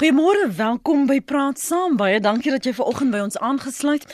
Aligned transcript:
Goeiemôre, 0.00 0.46
welkom 0.56 1.02
by 1.04 1.18
Praat 1.20 1.58
Saam. 1.60 1.98
Baie 2.00 2.22
dankie 2.24 2.48
dat 2.48 2.64
jy 2.64 2.70
ver 2.72 2.86
oggend 2.88 3.12
by 3.12 3.18
ons 3.20 3.34
aangesluit. 3.36 4.06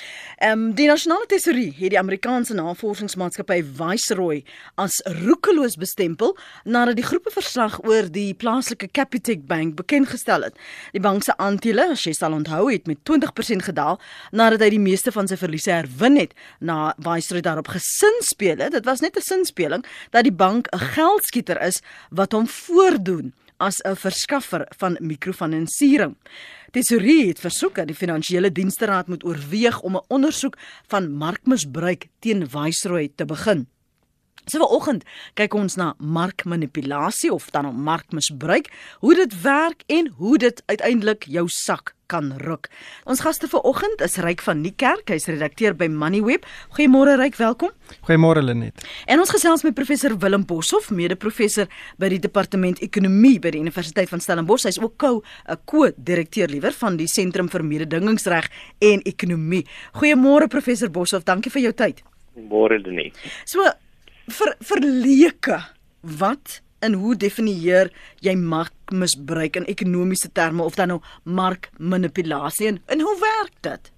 Ehm 0.42 0.64
um, 0.64 0.72
die 0.74 0.88
Nasionale 0.90 1.28
Tesourie 1.30 1.68
het 1.76 1.92
die 1.94 2.00
Amerikaanse 2.00 2.56
navorsingsmaatskappy 2.58 3.60
Viceroy 3.78 4.40
as 4.82 4.96
roekeloos 5.20 5.78
bestempel 5.78 6.34
nadat 6.64 6.98
die 6.98 7.06
groepe 7.06 7.30
verslag 7.30 7.78
oor 7.86 8.10
die 8.10 8.34
plaaslike 8.34 8.90
Capitec 8.98 9.46
Bank 9.46 9.78
bekend 9.78 10.10
gestel 10.10 10.48
het. 10.48 10.58
Die 10.90 11.04
bank 11.06 11.22
se 11.22 11.38
aandele, 11.38 11.92
as 11.94 12.02
jy 12.02 12.16
sal 12.18 12.34
onthou, 12.34 12.66
het 12.66 12.90
met 12.90 13.04
20% 13.06 13.70
gedaal 13.70 14.02
nadat 14.34 14.66
hy 14.66 14.74
die 14.74 14.82
meeste 14.90 15.14
van 15.14 15.30
sy 15.30 15.38
verliese 15.38 15.70
herwin 15.70 16.18
het 16.18 16.34
na 16.58 16.96
Viceroy 16.98 17.46
daarop 17.46 17.70
gesin 17.78 18.22
speel 18.26 18.58
het. 18.58 18.74
Dit 18.74 18.90
was 18.90 19.06
net 19.06 19.14
'n 19.14 19.22
sinspeling 19.22 19.86
dat 20.10 20.26
die 20.26 20.34
bank 20.34 20.66
'n 20.74 20.82
geldskieter 20.98 21.62
is 21.62 21.78
wat 22.10 22.32
hom 22.32 22.50
voordoen 22.50 23.36
as 23.58 23.80
'n 23.82 23.96
verskaffer 23.96 24.66
van 24.78 24.96
mikrofinansiering. 25.00 26.16
Tesorie 26.70 27.28
het 27.28 27.40
versoek 27.40 27.74
dat 27.74 27.86
die 27.86 27.96
Finansiële 27.96 28.52
Dienste 28.52 28.84
Raad 28.84 29.08
moet 29.08 29.24
oorweeg 29.24 29.80
om 29.80 29.96
'n 29.96 30.04
ondersoek 30.08 30.56
van 30.86 31.12
markmisbruik 31.12 32.08
teen 32.18 32.50
Viceroy 32.50 33.12
te 33.14 33.24
begin. 33.24 33.66
So 34.46 34.58
vanoggend 34.58 35.04
kyk 35.34 35.54
ons 35.54 35.74
na 35.74 35.94
markmanipulasie 35.98 37.32
of 37.32 37.50
dan 37.50 37.66
om 37.66 37.82
markmisbruik, 37.82 38.70
hoe 38.98 39.14
dit 39.14 39.40
werk 39.40 39.82
en 39.86 40.08
hoe 40.08 40.38
dit 40.38 40.62
uiteindelik 40.66 41.24
jou 41.24 41.48
sak 41.48 41.95
kan 42.06 42.32
ruk. 42.42 42.68
Ons 43.04 43.20
gaste 43.24 43.48
vanoggend 43.50 44.02
is 44.04 44.16
Ryk 44.22 44.42
van 44.46 44.60
Niekerk, 44.62 45.10
hy's 45.10 45.28
redakteur 45.30 45.76
by 45.78 45.88
Moneyweb. 45.92 46.46
Goeiemôre 46.76 47.16
Ryk, 47.20 47.38
welkom. 47.40 47.72
Goeiemôre 48.08 48.42
Lenet. 48.44 48.84
En 49.10 49.22
ons 49.22 49.30
gesels 49.30 49.64
met 49.66 49.74
professor 49.74 50.16
Willem 50.22 50.44
Boshoff, 50.46 50.90
mede-professor 50.90 51.70
by 51.98 52.10
die 52.14 52.20
departement 52.22 52.82
ekonomie 52.84 53.38
by 53.42 53.54
die 53.54 53.62
Universiteit 53.62 54.10
van 54.12 54.22
Stellenbosch. 54.22 54.66
Hy's 54.68 54.80
ook 54.82 55.02
'n 55.02 55.22
ko-direkteur 55.64 56.48
liewer 56.48 56.72
van 56.72 56.96
die 56.96 57.06
Sentrum 57.06 57.48
vir 57.48 57.64
Mededingingsreg 57.64 58.50
en 58.80 59.02
Ekonomie. 59.02 59.66
Goeiemôre 59.94 60.48
professor 60.48 60.90
Boshoff, 60.90 61.24
dankie 61.24 61.50
vir 61.50 61.62
jou 61.62 61.72
tyd. 61.72 62.02
Môre 62.36 62.78
Lenet. 62.78 63.14
So 63.44 63.62
vir 64.28 64.56
verleke, 64.60 65.64
wat 66.02 66.60
en 66.78 66.92
hoe 66.92 67.16
definieer 67.16 67.90
jy 68.24 68.34
markmisbruik 68.36 69.56
in 69.56 69.68
ekonomiese 69.70 70.32
terme 70.32 70.62
of 70.62 70.76
dan 70.76 70.94
nou 70.94 71.00
markmanipulasie 71.24 72.68
en, 72.68 72.80
en 72.86 73.00
hoe 73.00 73.16
werk 73.22 73.56
dit? 73.60 73.92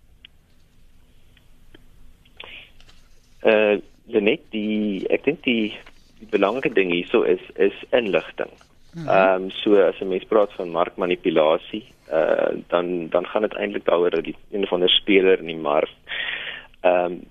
Uh 3.42 3.78
net 4.08 4.40
die 4.50 5.04
ek 5.12 5.26
dink 5.26 5.42
die, 5.44 5.76
die 6.16 6.28
belangrike 6.32 6.72
ding 6.72 6.88
hierso 6.90 7.22
is 7.28 7.42
is 7.60 7.76
inligting. 7.92 8.50
Mhm. 8.94 9.08
Ehm 9.08 9.42
mm 9.42 9.44
um, 9.44 9.50
so 9.50 9.76
as 9.82 10.00
'n 10.00 10.08
mens 10.08 10.24
praat 10.24 10.52
van 10.56 10.70
markmanipulasie, 10.70 11.84
uh 12.12 12.56
dan 12.68 13.08
dan 13.08 13.26
gaan 13.26 13.42
dit 13.42 13.54
eintlik 13.54 13.84
daaroor 13.84 14.10
dat 14.10 14.24
die 14.24 14.36
een 14.50 14.66
van 14.66 14.80
die 14.80 14.88
speler 14.88 15.38
in 15.38 15.46
die 15.46 15.62
mark 15.70 15.92
ehm 16.80 17.12
um, 17.12 17.26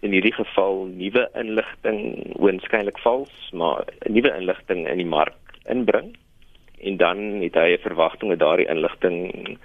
in 0.00 0.12
hierdie 0.14 0.34
geval 0.34 0.86
nuwe 0.86 1.24
inligting 1.34 2.00
oënskynlik 2.38 2.98
vals, 3.02 3.50
maar 3.52 3.84
nuwe 4.06 4.30
inligting 4.36 4.86
in 4.88 5.02
die 5.02 5.08
mark 5.08 5.36
inbring 5.66 6.14
en 6.78 6.96
dan 6.96 7.18
het 7.42 7.54
hy 7.54 7.74
'n 7.74 7.86
verwagting 7.86 8.30
dat 8.30 8.38
daardie 8.38 8.70
inligting 8.70 9.58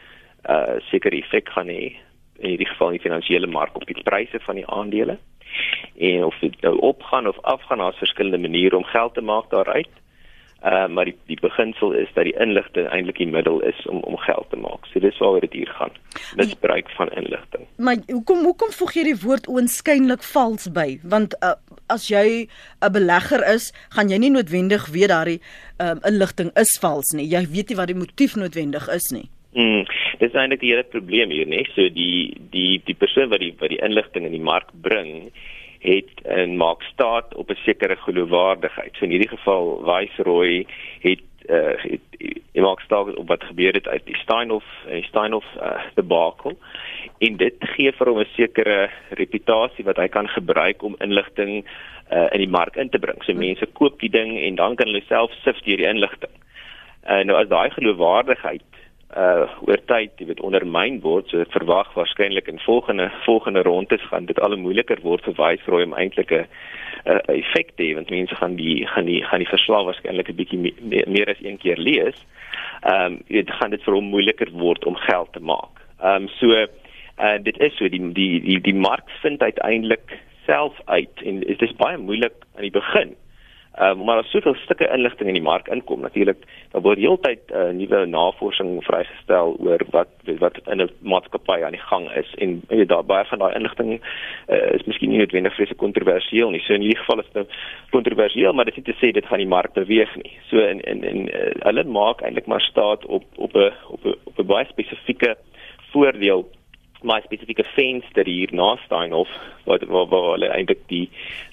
uh 0.50 0.76
seker 0.89 1.14
effek 1.14 1.50
gaan 1.50 1.70
hê 1.70 1.95
in 2.39 2.50
hierdie 2.50 2.67
geval 2.67 2.88
in 2.88 2.98
die 2.98 3.08
finansiële 3.08 3.48
mark 3.48 3.76
op 3.76 3.86
die 3.86 4.04
pryse 4.04 4.39
van 4.39 4.56
die 4.56 4.67
aandele 4.67 5.17
en 5.98 6.23
of 6.23 6.39
dit 6.39 6.61
nou 6.61 6.78
opgaan 6.78 7.28
of 7.28 7.39
afgaan, 7.42 7.78
daar's 7.78 7.98
verskillende 7.98 8.38
maniere 8.38 8.78
om 8.78 8.84
geld 8.84 9.14
te 9.14 9.22
maak 9.22 9.50
daaruit. 9.50 9.89
Uh 10.64 10.88
maar 10.88 11.06
die 11.06 11.17
die 11.28 11.39
beginsel 11.42 11.92
is 11.92 12.08
dat 12.16 12.23
die 12.23 12.36
inligting 12.39 12.88
eintlik 12.88 13.17
die 13.19 13.28
middel 13.28 13.59
is 13.67 13.80
om 13.92 14.00
om 14.08 14.17
geld 14.17 14.45
te 14.50 14.56
maak. 14.56 14.86
So 14.92 15.00
dis 15.03 15.17
waaroor 15.20 15.44
dit 15.44 15.53
hier 15.59 15.72
gaan. 15.75 15.92
Misbruik 16.39 16.89
van 16.95 17.11
inligting. 17.11 17.67
Maar 17.78 18.00
hoekom 18.08 18.45
hoekom 18.47 18.72
voeg 18.72 18.94
jy 18.95 19.03
die 19.09 19.20
woord 19.25 19.50
oënskynlik 19.52 20.23
vals 20.23 20.70
by? 20.72 20.88
Want 21.03 21.36
uh, 21.44 21.58
as 21.92 22.08
jy 22.08 22.48
'n 22.80 22.92
belegger 22.95 23.43
is, 23.54 23.73
gaan 23.92 24.10
jy 24.10 24.17
nie 24.23 24.32
noodwendig 24.32 24.88
weet 24.95 25.11
daardie 25.11 25.42
um, 25.83 25.99
inligting 26.08 26.52
is 26.55 26.77
vals 26.80 27.11
nie. 27.11 27.27
Jy 27.27 27.43
weet 27.52 27.70
nie 27.70 27.80
wat 27.82 27.92
die 27.92 27.99
motief 27.99 28.36
noodwendig 28.39 28.88
is 28.88 29.11
nie. 29.11 29.27
Mm, 29.54 29.83
dis 30.17 30.33
eintlik 30.33 30.64
die 30.64 30.71
hele 30.71 30.88
probleem 30.89 31.30
hier, 31.30 31.45
nee. 31.45 31.67
So 31.76 31.89
die 31.93 32.39
die 32.55 32.82
die 32.88 32.95
persoon 32.95 33.30
wat 33.30 33.43
die 33.43 33.52
wat 33.59 33.70
die 33.70 33.83
inligting 33.83 34.26
in 34.26 34.33
die 34.33 34.42
mark 34.42 34.71
bring, 34.82 35.30
het 35.83 36.21
en 36.23 36.58
maak 36.58 36.82
staat 36.82 37.36
op 37.36 37.49
'n 37.49 37.64
sekere 37.66 37.95
geloofwaardigheid. 37.95 38.95
So 38.95 39.05
in 39.05 39.11
hierdie 39.11 39.36
geval 39.38 39.83
Viceroy 39.86 40.66
het 40.99 41.23
uh 41.49 41.76
het 41.92 42.02
hy 42.54 42.61
maak 42.61 42.80
staat 42.80 43.16
op 43.16 43.27
wat 43.27 43.44
gebeur 43.44 43.73
het 43.73 43.88
uit 43.88 44.05
die 44.05 44.17
Steinhoff 44.17 44.66
en 44.88 44.95
die 45.02 45.10
Steinhoff 45.10 45.48
uh 45.55 45.82
debakel 45.95 46.58
en 47.17 47.38
dit 47.38 47.55
gee 47.60 47.92
vir 47.92 48.08
hom 48.08 48.20
'n 48.20 48.36
sekere 48.36 48.89
reputasie 49.10 49.86
wat 49.86 49.98
hy 49.98 50.08
kan 50.08 50.27
gebruik 50.27 50.83
om 50.83 50.95
inligting 50.99 51.66
uh 52.11 52.27
in 52.32 52.39
die 52.39 52.55
mark 52.58 52.76
in 52.76 52.89
te 52.89 53.00
bring. 53.00 53.23
So 53.23 53.33
mense 53.33 53.65
koop 53.65 54.00
die 54.00 54.10
ding 54.10 54.39
en 54.39 54.55
dan 54.55 54.76
kan 54.76 54.88
hulle 54.88 55.04
self 55.08 55.32
sif 55.44 55.60
deur 55.65 55.77
die 55.77 55.89
inligting. 55.89 56.36
Uh 57.10 57.23
nou 57.23 57.38
as 57.38 57.48
daai 57.48 57.70
geloofwaardigheid 57.70 58.64
uh 59.18 59.46
oor 59.68 59.82
tyd, 59.86 60.14
jy 60.18 60.26
weet, 60.30 60.42
ondermyn 60.42 61.00
word, 61.04 61.30
so 61.30 61.46
verwag 61.54 61.92
waarskynlik 61.94 62.48
in 62.50 62.60
volgende 62.66 63.12
volgende 63.26 63.62
rondes 63.62 64.02
gaan 64.10 64.26
dit 64.26 64.40
al 64.42 64.58
moeiliker 64.58 65.02
word 65.04 65.26
vir 65.28 65.36
Viceroy 65.38 65.84
om 65.86 65.94
eintlik 65.94 66.32
'n 66.32 66.48
uh, 67.06 67.20
effek 67.36 67.76
te 67.76 67.84
hê 67.84 67.94
want 67.96 68.10
mense 68.10 68.36
gaan 68.36 68.56
die 68.56 68.88
gaan 68.88 69.06
die 69.06 69.22
gaan 69.24 69.44
die 69.44 69.54
verslag 69.54 69.86
waarskynlik 69.86 70.30
'n 70.30 70.36
bietjie 70.36 70.60
me, 70.60 70.72
me, 70.82 71.04
meer 71.08 71.30
as 71.30 71.42
een 71.42 71.58
keer 71.58 71.78
lees. 71.78 72.18
Ehm 72.82 73.06
um, 73.06 73.22
dit 73.28 73.52
gaan 73.52 73.70
dit 73.70 73.84
vir 73.84 73.94
hom 73.94 74.10
moeiliker 74.10 74.52
word 74.52 74.86
om 74.86 74.96
geld 74.96 75.34
te 75.34 75.40
maak. 75.40 75.84
Ehm 76.02 76.24
um, 76.24 76.28
so 76.40 76.50
uh 76.54 77.38
dit 77.44 77.60
is 77.60 77.78
so 77.78 77.90
die 77.90 78.02
die 78.14 78.42
die, 78.42 78.62
die 78.62 78.76
mark 78.76 79.10
vind 79.22 79.42
uiteindelik 79.42 80.18
self 80.45 80.74
uit 80.86 81.22
en 81.24 81.40
dit 81.40 81.62
is 81.62 81.76
baie 81.76 81.98
moeilik 81.98 82.34
aan 82.56 82.66
die 82.66 82.78
begin 82.82 83.16
Ehm 83.73 84.00
uh, 84.00 84.06
maar 84.06 84.16
daar 84.16 84.30
soveel 84.30 84.56
stukke 84.56 84.89
inligting 84.94 85.28
in 85.28 85.34
die 85.34 85.42
mark 85.42 85.67
inkom 85.67 86.02
natuurlik 86.02 86.38
daar 86.72 86.82
word 86.82 87.00
heeltyd 87.02 87.52
uh, 87.52 87.72
nuwe 87.73 88.06
navorsing 88.06 88.84
vrygestel 88.86 89.56
oor 89.60 89.82
wat 89.89 90.11
wat 90.39 90.60
in 90.66 90.82
'n 90.82 90.89
maatskappy 91.02 91.64
aan 91.64 91.78
die 91.78 91.88
gang 91.89 92.06
is 92.12 92.33
en 92.38 92.62
jy 92.70 92.86
daar 92.86 93.06
baie 93.06 93.26
van 93.26 93.39
daai 93.39 93.56
inligting 93.56 94.02
uh, 94.48 94.72
is 94.78 94.86
miskien 94.86 95.10
nie 95.10 95.17
noodwendig 95.17 95.56
vreeslik 95.56 95.78
kontroversieel 95.78 96.50
nie. 96.50 96.62
So 96.62 96.73
in 96.73 96.86
hierdie 96.86 97.02
geval 97.02 97.20
is 97.20 97.33
dit 97.33 97.50
kontroversieel, 97.89 98.54
maar 98.54 98.66
dit 98.66 98.78
is 98.78 98.83
nie 98.83 98.94
te 98.94 99.00
sê 99.02 99.12
dit 99.12 99.26
gaan 99.26 99.42
die 99.42 99.54
mark 99.58 99.73
beweeg 99.73 100.16
nie. 100.16 100.38
So 100.50 100.58
in 100.58 100.82
in 100.82 101.04
in 101.04 101.30
uh, 101.30 101.52
hulle 101.66 101.83
maak 101.83 102.22
eintlik 102.22 102.45
maar 102.45 102.62
staat 102.62 103.06
op 103.06 103.23
op 103.36 103.56
'n 103.56 103.72
op 103.89 104.06
'n 104.06 104.16
op 104.23 104.39
'n 104.39 104.45
baie 104.45 104.66
spesifieke 104.66 105.36
voordeel 105.92 106.45
my 107.03 107.19
spesifieke 107.25 107.65
venster 107.75 108.25
hier 108.25 108.52
na 108.55 108.75
Steinhof 108.86 109.30
wat 109.67 109.83
waar 109.91 110.08
waar 110.11 110.30
hulle 110.33 110.49
eintlik 110.55 110.83
die 110.87 111.05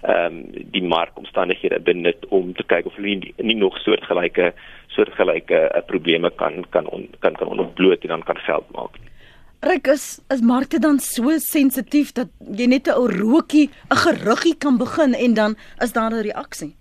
ehm 0.03 0.41
um, 0.41 0.67
die 0.75 0.83
markomstandighede 0.83 1.81
benut 1.81 2.27
om 2.29 2.53
te 2.55 2.67
kyk 2.67 2.87
of 2.87 2.97
hulle 2.99 3.17
nie, 3.23 3.35
nie 3.37 3.59
nog 3.59 3.79
soortgelyke 3.85 4.53
soortgelyke 4.97 5.63
uh, 5.69 5.83
probleme 5.87 6.31
kan 6.31 6.65
kan 6.71 6.87
on, 6.87 7.09
kan 7.19 7.35
kan 7.35 7.49
ontbloot 7.59 8.03
en 8.03 8.17
dan 8.17 8.23
kan 8.23 8.39
geld 8.47 8.71
maak. 8.77 8.99
Ryk 9.61 9.91
is 9.93 10.05
is 10.33 10.41
markte 10.41 10.79
dan 10.81 10.97
so 11.05 11.35
sensitief 11.39 12.15
dat 12.17 12.31
jy 12.57 12.65
net 12.67 12.89
'n 12.89 12.97
ou 12.97 13.09
rookie, 13.13 13.69
'n 13.93 13.97
geruggie 13.97 14.57
kan 14.57 14.79
begin 14.79 15.15
en 15.15 15.35
dan 15.35 15.57
is 15.79 15.93
daar 15.93 16.11
'n 16.11 16.23
reaksie. 16.23 16.77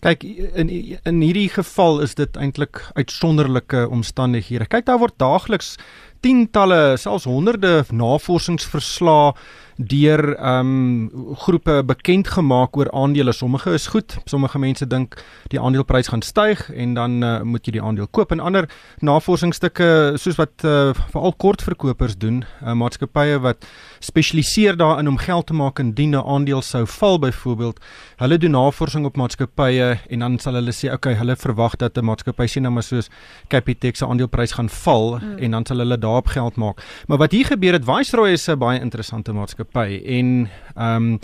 Kyk 0.00 0.22
in 0.54 0.68
in 1.04 1.20
hierdie 1.20 1.48
geval 1.48 2.00
is 2.00 2.14
dit 2.14 2.36
eintlik 2.36 2.90
uitsonderlike 2.94 3.88
omstandighede. 3.88 4.66
Kyk 4.66 4.84
daar 4.84 4.98
word 4.98 5.18
daagliks 5.18 5.76
tientalle, 6.20 6.96
selfs 6.96 7.24
honderde 7.24 7.84
navorsingsverslae 7.90 9.34
deur 9.76 10.36
ehm 10.36 10.66
um, 10.66 11.34
groepe 11.34 11.82
bekend 11.84 12.28
gemaak 12.28 12.76
oor 12.76 12.90
aandele. 12.90 13.32
Sommige 13.32 13.72
is 13.72 13.86
goed, 13.86 14.16
sommige 14.24 14.58
mense 14.58 14.86
dink 14.86 15.16
die 15.50 15.60
aandeleprys 15.60 16.08
gaan 16.08 16.22
styg 16.22 16.70
en 16.70 16.94
dan 16.94 17.22
uh, 17.24 17.40
moet 17.42 17.66
jy 17.66 17.72
die 17.78 17.82
aandeel 17.82 18.06
koop 18.06 18.30
en 18.30 18.40
ander 18.40 18.68
navorsingsstukke 19.02 20.14
soos 20.20 20.38
wat 20.38 20.64
uh, 20.64 20.92
veral 21.10 21.34
kortverkopers 21.42 22.16
doen, 22.18 22.44
uh, 22.62 22.72
maatskappye 22.72 23.40
wat 23.42 23.66
spesialiseer 23.98 24.78
daarin 24.78 25.10
om 25.10 25.18
geld 25.18 25.46
te 25.46 25.54
maak 25.54 25.78
indien 25.82 26.14
'n 26.14 26.22
aandeel 26.22 26.62
sou 26.62 26.86
val 26.86 27.18
byvoorbeeld. 27.18 27.80
Hulle 28.16 28.38
doen 28.38 28.50
navorsing 28.50 29.06
op 29.06 29.16
maatskappye 29.16 29.98
en 30.08 30.18
dan 30.18 30.38
sal 30.38 30.54
hulle 30.54 30.72
sê 30.72 30.92
okay, 30.92 31.14
hulle 31.14 31.36
verwag 31.36 31.76
dat 31.76 31.98
'n 31.98 32.04
maatskappy 32.04 32.46
sien 32.46 32.62
nou 32.62 32.72
maar 32.72 32.82
soos 32.82 33.10
Capitec 33.48 33.96
se 33.96 34.06
aandeleprys 34.06 34.52
gaan 34.52 34.68
val 34.68 35.18
mm. 35.18 35.38
en 35.38 35.50
dan 35.50 35.66
sal 35.66 35.78
hulle 35.78 35.98
daarop 35.98 36.26
geld 36.26 36.56
maak. 36.56 36.78
Maar 37.06 37.18
wat 37.18 37.32
hier 37.32 37.46
gebeur 37.46 37.72
het, 37.72 37.84
Viceroy 37.84 38.30
is 38.30 38.48
'n 38.48 38.58
baie 38.58 38.80
interessante 38.80 39.32
maatskappy 39.32 39.63
maatskappy 39.64 40.02
en 40.04 40.48
ehm 40.76 40.96
um, 40.96 41.18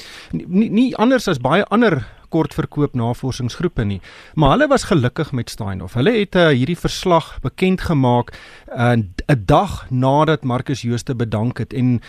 nie, 0.48 0.70
nie 0.70 0.96
anders 0.96 1.28
as 1.28 1.38
baie 1.38 1.64
ander 1.70 2.06
kortverkoop 2.30 2.94
navorsingsgroepe 2.94 3.84
nie. 3.84 4.00
Maar 4.34 4.50
hulle 4.50 4.68
was 4.68 4.84
gelukkig 4.86 5.32
met 5.32 5.50
Steinhoff. 5.50 5.94
Hulle 5.94 6.12
het 6.12 6.36
uh, 6.36 6.48
hierdie 6.54 6.78
verslag 6.78 7.40
bekend 7.42 7.80
gemaak 7.80 8.30
'n 8.70 9.10
uh, 9.26 9.36
dag 9.36 9.90
nadat 9.90 10.44
Marcus 10.44 10.82
Jooste 10.82 11.14
bedank 11.14 11.58
het 11.58 11.72
en 11.72 12.00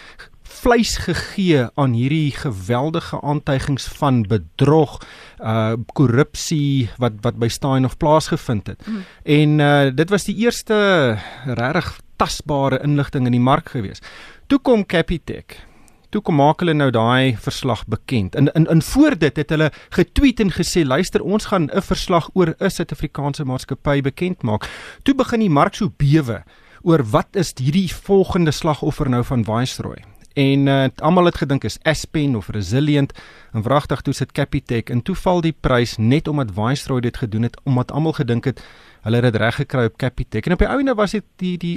vleis 0.44 0.98
gegee 0.98 1.68
aan 1.76 1.94
hierdie 1.94 2.32
geweldige 2.32 3.22
aantuigings 3.22 3.88
van 3.88 4.24
bedrog, 4.28 5.00
uh 5.40 5.74
korrupsie 5.94 6.90
wat 6.98 7.14
wat 7.22 7.40
by 7.40 7.48
Steinhoff 7.48 7.98
plaasgevind 7.98 8.68
het. 8.68 8.88
Mm. 8.88 9.04
En 9.24 9.60
uh 9.60 9.96
dit 9.96 10.10
was 10.10 10.24
die 10.24 10.36
eerste 10.36 11.18
regtig 11.46 12.02
tasbare 12.18 12.80
inligting 12.84 13.26
in 13.26 13.32
die 13.32 13.42
mark 13.42 13.70
gewees. 13.70 14.02
Toe 14.48 14.60
kom 14.60 14.86
Capitec 14.86 15.71
toe 16.12 16.22
kom 16.22 16.36
maak 16.42 16.60
hulle 16.64 16.76
nou 16.76 16.90
daai 16.92 17.38
verslag 17.40 17.86
bekend. 17.88 18.36
In 18.36 18.52
in 18.54 18.68
in 18.72 18.82
voor 18.82 19.18
dit 19.18 19.36
het 19.36 19.50
hulle 19.50 19.72
getweet 19.96 20.40
en 20.44 20.52
gesê 20.52 20.84
luister 20.86 21.24
ons 21.24 21.46
gaan 21.46 21.70
'n 21.72 21.82
verslag 21.82 22.30
oor 22.34 22.56
'n 22.60 22.70
Suid-Afrikaanse 22.70 23.46
maatskappy 23.46 24.02
bekend 24.02 24.44
maak. 24.44 24.70
Toe 25.04 25.16
begin 25.16 25.40
die 25.40 25.50
mark 25.50 25.76
so 25.76 25.90
bewe 25.98 26.44
oor 26.84 27.04
wat 27.04 27.36
is 27.36 27.54
hierdie 27.56 27.94
volgende 27.94 28.52
slagoffer 28.52 29.10
nou 29.10 29.24
van 29.24 29.46
Viceroy. 29.46 30.04
En 30.34 30.68
uh, 30.68 30.86
almal 30.96 31.26
het 31.26 31.38
gedink 31.38 31.64
is 31.64 31.78
Aspen 31.84 32.36
of 32.36 32.48
Resilient 32.50 33.12
en 33.52 33.62
wragtig 33.62 34.02
toe 34.02 34.14
sit 34.14 34.32
Capitec 34.32 34.90
en 34.90 35.02
toe 35.02 35.16
val 35.16 35.42
die 35.42 35.56
prys 35.60 35.98
net 35.98 36.28
omdat 36.28 36.54
Viceroy 36.56 37.02
dit 37.02 37.18
gedoen 37.18 37.42
het 37.42 37.60
omdat 37.64 37.92
almal 37.92 38.14
gedink 38.14 38.46
het 38.46 38.64
hulle 39.06 39.18
het 39.22 39.32
dit 39.32 39.40
reg 39.42 39.56
gekry 39.64 39.86
op 39.90 39.98
Capitec 39.98 40.46
en 40.46 40.56
op 40.56 40.64
die 40.64 40.70
ouene 40.70 40.96
was 40.98 41.16
dit 41.18 41.26
die 41.42 41.56
die 41.58 41.76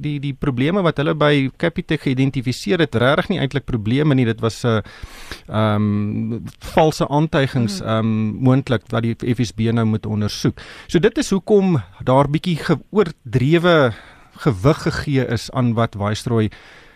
die 0.00 0.16
die 0.22 0.32
probleme 0.34 0.82
wat 0.82 0.98
hulle 0.98 1.14
by 1.14 1.48
Capitec 1.60 2.02
geïdentifiseer 2.06 2.82
het 2.82 2.98
regtig 2.98 3.30
nie 3.30 3.40
eintlik 3.42 3.66
probleme 3.68 4.14
nie 4.14 4.26
dit 4.26 4.40
was 4.40 4.64
'n 4.64 4.68
uh, 4.68 4.82
ehm 5.48 6.32
um, 6.32 6.44
valse 6.74 7.08
aantuigings 7.08 7.78
hmm. 7.78 7.88
ehm 7.88 7.98
um, 7.98 8.36
moontlik 8.48 8.82
wat 8.90 9.02
die 9.02 9.34
FSB 9.34 9.70
nou 9.72 9.84
moet 9.86 10.06
ondersoek. 10.06 10.60
So 10.86 10.98
dit 10.98 11.18
is 11.18 11.30
hoekom 11.30 11.82
daar 12.04 12.30
bietjie 12.30 12.56
geoordrewe 12.56 13.92
gewig 14.44 14.82
gegee 14.82 15.26
is 15.26 15.50
aan 15.50 15.74
wat 15.74 15.94
Viceroy 15.98 16.50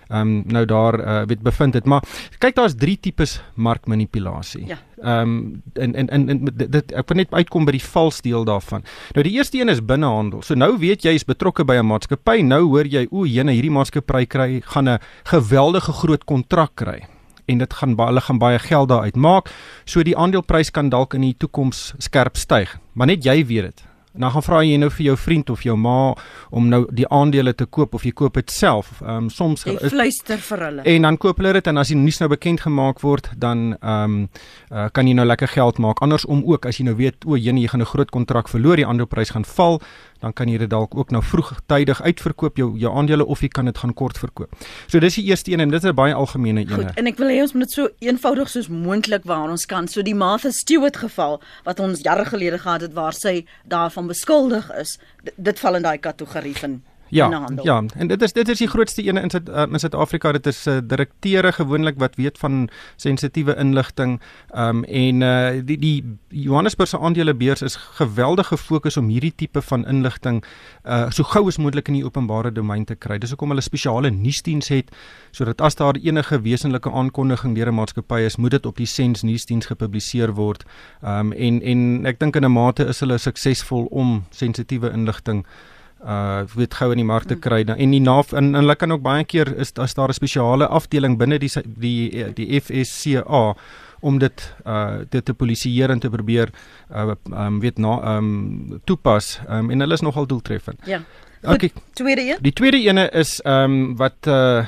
ehm 0.08 0.20
um, 0.20 0.42
nou 0.46 0.64
daar 0.64 1.00
uh, 1.00 1.22
weet 1.26 1.42
bevind 1.42 1.74
het 1.74 1.84
maar 1.84 2.04
kyk 2.38 2.54
daar's 2.54 2.74
drie 2.74 2.96
tipes 3.00 3.40
markmanipulasie. 3.54 4.66
Ja. 4.66 4.78
Ehm 5.02 5.20
um, 5.20 5.62
en, 5.72 5.94
en 5.94 6.08
en 6.08 6.28
en 6.28 6.44
dit 6.54 6.92
ek 6.92 7.08
wil 7.08 7.16
net 7.16 7.32
uitkom 7.32 7.64
by 7.64 7.76
die 7.76 7.84
vals 7.84 8.20
deel 8.20 8.44
daarvan. 8.44 8.84
Nou 9.14 9.22
die 9.22 9.36
eerste 9.36 9.60
een 9.60 9.68
is 9.68 9.84
binnehandel. 9.84 10.42
So 10.42 10.54
nou 10.54 10.78
weet 10.78 11.04
jy 11.04 11.14
is 11.18 11.24
betrokke 11.24 11.64
by 11.64 11.78
'n 11.78 11.86
maatskappy. 11.86 12.40
Nou 12.42 12.62
hoor 12.68 12.86
jy 12.86 13.06
o, 13.10 13.26
jene 13.26 13.52
hierdie 13.52 13.74
maatskappy 13.74 14.24
kry 14.26 14.60
gaan 14.64 14.88
'n 14.88 14.98
geweldige 15.24 15.92
groot 15.92 16.24
kontrak 16.24 16.74
kry 16.74 17.06
en 17.48 17.58
dit 17.58 17.74
gaan 17.74 17.96
hulle 17.96 18.20
gaan 18.20 18.38
baie 18.38 18.58
geld 18.58 18.88
daar 18.88 19.00
uitmaak. 19.08 19.50
So 19.84 20.02
die 20.02 20.16
aandeleprys 20.16 20.70
kan 20.70 20.88
dalk 20.88 21.14
in 21.14 21.20
die 21.20 21.36
toekoms 21.36 21.94
skerp 21.98 22.36
styg. 22.36 22.78
Maar 22.92 23.06
net 23.06 23.24
jy 23.24 23.46
weet 23.46 23.62
dit. 23.62 23.84
En 24.14 24.20
dan 24.20 24.30
gaan 24.30 24.42
vra 24.42 24.62
jy 24.64 24.76
nou 24.80 24.90
vir 24.90 25.04
jou 25.04 25.16
vriend 25.16 25.50
of 25.50 25.62
jou 25.62 25.76
ma 25.76 26.14
om 26.50 26.68
nou 26.68 26.80
die 26.94 27.06
aandele 27.12 27.52
te 27.54 27.66
koop 27.66 27.94
of 27.94 28.04
jy 28.06 28.12
koop 28.16 28.34
dit 28.40 28.50
self. 28.50 28.90
Ehm 29.02 29.28
um, 29.28 29.30
soms 29.30 29.64
jy 29.68 29.76
fluister 29.92 30.38
vir 30.38 30.64
hulle. 30.66 30.86
En 30.94 31.02
dan 31.02 31.18
koop 31.20 31.36
hulle 31.42 31.52
dit 31.52 31.66
en 31.66 31.76
as 31.76 31.92
die 31.92 31.98
nuus 31.98 32.20
nou 32.22 32.30
bekend 32.32 32.64
gemaak 32.64 33.02
word, 33.04 33.30
dan 33.36 33.76
ehm 33.80 34.04
um, 34.04 34.28
uh, 34.72 34.88
kan 34.92 35.06
jy 35.06 35.14
nou 35.14 35.26
lekker 35.26 35.48
geld 35.48 35.78
maak. 35.78 36.02
Andersom 36.02 36.42
ook 36.46 36.66
as 36.66 36.80
jy 36.80 36.88
nou 36.88 36.96
weet 36.96 37.26
o, 37.26 37.36
jene 37.36 37.60
jy 37.60 37.68
gaan 37.68 37.82
'n 37.82 37.92
groot 37.92 38.10
kontrak 38.10 38.48
verloor, 38.48 38.76
die 38.76 38.86
aandeleprys 38.86 39.30
gaan 39.30 39.44
val, 39.44 39.80
dan 40.20 40.32
kan 40.32 40.48
jy 40.48 40.58
dit 40.58 40.70
dalk 40.70 40.96
ook 40.96 41.10
nou 41.10 41.22
vroegtydig 41.22 42.02
uitverkoop 42.02 42.56
jou 42.56 42.68
jou 42.78 42.92
aandele 42.96 43.26
of 43.26 43.40
jy 43.40 43.48
kan 43.48 43.64
dit 43.64 43.78
gaan 43.78 43.94
kort 43.94 44.18
verkoop. 44.18 44.54
So 44.86 44.98
dis 44.98 45.14
die 45.14 45.24
eerste 45.30 45.52
een 45.52 45.60
en 45.60 45.70
dit 45.70 45.82
is 45.82 45.90
'n 45.90 45.94
baie 45.94 46.14
algemene 46.14 46.60
een. 46.60 46.74
Goed, 46.74 46.94
en 46.94 47.06
ek 47.06 47.18
wil 47.18 47.28
hê 47.28 47.40
ons 47.40 47.52
moet 47.52 47.62
dit 47.62 47.72
so 47.72 47.88
eenvoudig 47.98 48.48
soos 48.48 48.68
moontlik 48.68 49.24
waar 49.24 49.50
ons 49.50 49.66
kan. 49.66 49.88
So 49.88 50.02
die 50.02 50.14
Martha 50.14 50.50
Stewart 50.50 50.96
geval 50.96 51.40
wat 51.64 51.80
ons 51.80 52.00
jare 52.00 52.24
gelede 52.24 52.58
gehad 52.58 52.80
het 52.80 52.92
waar 52.92 53.12
sy 53.12 53.46
daarvan 53.64 54.06
beskuldig 54.06 54.70
is, 54.76 54.98
dit 55.36 55.58
val 55.58 55.74
in 55.74 55.82
daai 55.82 55.98
kategorie 55.98 56.56
van 56.56 56.82
Ja, 57.08 57.48
ja, 57.62 57.84
en 57.94 58.06
dit 58.06 58.22
is 58.22 58.32
dit 58.32 58.48
is 58.48 58.58
die 58.58 58.68
grootste 58.68 59.06
een 59.06 59.16
in 59.16 59.30
Suid 59.30 59.48
uh, 59.48 59.64
in 59.70 59.78
Suid-Afrika. 59.78 60.32
Dit 60.32 60.46
is 60.46 60.64
'n 60.64 60.70
uh, 60.70 60.76
eh, 60.76 60.82
direkteure 60.86 61.52
gewoonlik 61.52 61.98
wat 61.98 62.16
weet 62.16 62.38
van 62.38 62.68
sensitiewe 62.96 63.56
inligting. 63.56 64.20
Ehm 64.50 64.76
um, 64.76 64.84
en 64.84 65.20
uh 65.20 65.62
die 65.64 65.78
die 65.78 66.18
Johannesburgse 66.28 66.98
aandelebeurs 66.98 67.62
is 67.62 67.76
geweldig 67.76 68.46
gefokus 68.46 68.96
om 68.96 69.08
hierdie 69.08 69.32
tipe 69.36 69.62
van 69.62 69.86
inligting 69.86 70.44
uh 70.84 71.10
so 71.10 71.22
gou 71.22 71.46
as 71.46 71.56
moontlik 71.56 71.88
in 71.88 71.94
die 71.94 72.04
openbare 72.04 72.52
domein 72.52 72.84
te 72.84 72.94
kry. 72.94 73.18
Dis 73.18 73.28
hoekom 73.30 73.48
hulle 73.48 73.60
spesiale 73.60 74.10
nuusdiens 74.10 74.68
het 74.68 74.96
sodat 75.30 75.60
as 75.60 75.74
daar 75.74 75.96
enige 75.96 76.40
wesenlike 76.40 76.90
aankondiging 76.90 77.54
deur 77.54 77.68
'n 77.68 77.74
maatskappy 77.74 78.20
is, 78.20 78.36
moet 78.36 78.50
dit 78.50 78.66
op 78.66 78.76
die 78.76 78.86
Sens 78.86 79.22
nuusdiens 79.22 79.66
gepubliseer 79.66 80.34
word. 80.34 80.64
Ehm 81.02 81.18
um, 81.18 81.32
en 81.32 81.62
en 81.62 82.06
ek 82.06 82.18
dink 82.18 82.36
in 82.36 82.44
'n 82.44 82.52
mate 82.52 82.84
is 82.86 83.00
hulle 83.00 83.18
suksesvol 83.18 83.84
om 83.84 84.24
sensitiewe 84.30 84.92
inligting 84.92 85.44
uh 85.44 85.77
weet 86.54 86.74
gou 86.74 86.90
in 86.92 87.00
die 87.02 87.04
mark 87.04 87.26
te 87.26 87.36
kry 87.36 87.64
en 87.66 87.90
die 87.90 88.00
NAF 88.00 88.32
en, 88.32 88.54
en 88.54 88.62
hulle 88.62 88.76
kan 88.76 88.92
ook 88.92 89.02
baie 89.02 89.24
keer 89.24 89.50
is 89.58 89.72
as 89.74 89.94
daar 89.94 90.08
'n 90.08 90.14
spesiale 90.14 90.66
afdeling 90.66 91.18
binne 91.18 91.38
die 91.38 91.50
die 91.64 92.32
die 92.34 92.60
FSCA 92.60 93.54
om 94.00 94.18
dit 94.18 94.54
uh 94.66 95.02
dit 95.10 95.24
te 95.24 95.34
polisieer 95.34 95.90
en 95.90 95.98
te 95.98 96.10
probeer 96.10 96.52
uh 96.90 97.14
um 97.32 97.60
weet 97.60 97.78
na 97.78 98.16
um 98.16 98.80
toepas 98.84 99.38
um 99.48 99.70
en 99.70 99.80
hulle 99.80 99.94
is 99.94 100.00
nogal 100.00 100.26
doeltreffend. 100.26 100.80
Ja. 100.86 101.02
Okay. 101.42 101.72
Tweede 101.92 102.22
een? 102.22 102.38
Die 102.40 102.52
tweede 102.52 102.78
ene 102.78 103.08
is 103.10 103.40
um 103.44 103.96
wat 103.96 104.26
uh 104.26 104.66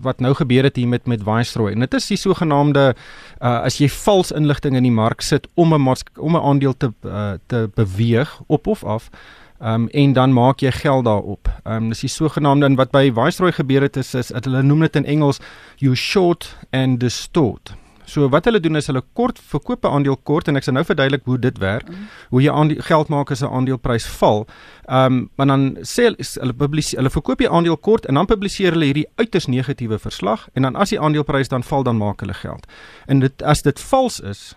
wat 0.00 0.20
nou 0.20 0.34
gebeur 0.34 0.62
het 0.62 0.76
hier 0.76 0.88
met 0.88 1.06
met 1.06 1.22
Viceroy. 1.22 1.72
En 1.72 1.80
dit 1.80 1.94
is 1.94 2.06
die 2.06 2.16
sogenaamde 2.16 2.94
uh 3.42 3.60
as 3.64 3.78
jy 3.78 3.88
vals 3.88 4.32
inligting 4.32 4.76
in 4.76 4.82
die 4.82 4.94
mark 4.94 5.20
sit 5.20 5.48
om 5.54 5.74
'n 5.74 5.96
om 6.16 6.36
'n 6.36 6.42
aandeel 6.42 6.76
te 6.76 6.92
uh, 7.04 7.32
te 7.46 7.70
beweeg 7.74 8.40
op 8.46 8.66
of 8.66 8.84
af 8.84 9.10
Ehm 9.10 9.43
um, 9.60 9.88
en 9.88 10.12
dan 10.12 10.32
maak 10.32 10.60
jy 10.60 10.72
geld 10.72 11.04
daarop. 11.04 11.48
Ehm 11.64 11.76
um, 11.76 11.88
dis 11.88 12.00
die 12.00 12.08
sogenaamde 12.08 12.74
wat 12.74 12.90
by 12.90 13.10
Viceroy 13.12 13.52
gebeur 13.52 13.82
het 13.82 13.96
is 13.96 14.14
is 14.14 14.32
hulle 14.34 14.62
noem 14.62 14.80
dit 14.80 14.96
in 14.96 15.04
Engels 15.04 15.40
you 15.76 15.94
short 15.94 16.56
and 16.70 17.00
distort. 17.00 17.74
So 18.04 18.28
wat 18.28 18.44
hulle 18.44 18.60
doen 18.60 18.76
is 18.76 18.86
hulle 18.86 19.02
kort 19.16 19.38
verkoop 19.38 19.84
'n 19.84 19.92
aandeel 19.96 20.16
kort 20.16 20.48
en 20.48 20.56
ek 20.56 20.64
sal 20.64 20.74
nou 20.74 20.84
verduidelik 20.84 21.24
hoe 21.24 21.38
dit 21.38 21.58
werk. 21.58 21.88
Mm. 21.88 22.08
Hoe 22.30 22.42
jy 22.42 22.52
aandeel, 22.52 22.82
geld 22.82 23.08
maak 23.08 23.30
as 23.30 23.42
'n 23.42 23.48
aandeleprys 23.48 24.06
val. 24.06 24.46
Ehm 24.88 25.12
um, 25.12 25.30
maar 25.36 25.46
dan 25.46 25.76
sê 25.80 26.02
hulle 26.02 26.52
publiseer 26.52 26.98
hulle 26.98 27.10
verkoop 27.10 27.38
die 27.38 27.50
aandeel 27.50 27.76
kort 27.76 28.06
en 28.06 28.14
dan 28.14 28.26
publiseer 28.26 28.72
hulle 28.72 28.84
hierdie 28.84 29.08
uiters 29.16 29.46
negatiewe 29.46 29.98
verslag 29.98 30.48
en 30.52 30.62
dan 30.62 30.76
as 30.76 30.90
die 30.90 31.00
aandeleprys 31.00 31.48
dan 31.48 31.62
val 31.62 31.82
dan 31.82 31.96
maak 31.96 32.20
hulle 32.20 32.34
geld. 32.34 32.66
En 33.06 33.20
dit 33.20 33.42
as 33.42 33.62
dit 33.62 33.80
vals 33.80 34.20
is, 34.20 34.54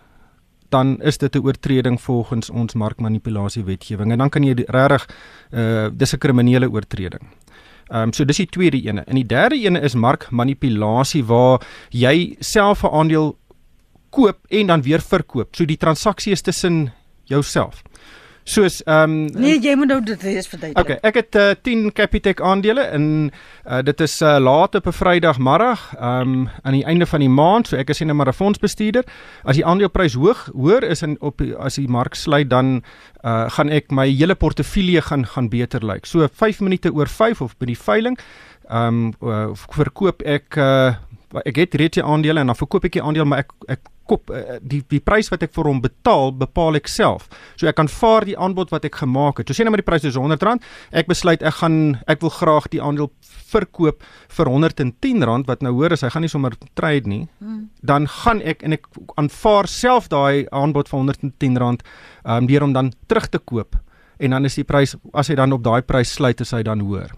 dan 0.70 1.02
is 1.02 1.18
dit 1.18 1.36
'n 1.36 1.44
oortreding 1.46 2.02
volgens 2.02 2.50
ons 2.50 2.74
markmanipulasie 2.74 3.64
wetgewing 3.64 4.12
en 4.12 4.18
dan 4.18 4.30
kan 4.30 4.44
jy 4.44 4.54
regtig 4.68 5.08
uh 5.52 5.90
dis 5.94 6.14
'n 6.14 6.18
kriminele 6.18 6.70
oortreding. 6.70 7.22
Ehm 7.90 8.02
um, 8.02 8.14
so 8.14 8.26
dis 8.26 8.38
die 8.38 8.50
tweede 8.50 8.82
ene. 8.82 9.02
En 9.08 9.16
die 9.16 9.26
derde 9.26 9.56
ene 9.56 9.80
is 9.80 9.96
markmanipulasie 9.96 11.24
waar 11.26 11.62
jy 11.90 12.36
self 12.40 12.84
'n 12.84 12.92
aandeel 12.92 13.38
koop 14.10 14.38
en 14.50 14.68
dan 14.68 14.82
weer 14.82 15.02
verkoop. 15.02 15.56
So 15.56 15.66
die 15.66 15.78
transaksie 15.78 16.32
is 16.32 16.42
tussen 16.42 16.94
jouself 17.24 17.84
soos 18.48 18.80
ehm 18.86 19.04
um, 19.04 19.42
Nee, 19.44 19.58
jy 19.60 19.76
moet 19.76 19.92
nou 19.92 20.00
dit 20.04 20.22
wees 20.24 20.48
verduidelik. 20.48 20.80
Okay, 20.80 20.98
ek 21.04 21.20
het 21.20 21.36
uh, 21.36 21.50
10 21.68 21.92
Capitec 21.98 22.42
aandele 22.42 22.86
en 22.96 23.08
uh, 23.28 23.82
dit 23.84 24.04
is 24.06 24.16
uh, 24.24 24.38
laat 24.40 24.76
op 24.80 24.88
'n 24.88 24.96
Vrydagmiddag, 24.96 25.84
ehm 26.00 26.34
um, 26.34 26.48
aan 26.64 26.78
die 26.78 26.86
einde 26.86 27.06
van 27.06 27.20
die 27.20 27.30
maand, 27.30 27.68
so 27.68 27.76
ek 27.76 27.90
is 27.90 28.02
'n 28.02 28.16
marathonsbestuurder. 28.16 29.04
As 29.44 29.60
die 29.60 29.66
aandeleprys 29.66 30.16
hoog 30.16 30.48
hoër 30.54 30.84
is 30.84 31.02
en 31.02 31.18
op 31.22 31.42
as 31.60 31.76
die 31.76 31.88
mark 31.88 32.16
sluit 32.16 32.50
dan 32.50 32.84
uh, 33.24 33.50
gaan 33.50 33.70
ek 33.70 33.92
my 33.92 34.08
hele 34.08 34.36
portefeulje 34.36 35.02
gaan 35.02 35.26
gaan 35.26 35.50
beter 35.50 35.86
lyk. 35.86 36.06
So 36.06 36.28
5 36.28 36.60
minute 36.60 36.94
oor 36.94 37.08
5 37.08 37.42
of 37.42 37.58
by 37.58 37.66
die 37.66 37.80
veiling 37.80 38.18
ehm 38.70 38.88
um, 38.88 39.14
uh, 39.22 39.50
verkoop 39.54 40.22
ek 40.22 40.58
uh, 40.58 40.96
ek 41.44 41.56
het 41.56 41.76
reeds 41.76 42.00
die 42.00 42.04
aandele 42.04 42.40
en 42.40 42.52
dan 42.52 42.56
verkoop 42.56 42.86
ek 42.88 42.98
die 43.00 43.04
aandeel 43.04 43.26
maar 43.26 43.44
ek 43.46 43.52
ek 43.68 43.80
kop 44.10 44.32
uh, 44.34 44.58
die 44.62 44.82
die 44.92 45.02
prys 45.04 45.32
wat 45.34 45.44
ek 45.46 45.54
vir 45.56 45.70
hom 45.70 45.82
betaal, 45.84 46.34
bepaal 46.38 46.80
ek 46.80 46.90
self. 46.92 47.28
So 47.56 47.70
ek 47.70 47.80
aanvaar 47.84 48.28
die 48.28 48.38
aanbod 48.38 48.74
wat 48.74 48.88
ek 48.88 49.00
gemaak 49.04 49.42
het. 49.42 49.50
So 49.50 49.58
sê 49.58 49.66
nou 49.66 49.76
maar 49.76 49.84
die 49.84 49.88
prys 49.88 50.08
is 50.08 50.20
R100, 50.20 50.68
ek 50.92 51.10
besluit 51.12 51.46
ek 51.46 51.60
gaan 51.62 51.80
ek 52.08 52.24
wil 52.26 52.34
graag 52.34 52.70
die 52.74 52.84
aandeel 52.84 53.12
verkoop 53.48 54.06
vir 54.38 54.52
R110 54.52 55.48
wat 55.48 55.64
nou 55.64 55.74
hoor 55.78 55.96
as 55.96 56.04
hy 56.04 56.12
gaan 56.14 56.26
nie 56.26 56.32
sommer 56.32 56.56
trade 56.80 57.08
nie. 57.10 57.26
Hmm. 57.40 57.68
Dan 57.82 58.08
gaan 58.12 58.42
ek 58.42 58.64
en 58.68 58.76
ek 58.78 58.88
aanvaar 59.16 59.70
self 59.72 60.10
daai 60.14 60.48
aanbod 60.52 60.90
van 60.92 61.12
R110 61.12 61.60
um, 61.62 62.48
deur 62.48 62.64
om 62.64 62.74
dan 62.76 62.94
terug 63.08 63.30
te 63.32 63.40
koop 63.40 63.78
en 64.20 64.34
dan 64.34 64.46
is 64.50 64.58
die 64.58 64.66
prys 64.68 64.96
as 65.14 65.30
hy 65.32 65.38
dan 65.38 65.54
op 65.56 65.64
daai 65.66 65.82
prys 65.86 66.16
sluit 66.18 66.42
is 66.42 66.54
hy 66.56 66.64
dan 66.66 66.82
hoër. 66.86 67.14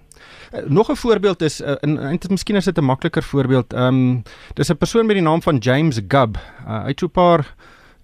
Uh, 0.53 0.59
nog 0.67 0.89
'n 0.89 0.95
voorbeeld 0.95 1.41
is 1.41 1.62
uh, 1.62 1.75
in 1.81 1.98
eintlik 1.98 2.31
miskien 2.31 2.55
is 2.55 2.65
dit 2.65 2.77
'n 2.77 2.83
makliker 2.83 3.24
voorbeeld. 3.24 3.74
Ehm 3.74 3.86
um, 3.86 4.24
dis 4.53 4.69
'n 4.69 4.77
persoon 4.77 5.05
met 5.05 5.15
die 5.15 5.25
naam 5.25 5.41
van 5.41 5.57
James 5.57 6.00
Gubb. 6.07 6.38
Uh, 6.67 6.81
hy 6.81 6.88
het 6.88 7.00
so 7.00 7.05
'n 7.05 7.12
paar 7.12 7.55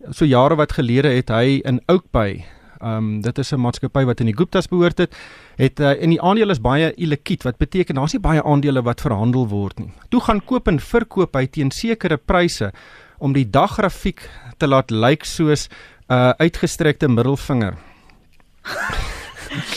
so 0.10 0.25
jare 0.25 0.55
wat 0.55 0.72
gelede 0.72 1.08
het 1.08 1.29
hy 1.29 1.60
in 1.63 1.82
Oakbay 1.86 2.46
Ehm 2.86 2.98
um, 2.98 3.22
dit 3.22 3.38
is 3.38 3.51
'n 3.51 3.60
maatskappy 3.60 4.03
wat 4.05 4.20
in 4.20 4.25
die 4.25 4.36
Guptas 4.38 4.67
behoort 4.67 4.98
het. 4.98 5.15
Het 5.55 5.79
uh, 5.79 6.01
en 6.03 6.10
die 6.10 6.22
aandele 6.22 6.51
is 6.51 6.62
baie 6.62 6.94
illiquid 6.94 7.44
wat 7.44 7.58
beteken 7.58 7.96
daar's 7.96 8.13
nie 8.13 8.22
baie 8.22 8.44
aandele 8.44 8.82
wat 8.82 9.01
verhandel 9.01 9.48
word 9.48 9.79
nie. 9.79 9.91
Toe 10.10 10.22
gaan 10.22 10.44
koop 10.46 10.67
en 10.67 10.79
verkoop 10.79 11.36
hy 11.36 11.48
teen 11.48 11.72
sekere 11.72 12.17
pryse 12.17 12.72
om 13.17 13.34
die 13.34 13.50
daggrafiek 13.50 14.29
te 14.58 14.67
laat 14.67 14.91
lyk 14.91 15.24
soos 15.24 15.67
'n 15.67 16.13
uh, 16.13 16.29
uitgestrekte 16.38 17.08
middelvinger. 17.08 17.77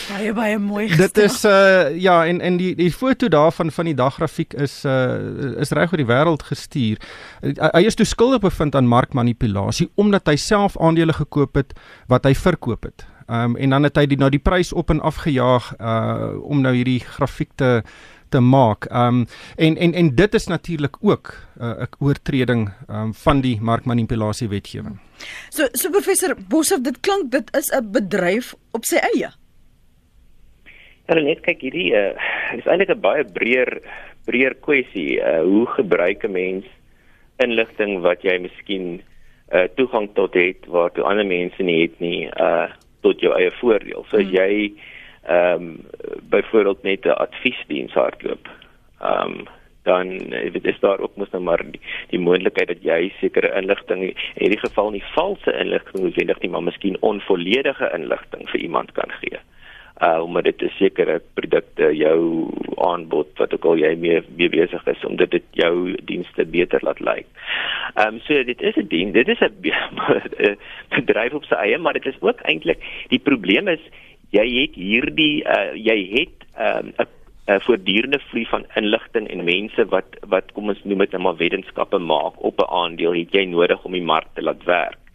Baie 0.09 0.33
baie 0.33 0.59
mooi 0.59 0.89
gestel. 0.89 1.07
Dit 1.07 1.19
is 1.25 1.45
uh 1.45 1.97
ja 1.97 2.27
en 2.27 2.41
en 2.41 2.57
die 2.57 2.75
die 2.79 2.93
foto 2.93 3.29
daarvan 3.29 3.71
van 3.73 3.85
die 3.91 3.95
daggrafiek 3.95 4.55
is 4.55 4.85
uh 4.85 5.59
is 5.61 5.71
reg 5.71 5.93
oor 5.93 6.03
die 6.03 6.09
wêreld 6.09 6.43
gestuur. 6.51 6.99
Hy 7.43 7.85
is 7.87 7.99
toe 7.99 8.07
skuldig 8.07 8.41
bevind 8.41 8.75
aan 8.75 8.91
markmanipulasie 8.91 9.91
omdat 9.95 10.27
hy 10.27 10.37
self 10.37 10.79
aandele 10.79 11.13
gekoop 11.13 11.55
het 11.55 11.73
wat 12.07 12.25
hy 12.25 12.35
verkoop 12.35 12.91
het. 12.91 13.07
Um 13.29 13.57
en 13.57 13.71
dan 13.71 13.85
het 13.85 13.97
hy 13.97 14.07
die 14.09 14.19
na 14.19 14.31
die 14.33 14.43
prys 14.43 14.73
op 14.73 14.91
en 14.91 15.01
af 15.01 15.25
gejaag 15.25 15.75
uh 15.81 16.37
om 16.43 16.63
nou 16.65 16.75
hierdie 16.75 17.01
grafiek 17.05 17.53
te 17.57 17.83
te 18.29 18.41
maak. 18.41 18.89
Um 18.93 19.27
en 19.57 19.77
en 19.77 19.93
en 19.95 20.15
dit 20.15 20.35
is 20.35 20.47
natuurlik 20.47 20.97
ook 21.01 21.35
'n 21.59 21.65
uh, 21.65 21.87
oortreding 21.99 22.71
um, 22.91 23.15
van 23.15 23.41
die 23.41 23.61
markmanipulasie 23.61 24.49
wetgewing. 24.49 24.99
So 25.51 25.69
so 25.73 25.91
professor 25.91 26.37
Boshoff, 26.49 26.83
dit 26.83 27.01
klink 27.01 27.31
dit 27.31 27.57
is 27.57 27.71
'n 27.71 27.91
bedryf 27.91 28.55
op 28.71 28.85
sy 28.85 28.97
eie. 28.97 29.33
Ja, 31.09 31.17
net 31.17 31.41
kyk 31.41 31.63
hierdie 31.65 31.89
uh 31.97 32.13
is 32.53 32.67
eintlik 32.69 32.91
'n 32.93 33.01
baie 33.01 33.25
breër 33.25 33.81
breër 34.29 34.55
kwessie. 34.61 35.17
Uh 35.21 35.41
hoe 35.41 35.67
gebruik 35.77 36.25
'n 36.25 36.33
mens 36.33 36.67
inligting 37.41 38.03
wat 38.05 38.21
jy 38.23 38.37
miskien 38.39 39.01
uh 39.53 39.67
toegang 39.77 40.13
tot 40.15 40.35
het 40.35 40.69
toe 40.69 41.05
ander 41.09 41.27
mense 41.27 41.63
nie 41.63 41.81
het 41.83 41.97
nie 42.01 42.29
uh 42.37 42.69
tot 43.01 43.21
jou 43.21 43.33
eie 43.33 43.51
voordeel. 43.61 44.05
So 44.11 44.21
hmm. 44.21 44.35
jy 44.37 44.73
ehm 45.29 45.55
um, 45.55 45.81
byvoorbeeld 46.29 46.83
net 46.83 47.07
'n 47.07 47.17
adviesdiens 47.25 47.93
hardloop. 47.93 48.49
Ehm 49.01 49.33
um, 49.33 49.49
dan 49.83 50.09
dit 50.53 50.65
is 50.65 50.81
daar 50.81 51.01
ook 51.01 51.17
mos 51.17 51.31
nou 51.31 51.43
maar 51.43 51.63
die, 51.71 51.81
die 52.09 52.21
moontlikheid 52.21 52.69
dat 52.69 52.83
jy 52.83 53.13
sekere 53.21 53.55
inligting 53.57 54.03
in 54.03 54.15
hierdie 54.35 54.61
geval 54.61 54.91
nie 54.91 55.05
valse 55.15 55.53
inligting 55.53 56.03
noodwendig 56.03 56.41
nie, 56.41 56.51
maar 56.51 56.63
miskien 56.63 57.01
onvolledige 57.01 57.91
inligting 57.95 58.51
vir 58.51 58.61
iemand 58.61 58.93
kan 58.93 59.11
gee. 59.21 59.39
Uh 60.03 60.23
omdat 60.23 60.45
dit 60.45 60.63
'n 60.63 60.73
sekere 60.79 61.21
produkte 61.35 61.97
jou 61.97 62.51
aanbod 62.77 63.27
wat 63.37 63.55
ook 63.55 63.65
al 63.65 63.77
jy 63.77 63.95
mee, 63.97 64.23
mee 64.37 64.49
besig 64.49 64.87
is 64.87 65.05
om 65.05 65.17
dit 65.17 65.43
jou 65.51 65.97
dienste 66.05 66.45
beter 66.47 66.79
laat 66.83 67.01
lyk. 67.01 67.27
Ehm 67.95 68.15
um, 68.15 68.21
so 68.21 68.45
dit 68.45 68.63
is 68.63 68.77
'n 68.77 68.87
dien, 68.89 69.13
dit 69.13 69.29
is 69.29 69.41
'n 69.47 70.59
bedryf 70.89 71.33
op 71.33 71.45
sy 71.45 71.55
eie, 71.55 71.79
maar 71.79 71.93
dit 71.93 72.07
is 72.07 72.21
ook 72.21 72.41
eintlik 72.41 72.79
die 73.09 73.19
probleem 73.19 73.69
is 73.69 73.81
jy 74.31 74.47
het 74.61 74.75
hierdie 74.75 75.45
uh, 75.45 75.75
jy 75.75 75.99
het 76.13 76.37
'n 76.59 76.93
um, 77.01 77.09
'n 77.49 77.61
voortdurende 77.65 78.19
vloei 78.29 78.47
van 78.47 78.67
inligting 78.75 79.29
en 79.29 79.45
mense 79.45 79.85
wat 79.89 80.17
wat 80.33 80.53
kom 80.53 80.69
ons 80.69 80.81
noem 80.85 80.99
dit 80.99 81.15
nou 81.15 81.23
maar 81.23 81.37
wetenskappe 81.37 81.99
maak 81.99 82.43
op 82.51 82.61
'n 82.61 82.73
aandeel 82.81 83.15
het 83.15 83.33
jy 83.33 83.45
nodig 83.45 83.85
om 83.85 83.93
die 83.93 84.09
mark 84.13 84.29
te 84.35 84.43
laat 84.43 84.65
werk 84.65 85.08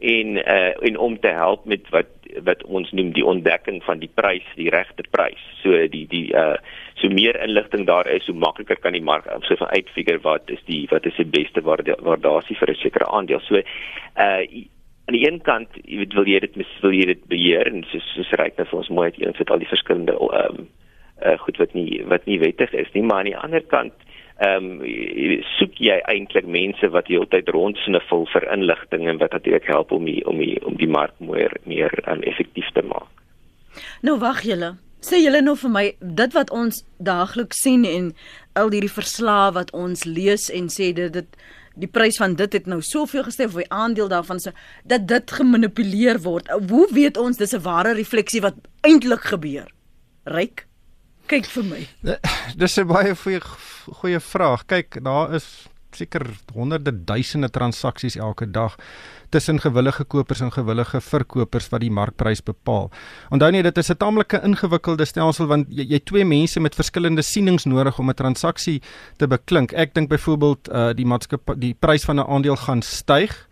en 0.00 0.36
uh, 0.36 0.72
en 0.88 0.96
om 0.98 1.20
te 1.20 1.28
help 1.28 1.64
met 1.64 1.88
wat 1.90 2.08
wat 2.46 2.62
ons 2.64 2.90
noem 2.94 3.10
die 3.12 3.24
ontdekking 3.26 3.82
van 3.84 3.98
die 3.98 4.10
prys 4.14 4.46
die 4.56 4.70
regte 4.70 5.04
prys. 5.10 5.40
So 5.62 5.76
die 5.92 6.06
die 6.08 6.28
uh 6.32 6.56
so 7.00 7.08
meer 7.08 7.36
inligting 7.40 7.86
daar 7.88 8.08
is 8.12 8.26
hoe 8.28 8.36
makliker 8.36 8.76
kan 8.76 8.92
die 8.92 9.02
mark 9.02 9.24
so 9.48 9.56
van 9.56 9.72
uitfigure 9.72 10.20
wat 10.20 10.50
is 10.52 10.60
die 10.66 10.86
wat 10.90 11.06
is 11.06 11.16
die 11.16 11.24
beste 11.24 11.62
waardasie 11.64 12.56
vir 12.56 12.70
'n 12.70 12.82
sekere 12.82 13.08
aandeel. 13.08 13.40
So 13.40 13.56
uh 13.56 13.64
aan 15.10 15.16
die 15.18 15.26
een 15.26 15.40
kant 15.42 15.68
jy 15.84 15.96
weet 16.04 16.12
wil 16.14 16.28
jy 16.28 16.38
dit 16.38 16.56
wil 16.82 16.92
jy 16.94 17.06
dit 17.10 17.24
beheer 17.26 17.66
en 17.66 17.82
soos 17.90 18.04
soos 18.14 18.30
ryk 18.38 18.58
net 18.58 18.68
vir 18.70 18.78
ons 18.78 18.92
mooi 18.94 19.10
jy 19.16 19.32
sit 19.38 19.50
al 19.50 19.58
die 19.58 19.70
verskillende 19.70 20.14
ehm 20.14 20.60
um, 20.60 20.68
uh, 21.26 21.36
goed 21.38 21.58
wat 21.58 21.74
nie 21.74 22.02
wat 22.12 22.26
nie 22.30 22.38
wettig 22.38 22.72
is 22.72 22.92
nie 22.94 23.02
maar 23.02 23.24
aan 23.24 23.32
die 23.32 23.36
ander 23.36 23.64
kant 23.74 24.06
ehm 24.40 24.80
um, 24.80 25.42
soek 25.58 25.74
jy 25.76 25.98
eintlik 26.08 26.46
mense 26.46 26.88
wat 26.88 27.08
heeltyd 27.12 27.48
rondsniffel 27.52 28.26
vir 28.32 28.46
inligting 28.52 29.08
en 29.08 29.18
wat 29.20 29.32
natuurlik 29.36 29.66
help 29.68 29.92
om 29.92 30.04
die, 30.04 30.22
om 30.26 30.38
die, 30.38 30.56
om 30.64 30.76
die 30.80 30.88
mark 30.88 31.16
meer 31.18 31.52
meer 31.64 31.92
um, 32.06 32.22
effektief 32.22 32.70
te 32.72 32.82
maak. 32.82 33.10
Nou 34.02 34.18
wag 34.18 34.40
julle 34.42 34.76
Sê 35.00 35.16
julle 35.22 35.40
nou 35.40 35.54
vir 35.56 35.70
my 35.72 35.84
dit 36.00 36.34
wat 36.36 36.50
ons 36.52 36.82
daagliks 37.00 37.62
sien 37.64 37.86
en 37.88 38.10
al 38.60 38.68
hierdie 38.74 38.92
verslae 38.92 39.48
wat 39.56 39.72
ons 39.72 40.04
lees 40.04 40.50
en 40.52 40.68
sê 40.68 40.90
dit 40.96 41.12
dit 41.14 41.38
die 41.80 41.88
prys 41.88 42.18
van 42.20 42.34
dit 42.36 42.52
het 42.52 42.66
nou 42.68 42.82
soveel 42.84 43.24
gestyg 43.24 43.48
of 43.48 43.60
die 43.62 43.70
aandeel 43.72 44.10
daarvan 44.12 44.42
so 44.42 44.52
dat 44.84 45.06
dit 45.08 45.32
gemanipuleer 45.32 46.20
word. 46.20 46.50
Hoe 46.68 46.88
weet 46.92 47.16
ons 47.16 47.40
dis 47.40 47.54
'n 47.54 47.64
ware 47.64 47.94
refleksie 47.94 48.42
wat 48.44 48.56
eintlik 48.84 49.24
gebeur? 49.32 49.68
Ryk. 50.24 50.66
Kyk 51.30 51.46
vir 51.46 51.64
my. 51.64 51.82
Dis 52.58 52.78
'n 52.78 52.88
baie 52.90 53.14
goeie 53.14 53.40
goeie 54.00 54.20
vraag. 54.20 54.66
Kyk, 54.66 54.98
daar 55.04 55.34
is 55.34 55.68
seker 55.94 56.26
honderde 56.54 56.92
duisende 57.04 57.50
transaksies 57.50 58.16
elke 58.16 58.46
dag 58.50 58.76
tussen 59.30 59.60
gewillige 59.60 60.04
kopers 60.04 60.40
en 60.40 60.52
gewillige 60.52 61.00
verkopers 61.00 61.68
wat 61.70 61.80
die 61.80 61.90
markprys 61.90 62.42
bepaal. 62.42 62.90
Onthou 63.30 63.50
net 63.50 63.64
dit 63.64 63.78
is 63.78 63.90
'n 63.90 63.96
taamlike 63.96 64.40
ingewikkelde 64.42 65.04
stelsel 65.04 65.46
want 65.46 65.66
jy 65.70 65.86
jy 65.90 66.00
twee 66.04 66.24
mense 66.24 66.60
met 66.60 66.74
verskillende 66.74 67.22
sienings 67.22 67.64
nodig 67.64 67.98
om 67.98 68.10
'n 68.10 68.14
transaksie 68.14 68.82
te 69.16 69.26
beklink. 69.26 69.72
Ek 69.72 69.94
dink 69.94 70.08
byvoorbeeld 70.08 70.68
uh 70.68 70.92
die 70.92 71.06
maatskappy 71.06 71.54
die 71.58 71.74
prys 71.74 72.04
van 72.04 72.16
'n 72.18 72.26
aandeel 72.26 72.56
gaan 72.56 72.82
styg 72.82 73.48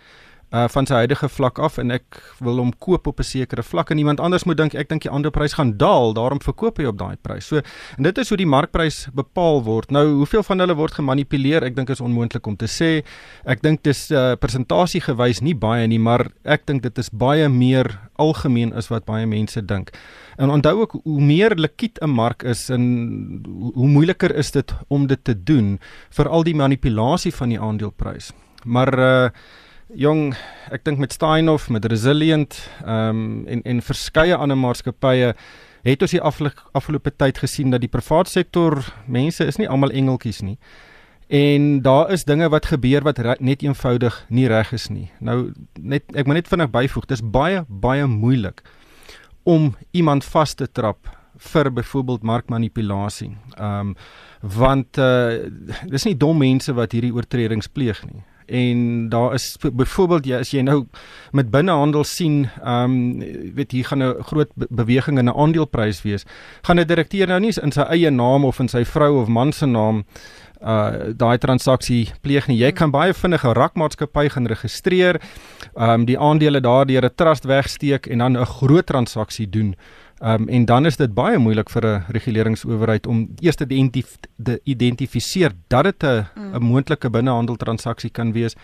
uh 0.48 0.64
van 0.72 0.86
sy 0.88 1.02
huidige 1.02 1.28
vlak 1.28 1.58
af 1.60 1.76
en 1.78 1.90
ek 1.92 2.18
wil 2.40 2.56
hom 2.62 2.70
koop 2.80 3.06
op 3.06 3.20
'n 3.20 3.24
sekere 3.24 3.62
vlak 3.62 3.90
en 3.90 3.98
iemand 3.98 4.20
anders 4.20 4.44
moet 4.44 4.56
dink 4.56 4.74
ek 4.74 4.88
dink 4.88 5.02
die 5.02 5.10
aandeleprys 5.10 5.52
gaan 5.52 5.76
daal 5.76 6.14
daarom 6.14 6.40
verkoop 6.40 6.78
hy 6.78 6.84
op 6.84 6.98
daai 6.98 7.16
prys. 7.22 7.46
So 7.46 7.60
en 7.96 8.02
dit 8.02 8.18
is 8.18 8.28
hoe 8.28 8.38
die 8.38 8.46
markprys 8.46 9.08
bepaal 9.12 9.62
word. 9.62 9.90
Nou 9.90 10.06
hoeveel 10.24 10.42
van 10.42 10.58
hulle 10.58 10.74
word 10.74 10.94
gemanipuleer? 10.94 11.62
Ek 11.64 11.76
dink 11.76 11.90
is 11.90 12.00
onmoontlik 12.00 12.46
om 12.46 12.56
te 12.56 12.66
sê. 12.66 13.04
Ek 13.44 13.62
dink 13.62 13.82
dis 13.82 14.10
uh 14.10 14.36
persentasie 14.36 15.00
gewys 15.00 15.40
nie 15.40 15.54
baie 15.54 15.86
nie, 15.86 15.98
maar 15.98 16.30
ek 16.44 16.66
dink 16.66 16.82
dit 16.82 16.98
is 16.98 17.10
baie 17.10 17.48
meer 17.48 18.00
algemeen 18.16 18.72
as 18.72 18.88
wat 18.88 19.04
baie 19.04 19.26
mense 19.26 19.60
dink. 19.60 19.92
En 20.38 20.50
onthou 20.50 20.80
ook 20.80 21.00
hoe 21.04 21.20
meer 21.20 21.54
likwid 21.56 21.98
'n 22.00 22.10
mark 22.10 22.42
is 22.42 22.70
en 22.70 22.82
hoe 23.74 23.88
moeiliker 23.88 24.34
is 24.34 24.50
dit 24.50 24.72
om 24.88 25.06
dit 25.06 25.24
te 25.24 25.34
doen 25.44 25.78
vir 26.10 26.28
al 26.28 26.42
die 26.42 26.54
manipulasie 26.54 27.34
van 27.34 27.48
die 27.48 27.60
aandeleprys. 27.60 28.32
Maar 28.64 28.98
uh 28.98 29.30
jong, 29.96 30.34
ek 30.72 30.84
dink 30.84 31.00
met 31.00 31.12
Steinhoff, 31.12 31.68
met 31.72 31.84
Resilient, 31.88 32.58
ehm 32.84 33.08
um, 33.08 33.46
en 33.46 33.62
en 33.62 33.82
verskeie 33.82 34.36
ander 34.36 34.58
maatskappye 34.58 35.34
het 35.86 36.02
ons 36.02 36.12
die 36.12 36.20
afgelope 36.20 37.10
tyd 37.16 37.38
gesien 37.38 37.70
dat 37.70 37.80
die 37.80 37.88
private 37.88 38.30
sektor 38.30 38.82
mense 39.06 39.44
is 39.46 39.56
nie 39.56 39.68
almal 39.68 39.94
engeltjies 39.94 40.42
nie. 40.42 40.58
En 41.28 41.82
daar 41.82 42.10
is 42.12 42.24
dinge 42.24 42.48
wat 42.48 42.66
gebeur 42.66 43.04
wat 43.04 43.20
net 43.40 43.62
eenvoudig 43.62 44.24
nie 44.28 44.48
reg 44.48 44.72
is 44.72 44.88
nie. 44.88 45.10
Nou 45.20 45.52
net 45.76 46.04
ek 46.14 46.26
moet 46.26 46.42
net 46.42 46.48
vinnig 46.48 46.70
byvoeg, 46.70 47.06
dis 47.06 47.22
baie 47.22 47.64
baie 47.68 48.06
moeilik 48.06 48.62
om 49.44 49.74
iemand 49.92 50.24
vas 50.24 50.54
te 50.54 50.66
trap 50.66 51.08
vir 51.38 51.70
byvoorbeeld 51.70 52.22
markmanipulasie. 52.22 53.36
Ehm 53.56 53.94
um, 53.94 53.96
want 54.42 54.98
uh 54.98 55.48
dis 55.88 56.04
nie 56.04 56.16
dom 56.16 56.38
mense 56.38 56.72
wat 56.72 56.92
hierdie 56.92 57.14
oortredings 57.14 57.68
pleeg 57.68 58.04
nie 58.04 58.22
en 58.48 59.08
daar 59.08 59.34
is 59.34 59.56
byvoorbeeld 59.60 60.26
jy 60.26 60.40
as 60.40 60.50
jy 60.50 60.62
nou 60.64 60.86
met 61.32 61.50
binnehandel 61.50 62.04
sien, 62.04 62.48
ehm 62.64 62.96
um, 62.96 63.54
weet 63.54 63.72
hier 63.72 63.84
gaan 63.84 64.02
'n 64.02 64.22
groot 64.22 64.50
beweging 64.54 65.18
in 65.18 65.28
'n 65.28 65.36
aandeleprys 65.36 66.02
wees, 66.02 66.24
gaan 66.62 66.80
'n 66.80 66.86
direkteur 66.86 67.26
nou 67.26 67.40
nie 67.40 67.52
in 67.62 67.72
sy 67.72 67.80
eie 67.80 68.10
naam 68.10 68.44
of 68.44 68.60
in 68.60 68.68
sy 68.68 68.84
vrou 68.84 69.20
of 69.20 69.28
man 69.28 69.52
se 69.52 69.66
naam 69.66 70.04
uh 70.62 71.14
daai 71.14 71.38
transaksie 71.38 72.10
pleeg 72.22 72.48
nie. 72.48 72.58
Jy 72.58 72.72
kan 72.72 72.90
baie 72.90 73.14
vinnig 73.14 73.44
'n 73.44 73.54
rakmaatskappy 73.54 74.28
gaan 74.28 74.46
registreer, 74.46 75.20
ehm 75.76 75.90
um, 75.90 76.04
die 76.04 76.18
aandele 76.18 76.60
daardeur 76.60 77.04
'n 77.04 77.14
trust 77.14 77.44
wegsteek 77.44 78.06
en 78.06 78.18
dan 78.18 78.36
'n 78.36 78.44
groot 78.44 78.86
transaksie 78.86 79.50
doen. 79.50 79.76
Ehm 80.18 80.42
um, 80.42 80.48
en 80.48 80.64
dan 80.64 80.86
is 80.86 80.96
dit 80.96 81.14
baie 81.14 81.38
moeilik 81.38 81.70
vir 81.70 81.86
'n 81.86 82.04
reguleringsowerheid 82.08 83.06
om 83.06 83.28
eers 83.40 83.56
te 83.56 83.66
identif 83.68 84.16
identifiseer 84.64 85.52
dat 85.68 85.84
dit 85.84 86.02
'n 86.02 86.26
mm. 86.34 86.54
'n 86.54 86.62
moontlike 86.62 87.10
binnehandeltransaksie 87.10 88.10
kan 88.10 88.32
wees 88.32 88.56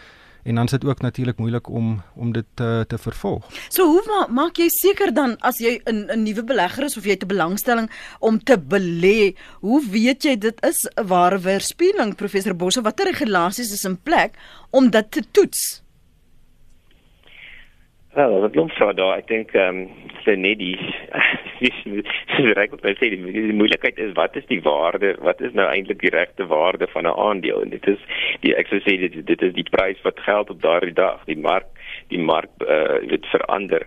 en 0.44 0.54
dan 0.54 0.64
is 0.64 0.70
dit 0.70 0.84
ook 0.84 1.00
natuurlik 1.00 1.38
moeilik 1.38 1.68
om 1.68 2.02
om 2.14 2.32
dit 2.32 2.44
te 2.54 2.84
te 2.88 2.99
vervolg. 2.99 3.46
So 3.68 3.87
hoe 3.87 4.02
ma 4.06 4.26
maak 4.42 4.56
jy 4.56 4.68
seker 4.68 5.14
dan 5.14 5.37
as 5.40 5.58
jy 5.58 5.80
'n 5.84 6.11
'n 6.11 6.23
nuwe 6.23 6.44
belegger 6.44 6.84
is 6.84 6.96
of 6.96 7.04
jy 7.04 7.16
'n 7.16 7.26
belangstelling 7.26 7.90
om 8.18 8.42
te 8.44 8.58
belê, 8.58 9.37
hoe 9.61 9.82
weet 9.90 10.23
jy 10.23 10.37
dit 10.38 10.64
is 10.64 10.88
'n 10.96 11.06
ware 11.06 11.38
weerspieëling 11.38 12.14
professor 12.14 12.56
Bosse 12.56 12.82
watter 12.82 13.06
regulasies 13.06 13.73
is 13.73 13.84
in 13.84 14.02
plek 14.02 14.37
om 14.70 14.90
dit 14.90 15.11
te 15.11 15.23
toets? 15.30 15.84
Wel, 18.14 18.40
wat 18.40 18.52
klop 18.54 18.71
sou 18.78 18.92
daar, 18.94 19.16
ek 19.18 19.26
dink 19.26 19.54
ehm 19.59 19.78
um, 19.83 20.02
die 20.25 20.76
dis 21.64 21.80
reg 22.56 22.71
wat 22.71 22.85
sê 23.00 23.09
die, 23.11 23.18
die 23.18 23.56
moeilikheid 23.59 23.99
is 24.00 24.12
wat 24.14 24.37
is 24.38 24.47
die 24.47 24.61
waarde, 24.62 25.16
wat 25.26 25.40
is 25.42 25.54
nou 25.59 25.66
eintlik 25.66 25.99
die 26.00 26.12
regte 26.14 26.47
waarde 26.47 26.87
van 26.92 27.09
'n 27.11 27.18
aandeel? 27.26 27.62
En 27.62 27.73
dit 27.75 27.87
is 27.90 27.99
die 28.47 28.54
ek 28.54 28.71
sou 28.71 28.78
sê 28.87 28.94
dit 29.02 29.18
dit 29.26 29.42
is 29.42 29.52
die 29.59 29.66
prys 29.71 29.99
wat 30.06 30.23
geld 30.28 30.50
op 30.50 30.62
daardie 30.62 30.94
dag, 30.94 31.25
die 31.26 31.38
mark 31.49 31.66
die 32.09 32.21
mark 32.23 32.54
uh 32.62 33.02
dit 33.02 33.26
verander 33.35 33.83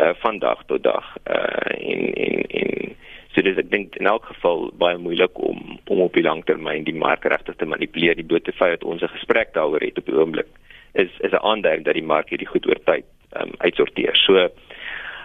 uh 0.00 0.14
van 0.22 0.38
dag 0.38 0.62
tot 0.66 0.82
dag. 0.82 1.16
Uh 1.26 1.74
in 1.78 2.14
in 2.14 2.44
in 2.60 2.94
so 3.34 3.42
dis 3.42 3.58
ek 3.58 3.70
dink 3.70 3.96
in 3.96 4.06
elk 4.06 4.30
geval 4.30 4.70
baie 4.78 4.98
moeilik 4.98 5.34
om 5.38 5.80
om 5.90 6.00
op 6.00 6.14
die 6.14 6.26
langtermyn 6.28 6.86
die 6.86 7.00
mark 7.06 7.24
regtig 7.24 7.56
te 7.56 7.66
manipuleer. 7.66 8.14
Die 8.14 8.30
dood 8.30 8.44
te 8.44 8.52
feit 8.52 8.78
dat 8.78 8.84
ons 8.84 9.02
'n 9.02 9.16
gesprek 9.18 9.52
daaroor 9.52 9.82
het 9.82 9.98
op 9.98 10.06
die 10.06 10.14
oomblik 10.14 10.50
is 10.94 11.10
is 11.18 11.32
'n 11.32 11.42
aanduiding 11.42 11.84
dat 11.84 11.94
die 11.94 12.10
mark 12.14 12.28
hierdie 12.30 12.52
goed 12.54 12.66
oor 12.66 12.80
tyd 12.84 13.04
um, 13.40 13.52
uitsorteer. 13.58 14.16
So 14.26 14.48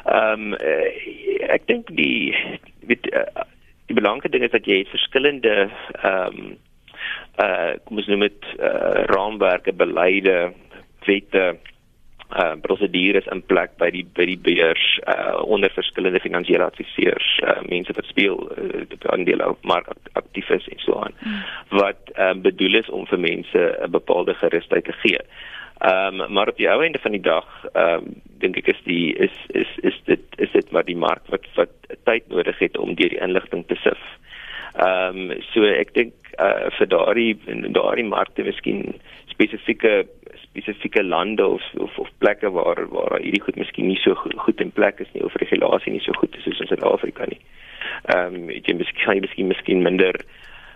Ehm 0.10 0.54
um, 0.54 0.54
uh, 0.54 0.88
ek 1.54 1.68
dink 1.68 1.90
die 1.94 2.34
weet 2.88 3.10
uh, 3.12 3.44
die 3.92 3.98
belangrike 3.98 4.32
ding 4.32 4.46
is 4.46 4.54
dat 4.56 4.68
jy 4.70 4.84
verskillende 4.90 5.70
ehm 6.02 6.40
um, 6.40 6.58
uh 7.40 7.76
kom 7.88 8.00
ons 8.02 8.08
noem 8.12 8.26
dit 8.26 8.48
uh 8.58 9.06
raamwerke, 9.12 9.74
beleide, 9.76 10.54
wette 11.08 11.44
uh 12.30 12.56
prosedures 12.64 13.28
in 13.34 13.44
plek 13.52 13.76
by 13.82 13.92
die 13.94 14.06
by 14.18 14.26
die 14.32 14.40
beurs 14.48 14.88
uh 15.04 15.44
onder 15.44 15.72
verskillende 15.76 16.24
finansiële 16.24 16.68
adviseurs 16.72 17.30
uh 17.44 17.60
mense 17.70 17.96
wat 17.96 18.10
speel 18.12 18.42
uh, 18.56 18.84
aandele 19.14 19.54
mark 19.62 19.94
aktief 20.20 20.50
is 20.58 20.68
en 20.74 20.84
so 20.84 21.00
aan 21.04 21.16
hmm. 21.22 21.46
wat 21.80 22.12
um, 22.18 22.44
bedoel 22.48 22.82
is 22.82 22.90
om 22.90 23.08
vir 23.14 23.24
mense 23.30 23.64
'n 23.78 23.92
bepaalde 23.92 24.34
gerusheid 24.42 24.86
te 24.90 24.96
gee. 25.04 25.24
Ehm 25.80 26.20
um, 26.20 26.32
maar 26.34 26.48
op 26.48 26.58
die 26.58 26.70
ou 26.70 26.82
einde 26.84 27.00
van 27.00 27.12
die 27.12 27.22
dag 27.22 27.48
ehm 27.74 28.04
um, 28.04 28.16
dink 28.40 28.58
ek 28.60 28.68
is 28.68 28.80
die 28.84 29.16
is 29.16 29.36
is 29.48 29.70
is 29.82 30.00
dit 30.06 30.24
is 30.36 30.52
dit 30.52 30.72
maar 30.76 30.84
die 30.84 30.98
mark 30.98 31.24
wat 31.32 31.46
wat 31.56 31.72
tyd 32.04 32.28
nodig 32.28 32.60
het 32.60 32.78
om 32.78 32.96
deur 33.00 33.10
die 33.10 33.22
inligting 33.24 33.64
te 33.68 33.78
sif. 33.84 34.02
Ehm 34.76 35.32
um, 35.32 35.38
so 35.54 35.64
ek 35.64 35.94
dink 35.94 36.34
uh 36.36 36.68
vir 36.78 36.88
daardie 36.92 37.32
daardie 37.78 38.08
markte 38.08 38.44
miskien 38.44 39.00
spesifieke 39.32 40.04
spesifieke 40.42 41.04
lande 41.04 41.48
of 41.48 41.64
of, 41.78 41.98
of 41.98 42.12
plekke 42.18 42.52
waar 42.52 42.84
waar 42.92 43.16
hierdie 43.24 43.46
goed 43.48 43.56
miskien 43.56 43.88
nie 43.88 44.02
so 44.04 44.20
goed, 44.20 44.36
goed 44.36 44.62
in 44.62 44.76
plek 44.76 45.00
is 45.00 45.12
nie 45.14 45.24
of 45.24 45.40
regulasie 45.40 45.96
nie 45.96 46.04
so 46.04 46.12
goed 46.20 46.36
is 46.36 46.44
soos 46.44 46.60
in 46.60 46.68
Suid-Afrika 46.68 47.32
nie. 47.32 47.40
Ehm 48.12 48.36
um, 48.36 48.52
jy 48.52 48.76
miskien 48.76 49.24
miskien 49.24 49.48
miskien 49.48 49.88
minder 49.88 50.20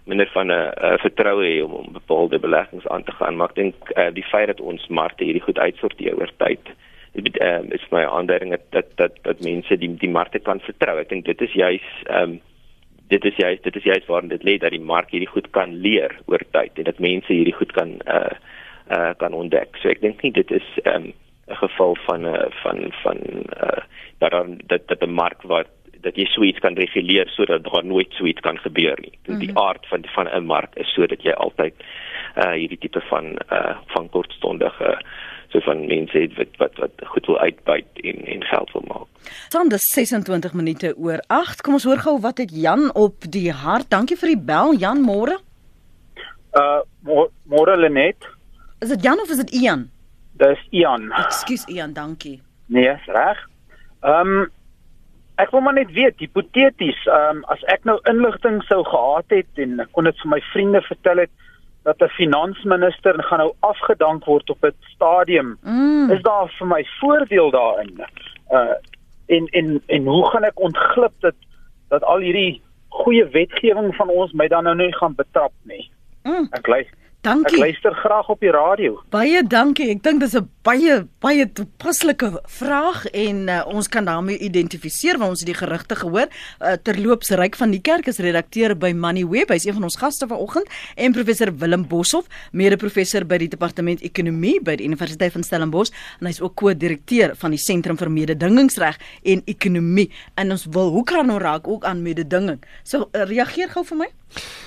minder 0.06 0.30
van 0.34 0.48
'n 0.48 0.52
uh, 0.52 0.98
vertroue 1.00 1.46
hê 1.46 1.64
om, 1.64 1.74
om 1.74 1.94
bepaalde 1.94 2.40
beleggings 2.40 2.88
aan 2.88 3.04
te 3.04 3.12
gaan, 3.12 3.36
maar 3.36 3.50
ek 3.50 3.56
dink 3.56 3.76
uh, 3.96 4.12
die 4.14 4.28
feit 4.32 4.48
dat 4.48 4.62
ons 4.62 4.88
markte 4.88 5.24
hierdie 5.24 5.44
goed 5.44 5.60
uitsorteer 5.60 6.18
oor 6.20 6.32
tyd 6.38 6.74
dit 7.14 7.42
um, 7.42 7.72
is 7.72 7.86
my 7.92 8.06
aanduiding 8.06 8.52
dat 8.52 8.66
dat 8.70 8.86
dat, 8.96 9.12
dat 9.22 9.42
mense 9.42 9.78
die 9.78 9.96
die 9.98 10.10
markte 10.10 10.40
kan 10.40 10.60
vertrou. 10.60 10.98
Ek 11.00 11.10
dink 11.10 11.26
dit 11.26 11.42
is 11.42 11.54
juis 11.54 11.86
ehm 12.10 12.24
um, 12.24 12.42
dit 13.08 13.26
is 13.26 13.36
juist 13.38 13.64
dit 13.64 13.76
is 13.76 13.84
juist 13.84 14.08
waarin 14.10 14.32
dit 14.32 14.44
lê 14.44 14.58
dat 14.58 14.74
die 14.74 14.82
mark 14.82 15.12
hierdie 15.12 15.30
goed 15.30 15.50
kan 15.54 15.76
leer 15.86 16.16
oor 16.26 16.42
tyd 16.52 16.80
en 16.82 16.88
dat 16.90 17.00
mense 17.04 17.30
hierdie 17.34 17.54
goed 17.54 17.72
kan 17.72 18.00
uh 18.10 18.34
uh, 18.90 19.14
kan 19.18 19.34
ontdek. 19.34 19.78
So 19.82 19.90
ek 19.90 20.02
dink 20.02 20.24
nie 20.24 20.32
dit 20.32 20.52
is 20.52 20.66
'n 20.84 20.90
um, 20.90 21.14
geval 21.62 21.96
van 22.08 22.26
'n 22.26 22.34
uh, 22.34 22.50
van 22.64 22.92
van 23.04 23.18
uh, 23.62 23.84
dat 24.18 24.32
dan 24.32 24.58
dat 24.68 24.88
dat 24.88 25.02
'n 25.06 25.14
mark 25.14 25.42
wat 25.42 25.70
dat 26.04 26.18
jy 26.20 26.26
suits 26.32 26.60
kan 26.64 26.76
reguleer 26.80 27.30
sodat 27.34 27.64
daar 27.64 27.86
nooit 27.86 28.12
suits 28.20 28.42
kan 28.46 28.58
gebeur 28.60 28.98
nie. 29.02 29.14
Mm 29.14 29.20
-hmm. 29.26 29.40
Die 29.40 29.58
aard 29.58 29.88
van 29.88 30.06
van 30.16 30.28
'n 30.28 30.46
mark 30.46 30.76
is 30.76 30.94
sodat 30.94 31.24
jy 31.24 31.32
altyd 31.32 31.74
uh 32.38 32.52
hierdie 32.52 32.78
tipe 32.78 33.02
van 33.10 33.26
uh 33.52 33.78
van 33.94 34.10
kortstondige 34.10 34.98
so 35.52 35.60
van 35.60 35.86
mense 35.86 36.18
het 36.18 36.38
wat 36.38 36.58
wat 36.58 36.78
wat 36.78 36.92
goed 37.14 37.26
wil 37.26 37.40
uitbuit 37.40 37.86
en 38.02 38.26
en 38.26 38.44
geld 38.44 38.72
wil 38.72 38.86
maak. 38.88 39.08
Dan 39.50 39.70
dis 39.70 39.86
26 39.94 40.54
minute 40.54 40.96
oor 40.98 41.24
8. 41.28 41.62
Kom 41.62 41.74
ons 41.74 41.84
hoor 41.84 41.98
gou 41.98 42.20
wat 42.20 42.38
het 42.38 42.52
Jan 42.52 42.94
op 42.94 43.16
die 43.30 43.52
hart. 43.52 43.90
Dankie 43.90 44.18
vir 44.18 44.28
die 44.28 44.44
bel 44.46 44.74
Jan 44.74 45.02
môre. 45.02 45.38
Uh 46.54 46.82
môre 47.44 47.78
Lenet. 47.78 48.30
Is 48.80 48.90
dit 48.90 49.04
Jan 49.04 49.22
of 49.22 49.30
is 49.30 49.38
dit 49.38 49.50
Ian? 49.50 49.90
Dis 50.38 50.60
Ian. 50.70 51.12
Ekskuus 51.12 51.66
Ian, 51.70 51.94
dankie. 51.94 52.42
Nee, 52.66 52.90
is 52.90 53.06
reg. 53.06 53.38
Ehm 54.02 54.28
um, 54.28 54.52
ek 55.42 55.52
wil 55.52 55.62
maar 55.66 55.74
net 55.74 55.92
weet, 55.92 56.20
hipoteties, 56.22 57.06
ehm 57.06 57.38
um, 57.38 57.44
as 57.54 57.64
ek 57.74 57.86
nou 57.90 57.98
inligting 58.10 58.62
sou 58.70 58.84
gehad 58.86 59.26
het 59.34 59.62
en 59.66 59.80
ek 59.80 59.92
kon 59.92 60.10
dit 60.10 60.22
vir 60.22 60.32
my 60.36 60.40
vriende 60.52 60.82
vertel 60.82 61.24
het 61.26 61.32
dat 61.84 62.02
'n 62.02 62.16
finansminister 62.16 63.24
gaan 63.24 63.40
nou 63.40 63.54
afgedank 63.60 64.26
word 64.26 64.50
op 64.50 64.64
'n 64.64 64.76
stadium, 64.96 65.58
mm. 65.62 66.12
is 66.12 66.22
daar 66.22 66.50
vir 66.58 66.68
my 66.68 66.86
voordeel 67.00 67.52
daarin? 67.52 68.06
Uh 68.52 68.76
en 69.28 69.48
en 69.48 69.82
en 69.88 70.06
hoe 70.06 70.30
gaan 70.30 70.44
ek 70.44 70.60
ontglip 70.60 71.14
dit 71.20 71.36
dat 71.90 72.04
al 72.04 72.20
hierdie 72.20 72.62
goeie 72.90 73.26
wetgewing 73.26 73.96
van 73.96 74.10
ons 74.10 74.32
my 74.32 74.48
dan 74.48 74.64
nou 74.64 74.76
nie 74.76 74.94
gaan 74.94 75.16
betrap 75.16 75.54
nie? 75.64 75.90
Mm. 76.24 76.48
Ek 76.52 76.68
luister 76.68 77.03
Dankie. 77.24 77.56
Ek 77.56 77.60
luister 77.60 77.94
graag 77.96 78.28
op 78.28 78.42
die 78.44 78.52
radio. 78.52 78.98
Baie 79.16 79.40
dankie. 79.48 79.86
Ek 79.94 80.02
dink 80.04 80.20
dis 80.20 80.34
'n 80.36 80.44
baie 80.64 81.08
baie 81.24 81.46
toepaslike 81.48 82.42
vraag 82.52 83.06
en 83.16 83.48
uh, 83.48 83.64
ons 83.68 83.88
kan 83.88 84.04
daarmee 84.04 84.38
identifiseer 84.38 85.18
want 85.18 85.32
ons 85.32 85.40
het 85.40 85.48
die 85.48 85.56
gerugte 85.56 85.96
gehoor. 85.96 86.28
Uh, 86.60 86.74
terloops 86.84 87.32
Ryk 87.32 87.56
van 87.56 87.72
die 87.72 87.80
Kerk 87.80 88.08
is 88.08 88.20
redakteur 88.20 88.76
by 88.76 88.92
Moneyweb. 88.92 89.50
Hy 89.50 89.56
is 89.56 89.66
een 89.66 89.74
van 89.74 89.84
ons 89.84 89.96
gaste 89.96 90.28
vanoggend 90.28 90.68
en 90.96 91.16
professor 91.16 91.52
Willem 91.56 91.88
Boshoff, 91.88 92.28
mede-professor 92.52 93.24
by 93.24 93.38
die 93.38 93.48
departement 93.48 94.04
ekonomie 94.04 94.60
by 94.60 94.76
die 94.76 94.86
Universiteit 94.86 95.32
van 95.32 95.44
Stellenbosch 95.44 95.96
en 96.20 96.28
hy's 96.28 96.42
ook 96.42 96.56
ko-direkteur 96.60 97.38
van 97.40 97.56
die 97.56 97.60
Sentrum 97.60 97.98
vir 97.98 98.12
Mededingingsreg 98.12 99.00
en 99.24 99.42
Ekonomie. 99.46 100.10
En 100.36 100.52
ons 100.52 100.68
wil 100.76 100.92
hoe 100.92 101.04
kan 101.08 101.26
nou 101.28 101.40
raak 101.40 101.68
ook 101.68 101.86
aan 101.86 102.04
mededinging. 102.04 102.60
So 102.84 103.08
uh, 103.14 103.24
reageer 103.24 103.72
gou 103.72 103.88
vir 103.88 103.98
my. 104.04 104.12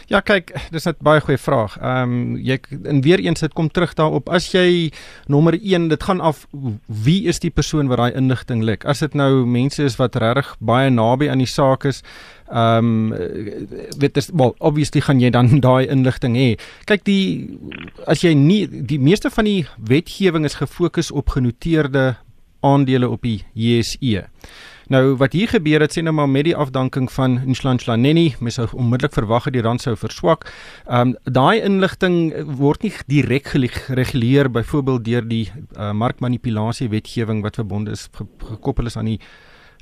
Ja, 0.06 0.20
kyk, 0.22 0.52
dis 0.70 0.86
'n 0.86 0.94
baie 1.02 1.20
goeie 1.20 1.38
vraag. 1.38 1.78
Ehm 1.82 2.02
um, 2.02 2.36
jy 2.36 2.58
en 2.84 3.00
weer 3.02 3.18
eens 3.18 3.40
dit 3.40 3.52
kom 3.52 3.68
terug 3.68 3.94
daarop 3.94 4.28
as 4.28 4.52
jy 4.52 4.92
nommer 5.26 5.58
1, 5.58 5.88
dit 5.88 6.02
gaan 6.02 6.20
af 6.20 6.46
wie 6.86 7.26
is 7.26 7.38
die 7.38 7.50
persoon 7.50 7.88
wat 7.88 7.98
daai 7.98 8.14
inligting 8.14 8.62
lek? 8.62 8.84
As 8.84 8.98
dit 8.98 9.14
nou 9.14 9.46
mense 9.46 9.82
is 9.82 9.96
wat 9.96 10.14
regtig 10.14 10.56
baie 10.60 10.90
naby 10.90 11.28
aan 11.28 11.38
die 11.38 11.50
saak 11.50 11.84
is, 11.84 12.02
ehm 12.48 13.10
um, 13.10 13.14
weet 13.98 14.14
dit 14.14 14.30
wel 14.32 14.54
obviously 14.58 15.00
gaan 15.00 15.20
jy 15.20 15.30
dan 15.30 15.60
daai 15.68 15.88
inligting 15.88 16.36
hê. 16.36 16.56
Kyk 16.84 17.04
die 17.04 17.58
as 18.06 18.22
jy 18.22 18.34
nie 18.34 18.66
die 18.70 19.00
meeste 19.00 19.30
van 19.30 19.44
die 19.44 19.66
wetgewing 19.76 20.44
is 20.44 20.54
gefokus 20.54 21.10
op 21.10 21.28
genoteerde 21.28 22.14
aandele 22.60 23.08
op 23.08 23.22
die 23.22 23.42
JSE. 23.54 24.28
Nou 24.86 25.16
wat 25.18 25.32
hier 25.34 25.48
gebeur 25.50 25.82
het 25.82 25.96
sê 25.96 26.02
nou 26.02 26.14
maar 26.14 26.28
met 26.30 26.44
die 26.46 26.56
afdanking 26.56 27.08
van 27.12 27.40
Nshlanhlaneni, 27.50 28.36
mens 28.38 28.54
sou 28.54 28.68
onmiddellik 28.70 29.16
verwag 29.16 29.48
dat 29.48 29.56
die 29.56 29.64
rand 29.66 29.82
sou 29.82 29.96
verswak. 29.98 30.46
Ehm 30.86 31.08
um, 31.08 31.16
daai 31.24 31.60
inligting 31.60 32.34
word 32.60 32.86
nie 32.86 32.92
direk 33.06 33.50
gereguleer 33.50 34.50
byvoorbeeld 34.50 35.04
deur 35.04 35.26
die 35.28 35.50
uh, 35.50 35.90
markmanipulasie 35.92 36.88
wetgewing 36.88 37.42
wat 37.42 37.58
verbonde 37.58 37.90
is 37.90 38.08
gekoppel 38.38 38.86
is 38.86 38.96
aan 38.96 39.10
die 39.10 39.20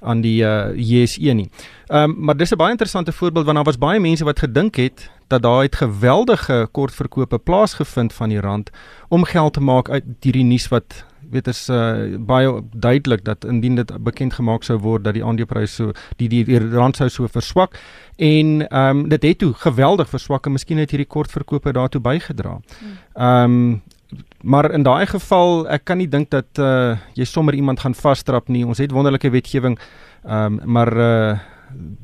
aan 0.01 0.21
die 0.21 0.43
uh, 0.45 0.73
JSE 0.77 1.33
nie. 1.37 1.51
Ehm 1.87 2.11
um, 2.11 2.17
maar 2.25 2.37
dis 2.37 2.53
'n 2.53 2.57
baie 2.57 2.71
interessante 2.71 3.13
voorbeeld 3.13 3.45
want 3.45 3.57
daar 3.57 3.73
was 3.73 3.79
baie 3.79 4.01
mense 4.01 4.25
wat 4.25 4.39
gedink 4.39 4.77
het 4.77 5.11
dat 5.29 5.43
daar 5.43 5.63
het 5.63 5.77
geweldige 5.77 6.69
kortverkope 6.73 7.39
plaasgevind 7.39 8.13
van 8.13 8.29
die 8.29 8.41
rand 8.41 8.71
om 9.09 9.25
geld 9.25 9.53
te 9.53 9.61
maak 9.61 9.89
uit 9.89 10.05
hierdie 10.21 10.45
nuus 10.45 10.69
wat 10.69 11.05
weet 11.35 11.51
is 11.51 11.65
uh, 11.73 12.17
baie 12.19 12.51
duidelik 12.73 13.25
dat 13.27 13.45
indien 13.45 13.79
dit 13.81 13.93
bekend 14.07 14.37
gemaak 14.39 14.65
sou 14.67 14.79
word 14.83 15.05
dat 15.05 15.17
die 15.19 15.25
aandeleprys 15.25 15.75
so 15.81 15.93
die 16.21 16.29
die, 16.29 16.45
die 16.49 16.59
rand 16.59 16.97
sou 17.01 17.09
so 17.11 17.29
verswak 17.29 17.79
en 18.17 18.69
ehm 18.69 19.05
um, 19.05 19.09
dit 19.09 19.23
het 19.23 19.39
toe 19.39 19.53
geweldig 19.67 20.09
verswak 20.09 20.47
en 20.47 20.55
miskien 20.57 20.79
het 20.79 20.91
hierdie 20.95 21.11
kortverkope 21.11 21.73
daartoe 21.73 22.01
bygedra. 22.01 22.59
Hmm. 22.79 22.97
Ehm 23.15 23.59
um, 23.59 23.83
maar 24.45 24.71
in 24.71 24.83
daai 24.85 25.07
geval 25.07 25.65
ek 25.73 25.85
kan 25.89 25.99
nie 25.99 26.09
dink 26.09 26.31
dat 26.31 26.61
uh, 26.61 26.99
jy 27.17 27.25
sommer 27.25 27.55
iemand 27.55 27.81
gaan 27.81 27.95
vasstrap 27.95 28.49
nie. 28.49 28.67
Ons 28.67 28.79
het 28.79 28.93
wonderlike 28.93 29.31
wetgewing 29.31 29.79
ehm 30.25 30.61
um, 30.61 30.61
maar 30.65 30.97
uh, 30.97 31.39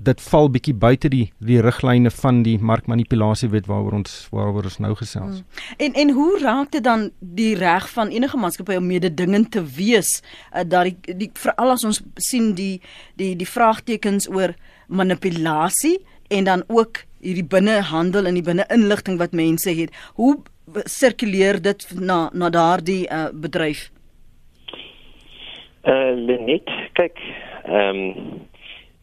dit 0.04 0.20
val 0.20 0.48
bietjie 0.50 0.74
buite 0.74 1.08
die 1.12 1.26
die 1.38 1.60
riglyne 1.62 2.10
van 2.10 2.42
die 2.46 2.56
markmanipulasiewet 2.58 3.68
waaroor 3.70 3.98
ons 4.00 4.14
waaroor 4.34 4.68
ons 4.70 4.78
nou 4.82 4.94
gesels. 4.98 5.42
Hmm. 5.42 5.66
En 5.86 5.98
en 6.02 6.10
hoe 6.16 6.38
raak 6.42 6.72
dit 6.72 6.84
dan 6.84 7.10
die 7.18 7.54
reg 7.58 7.88
van 7.90 8.08
enige 8.08 8.36
maatskappy 8.36 8.78
om 8.80 8.86
mededingend 8.86 9.50
te 9.50 9.64
wees 9.76 10.22
uh, 10.22 10.64
dat 10.66 10.90
die 10.90 11.16
die 11.24 11.30
veral 11.34 11.76
as 11.76 11.84
ons 11.84 12.02
sien 12.16 12.54
die 12.54 12.80
die 13.20 13.36
die 13.36 13.48
vraagtekens 13.48 14.30
oor 14.30 14.54
manipulasie 14.88 15.98
en 16.28 16.44
dan 16.44 16.64
ook 16.66 17.04
hierdie 17.20 17.46
binnehandel 17.46 18.26
en 18.26 18.38
die 18.38 18.44
binne-inligting 18.46 19.18
wat 19.20 19.36
mense 19.36 19.70
het. 19.76 19.94
Hoe 20.14 20.38
sirkuleer 20.88 21.60
dit 21.62 21.86
na 21.98 22.28
na 22.32 22.50
daardie 22.50 23.04
uh, 23.10 23.28
bedryf? 23.34 23.90
Eh 25.82 25.92
uh, 25.92 26.38
net 26.46 26.70
kyk 26.98 27.18
ehm 27.64 28.00
um, 28.04 28.48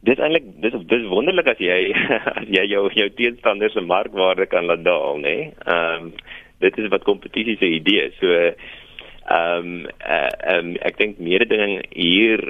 Dit 0.07 0.21
eintlik 0.23 0.45
dis 0.63 0.75
dis 0.87 1.07
wonderlik 1.11 1.49
as 1.51 1.61
jy 1.61 1.91
as 2.39 2.47
jy 2.47 2.63
jou 2.71 2.85
jou 2.95 3.07
teenstanders 3.19 3.75
se 3.75 3.83
markwaarde 3.83 4.47
kan 4.51 4.69
laat 4.69 4.85
daal, 4.87 5.19
nê? 5.23 5.35
Nee? 5.35 5.53
Ehm 5.65 6.09
um, 6.09 6.11
dit 6.57 6.77
is 6.81 6.87
wat 6.89 7.03
kompetisie 7.05 7.57
se 7.59 7.67
idee. 7.69 8.07
So 8.21 8.31
ehm 8.37 9.67
um, 9.67 9.73
uh, 10.01 10.31
um, 10.55 10.71
ek 10.87 10.97
dink 11.01 11.19
meerde 11.19 11.49
dinge 11.51 11.83
hier 11.91 12.41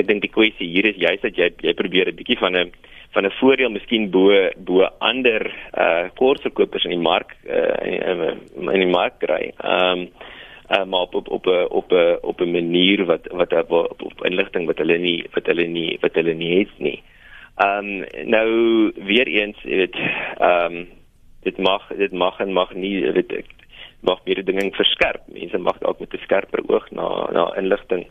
ek 0.00 0.08
dink 0.08 0.24
die 0.24 0.32
kwessie 0.32 0.70
hier 0.72 0.88
is 0.88 1.00
juist 1.00 1.26
dat 1.26 1.36
jy 1.36 1.50
jy 1.68 1.76
probeer 1.76 2.08
'n 2.08 2.16
bietjie 2.16 2.40
van 2.40 2.56
'n 2.56 2.72
van 3.12 3.26
'n 3.28 3.36
voordeel 3.40 3.70
miskien 3.70 4.10
bo 4.10 4.32
bo 4.56 4.88
ander 5.00 5.44
uh 5.76 6.08
kortverkopers 6.16 6.84
in 6.88 6.96
die 6.96 7.06
mark 7.10 7.36
uh 7.44 7.76
in, 7.84 8.40
in 8.72 8.80
die 8.80 8.94
mark 8.98 9.20
kry. 9.20 9.52
Ehm 9.60 10.08
um, 10.08 10.08
uh, 10.72 10.84
maar 10.84 11.00
op 11.00 11.14
op 11.14 11.28
op 11.28 11.46
'n 11.46 11.66
op 11.70 11.92
'n 11.92 12.18
op 12.20 12.40
'n 12.40 12.50
manier 12.50 13.04
wat 13.04 13.26
wat 13.30 13.52
op, 13.68 14.02
op 14.02 14.24
inligting 14.24 14.66
wat 14.66 14.78
hulle 14.78 14.98
nie 14.98 15.26
wat 15.32 15.46
hulle 15.46 15.66
nie 15.66 15.98
wat 16.00 16.14
hulle 16.14 16.34
nie 16.34 16.58
het 16.58 16.78
nie. 16.78 17.02
Ehm 17.56 17.86
um, 17.86 18.04
nou 18.28 18.48
weer 18.94 19.26
eens, 19.26 19.62
weet, 19.62 19.96
ehm 20.38 20.76
um, 20.76 20.88
dit 21.42 21.58
mag 21.58 21.88
dit 21.96 22.12
mag 22.12 22.38
en 22.40 22.52
mag 22.52 22.74
nie 22.74 23.06
ek 23.06 23.46
mag 24.00 24.24
meer 24.24 24.44
dinge 24.44 24.70
verskerp. 24.70 25.22
Mense 25.26 25.58
mag 25.58 25.78
dalk 25.78 25.98
met 26.00 26.14
'n 26.14 26.22
skerper 26.22 26.62
oog 26.66 26.90
na 26.90 27.30
na 27.32 27.56
inligting 27.56 28.06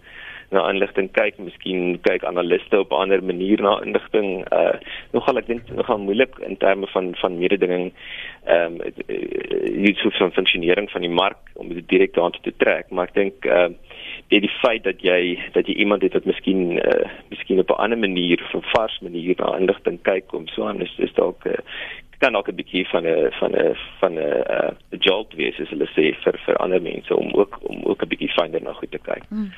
na 0.51 0.65
inligting 0.69 1.07
kyk, 1.15 1.37
miskien 1.39 1.95
kyk 2.03 2.25
analiste 2.27 2.79
op 2.79 2.91
'n 2.91 3.01
ander 3.03 3.23
manier 3.23 3.61
na 3.61 3.79
inligting. 3.85 4.43
Uh 4.51 4.75
nogal 5.13 5.37
ek 5.37 5.47
dink 5.47 5.69
nogal 5.71 5.99
moeilik 5.99 6.39
in 6.39 6.57
terme 6.57 6.87
van 6.87 7.15
van 7.21 7.39
mededinging 7.39 7.93
ehm 8.45 8.79
um, 8.79 8.91
nie 9.75 9.95
so 9.95 10.09
van 10.19 10.31
funksionering 10.31 10.91
van 10.91 11.01
die 11.01 11.15
mark 11.21 11.39
om 11.55 11.69
dit 11.69 11.87
direk 11.87 12.13
daartoe 12.13 12.41
te 12.41 12.53
trek, 12.57 12.89
maar 12.89 13.07
ek 13.07 13.13
dink 13.13 13.45
uh 13.45 13.69
die 14.27 14.39
die 14.39 14.55
feit 14.61 14.83
dat 14.83 15.01
jy 15.01 15.39
dat 15.53 15.67
jy 15.67 15.73
iemand 15.73 16.01
het 16.01 16.13
wat 16.13 16.25
miskien 16.25 16.77
uh 16.77 17.07
miskien 17.29 17.59
op 17.59 17.69
'n 17.69 17.81
ander 17.83 17.97
manier, 17.97 18.43
op 18.53 18.63
'n 18.63 18.71
vars 18.75 18.99
manier 18.99 19.35
na 19.37 19.57
inligting 19.57 20.01
kyk 20.01 20.33
om 20.33 20.47
so 20.47 20.67
aan 20.67 20.81
is 20.81 20.93
is 20.97 21.13
dalk 21.13 21.45
uh, 21.45 21.55
kan 22.21 22.35
ook 22.35 22.47
'n 22.47 22.55
bietjie 22.55 22.87
van 22.87 23.03
'n 23.03 23.31
van 23.39 23.51
'n 23.51 23.75
van 23.99 24.13
'n 24.13 24.43
uh, 24.55 24.71
jolt 24.99 25.33
wees 25.33 25.59
as 25.59 25.69
hulle 25.69 25.89
sê 25.95 26.05
vir 26.23 26.35
vir 26.45 26.55
ander 26.57 26.81
mense 26.81 27.15
om 27.15 27.33
ook 27.33 27.53
om 27.61 27.77
ook 27.83 28.01
'n 28.03 28.07
bietjie 28.07 28.33
fyner 28.37 28.61
na 28.61 28.73
goed 28.73 28.91
te 28.91 28.99
kyk. 29.09 29.23
Hmm. 29.29 29.51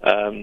Ehm 0.00 0.26
um, 0.26 0.40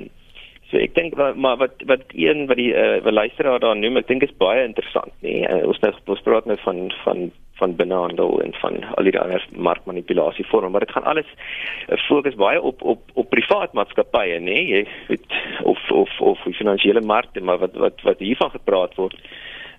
so 0.67 0.79
ek 0.83 0.95
dink 0.97 1.15
maar 1.15 1.57
wat 1.61 1.83
wat 1.87 2.03
een 2.11 2.45
wat 2.49 2.59
die 2.59 2.73
uh, 2.75 2.99
wat 3.03 3.13
luisteraar 3.13 3.59
daar 3.63 3.77
noem, 3.79 4.01
ek 4.01 4.07
dink 4.09 4.25
is 4.25 4.37
baie 4.41 4.65
interessant, 4.67 5.13
nê. 5.23 5.39
Nee? 5.39 5.47
Uh, 5.47 5.67
ons 5.71 5.79
nou 5.83 5.93
ons 6.13 6.23
praat 6.25 6.49
nou 6.49 6.57
van 6.65 6.81
van 7.03 7.29
van 7.57 7.75
binnehandel 7.75 8.41
en 8.43 8.53
van 8.61 8.75
al 8.99 9.07
die 9.07 9.15
ander 9.17 9.45
markmanipulasie 9.51 10.45
vorm 10.45 10.71
maar 10.71 10.85
dit 10.85 10.91
gaan 10.93 11.07
alles 11.09 11.29
uh, 11.33 11.97
fokus 12.07 12.35
baie 12.37 12.61
op 12.61 12.83
op 12.83 13.01
op 13.13 13.29
privaat 13.29 13.73
maatskappye 13.73 14.37
nê 14.39 14.45
nee? 14.51 14.65
jy 14.73 14.83
weet 15.07 15.37
of 15.63 15.91
of 15.91 16.19
of 16.21 16.43
finansiële 16.59 17.01
markte 17.01 17.41
maar 17.41 17.57
wat 17.63 17.79
wat 17.85 18.03
wat 18.05 18.21
hiervan 18.21 18.53
gepraat 18.53 18.93
word 19.01 19.17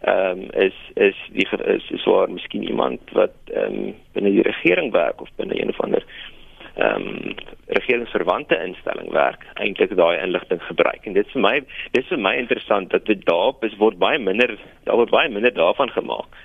ehm 0.00 0.42
um, 0.42 0.42
is 0.64 0.74
is 0.94 1.22
die 1.36 1.46
is, 1.76 1.86
is 2.00 2.08
waar 2.10 2.30
miskien 2.30 2.66
iemand 2.66 3.14
wat 3.20 3.36
ehm 3.52 3.78
um, 3.78 3.94
binne 4.16 4.34
die 4.34 4.48
regering 4.50 4.90
werk 4.92 5.20
of 5.20 5.30
binne 5.36 5.60
een 5.62 5.74
of 5.76 5.80
ander 5.86 6.02
ehm 6.02 6.37
um, 6.78 7.34
regeringsverwante 7.66 8.58
instelling 8.66 9.10
werk 9.12 9.44
eintlik 9.54 9.94
daai 9.96 10.18
inligting 10.22 10.62
gebruik 10.68 11.06
en 11.06 11.16
dit 11.18 11.26
is 11.26 11.32
vir 11.32 11.44
my 11.44 11.56
dit 11.92 12.02
is 12.02 12.12
vir 12.12 12.22
my 12.28 12.34
interessant 12.38 12.90
dat 12.94 13.06
dit 13.06 13.24
daarop 13.26 13.64
is 13.64 13.76
word 13.82 13.98
baie 13.98 14.18
minder 14.18 14.56
daar 14.86 15.00
word 15.00 15.10
baie 15.10 15.28
minder 15.28 15.54
daarvan 15.54 15.92
gemaak. 15.96 16.40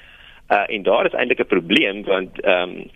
Uh 0.49 0.65
en 0.67 0.83
daar 0.83 1.05
is 1.05 1.15
eintlik 1.15 1.45
'n 1.45 1.53
probleem 1.55 2.03
want 2.03 2.41
ehm 2.41 2.69
um, 2.69 2.91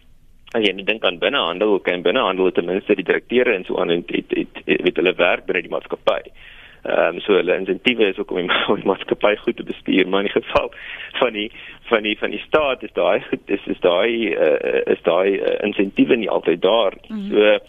as 0.56 0.64
jy 0.64 0.74
dink 0.84 1.04
aan 1.04 1.20
binnehandel, 1.20 1.80
kan 1.80 2.02
binnehandel 2.02 2.52
ten 2.52 2.66
minste 2.66 2.96
die 2.96 3.04
direkteure 3.04 3.54
en 3.54 3.66
so 3.66 3.80
aan 3.80 3.90
en 3.90 4.04
dit 4.08 4.30
dit 4.30 4.62
weet 4.66 4.96
hulle 4.96 5.14
werk 5.16 5.46
binne 5.46 5.62
die 5.62 5.76
maatskappy. 5.76 6.22
Ehm 6.24 6.57
um, 6.88 7.20
so 7.20 7.34
hulle 7.34 7.56
insentiewe 7.58 8.08
is 8.08 8.18
ook 8.18 8.32
om 8.32 8.38
die, 8.38 8.50
die 8.82 8.90
maatskappy 8.90 9.36
goed 9.44 9.58
te 9.58 9.64
bestuur, 9.64 10.08
maar 10.08 10.26
in 10.26 10.32
die 10.32 10.42
geval 10.42 10.72
van 11.20 11.34
die 11.34 11.52
van 11.90 12.04
die 12.04 12.18
van 12.20 12.32
die 12.36 12.44
staat 12.48 12.84
is 12.84 12.94
daai 12.94 13.24
is 13.46 13.66
is 13.66 13.80
daai 13.80 14.36
uh, 14.36 14.82
is 14.94 15.02
daai 15.04 15.40
uh, 15.40 15.58
insentiewe 15.68 16.16
nie 16.16 16.30
altyd 16.30 16.62
daar. 16.62 16.94
Mm 17.08 17.18
-hmm. 17.18 17.30
So 17.32 17.60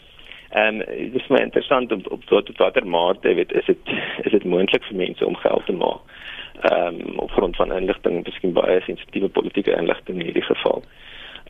ehm 0.49 0.81
um, 0.81 0.85
dit 1.13 1.15
is 1.15 1.29
my 1.29 1.39
interessant 1.39 1.93
om 1.93 2.03
op 2.09 2.25
tot 2.25 2.57
watter 2.57 2.87
mate 2.87 3.35
weet 3.35 3.53
is 3.53 3.67
dit 3.67 3.79
is 4.23 4.33
dit 4.33 4.45
moontlik 4.45 4.85
vir 4.85 4.97
mense 4.97 5.27
om 5.27 5.37
geld 5.37 5.67
te 5.67 5.73
maak. 5.73 6.01
Ehm 6.61 7.01
um, 7.01 7.19
op 7.19 7.31
grond 7.31 7.57
van 7.57 7.73
inligting, 7.73 8.25
miskien 8.25 8.53
baie 8.53 8.81
sensitiewe 8.81 9.29
politieke 9.29 9.77
inligting 9.77 10.19
in 10.19 10.25
hierdie 10.25 10.49
geval. 10.55 10.83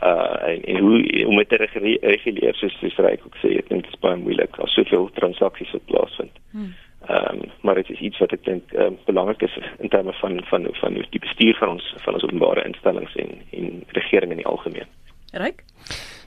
Uh 0.02 0.48
en, 0.48 0.62
en 0.64 0.78
hoe 0.78 1.26
om 1.26 1.36
dit 1.36 1.48
te 1.48 1.56
reguleer 2.00 2.54
soos 2.54 2.78
soos 2.78 2.96
Ryk 2.96 3.22
ook 3.26 3.36
sê, 3.42 3.56
ek 3.58 3.68
dink 3.68 3.82
dit 3.82 3.94
is 3.94 4.00
baie 4.00 4.16
moeilik 4.16 4.58
as 4.58 4.74
soveel 4.74 5.10
transaksies 5.14 5.74
op 5.74 5.86
plaasvind. 5.86 6.36
Hmm. 6.50 6.74
Ehm 7.06 7.34
um, 7.34 7.50
maar 7.62 7.74
dit 7.74 7.90
is 7.90 8.00
iets 8.00 8.18
wat 8.18 8.32
ek 8.32 8.44
dink 8.44 8.72
ehm 8.72 8.82
um, 8.92 8.98
belangrik 9.06 9.42
is 9.42 9.58
in 9.78 9.88
terme 9.88 10.12
van 10.12 10.40
van 10.50 10.66
van 10.80 10.94
die 11.10 11.20
bestuur 11.20 11.54
van 11.58 11.68
ons 11.68 11.94
van 12.04 12.14
ons 12.14 12.24
openbare 12.24 12.64
instellings 12.64 13.14
en 13.14 13.30
en 13.50 13.84
regering 13.86 14.30
in 14.30 14.42
die 14.42 14.46
algemeen. 14.46 14.88
Ryk? 15.32 15.62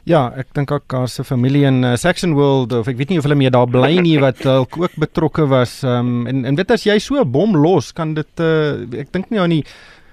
Ja, 0.03 0.31
ek 0.34 0.53
dink 0.57 0.71
ook 0.71 0.91
haar 0.91 1.07
se 1.07 1.23
familie 1.23 1.65
in 1.69 1.84
uh, 1.84 1.93
Saxon 1.95 2.34
World 2.34 2.73
of 2.73 2.88
ek 2.88 2.97
weet 2.97 3.12
nie 3.13 3.19
of 3.21 3.27
hulle 3.27 3.38
meer 3.38 3.53
daar 3.53 3.69
bly 3.69 3.99
nie 4.01 4.17
wat 4.21 4.45
uh, 4.45 4.62
ook 4.65 4.95
betrokke 4.97 5.45
was. 5.51 5.84
Ehm 5.84 6.23
um, 6.23 6.27
en 6.27 6.45
en 6.45 6.55
weet 6.55 6.71
as 6.71 6.88
jy 6.88 6.97
so 6.99 7.19
'n 7.21 7.31
bom 7.31 7.53
los, 7.57 7.91
kan 7.91 8.13
dit 8.13 8.39
uh, 8.39 8.81
ek 8.97 9.12
dink 9.12 9.29
nie 9.29 9.39
aan 9.39 9.60
die 9.60 9.65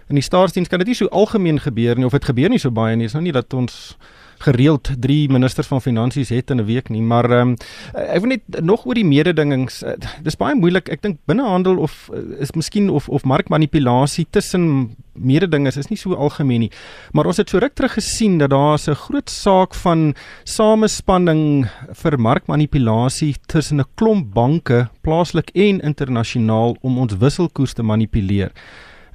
in 0.08 0.16
die 0.16 0.24
staatsdiens 0.24 0.68
kan 0.68 0.80
dit 0.80 0.88
nie 0.88 0.96
so 0.96 1.08
algemeen 1.08 1.60
gebeur 1.60 1.96
nie 1.96 2.04
of 2.04 2.12
dit 2.12 2.24
gebeur 2.24 2.48
nie 2.48 2.58
so 2.58 2.70
baie 2.70 2.96
nie. 2.96 3.06
Dit 3.06 3.14
is 3.14 3.14
nou 3.14 3.24
nie 3.24 3.32
dat 3.32 3.54
ons 3.54 3.96
gereeld 4.38 4.90
drie 5.00 5.28
ministers 5.30 5.66
van 5.66 5.80
finansies 5.80 6.28
het 6.28 6.50
in 6.50 6.60
'n 6.60 6.64
week 6.64 6.88
nie, 6.88 7.02
maar 7.02 7.30
ehm 7.30 7.48
um, 7.48 7.56
ek 7.94 8.20
wil 8.20 8.28
net 8.28 8.62
nog 8.62 8.86
oor 8.86 8.94
die 8.94 9.04
mededingings. 9.04 9.82
Uh, 9.82 9.92
dis 10.22 10.36
baie 10.36 10.54
moeilik. 10.54 10.88
Ek 10.88 11.02
dink 11.02 11.18
binnehandel 11.24 11.78
of 11.78 12.08
uh, 12.12 12.40
is 12.40 12.52
miskien 12.52 12.90
of 12.90 13.08
of 13.08 13.24
markmanipulasie 13.24 14.26
tussen 14.30 14.96
mededingers 15.18 15.76
is 15.76 15.88
nie 15.90 15.98
so 15.98 16.14
algemeen 16.14 16.66
nie. 16.66 16.70
Maar 17.12 17.26
ons 17.26 17.36
het 17.36 17.50
so 17.50 17.58
ruk 17.58 17.74
terug 17.74 17.92
gesien 17.98 18.38
dat 18.38 18.50
daar 18.50 18.78
'n 18.78 18.94
groot 18.94 19.30
saak 19.30 19.74
van 19.74 20.14
samespanning 20.44 21.66
vir 21.92 22.20
markmanipulasie 22.20 23.36
tussen 23.46 23.80
'n 23.80 23.86
klomp 23.94 24.34
banke, 24.34 24.88
plaaslik 25.02 25.50
en 25.54 25.80
internasionaal 25.80 26.76
om 26.80 26.98
ons 26.98 27.16
wisselkoers 27.16 27.72
te 27.72 27.82
manipuleer. 27.82 28.52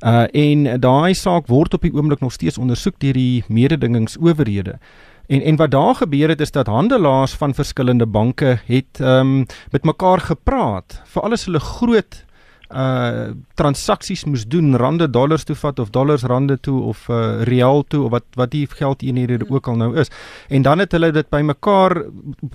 Uh 0.03 0.25
en 0.31 0.79
daai 0.79 1.13
saak 1.13 1.47
word 1.47 1.73
op 1.73 1.81
die 1.81 1.93
oomblik 1.93 2.19
nog 2.19 2.33
steeds 2.33 2.57
ondersoek 2.57 2.99
deur 2.99 3.13
die 3.13 3.43
mededingingsowerhede. 3.47 4.79
En 5.27 5.41
en 5.41 5.55
wat 5.55 5.71
daar 5.71 5.95
gebeur 5.95 6.29
het 6.29 6.41
is 6.41 6.51
dat 6.51 6.67
handelaars 6.67 7.33
van 7.33 7.53
verskillende 7.53 8.05
banke 8.05 8.59
het 8.65 8.99
ehm 8.99 9.19
um, 9.19 9.45
met 9.71 9.83
mekaar 9.83 10.19
gepraat 10.19 11.01
vir 11.05 11.21
alles 11.21 11.45
hulle 11.45 11.59
groot 11.59 12.25
uh 12.73 13.31
transaksies 13.53 14.23
moes 14.25 14.45
doen 14.49 14.75
rande 14.75 15.09
dollars 15.09 15.43
toe 15.43 15.55
vat 15.55 15.79
of 15.79 15.89
dollars 15.89 16.23
rande 16.23 16.59
toe 16.59 16.81
of 16.81 17.07
uh 17.09 17.41
real 17.43 17.83
toe 17.87 18.03
of 18.03 18.11
wat 18.11 18.23
wat 18.33 18.51
die 18.51 18.67
geld 18.69 19.01
eenhede 19.01 19.37
hmm. 19.37 19.55
ook 19.55 19.67
al 19.67 19.75
nou 19.75 19.97
is. 19.97 20.11
En 20.49 20.61
dan 20.61 20.79
het 20.79 20.91
hulle 20.91 21.11
dit 21.11 21.29
bymekaar 21.29 22.03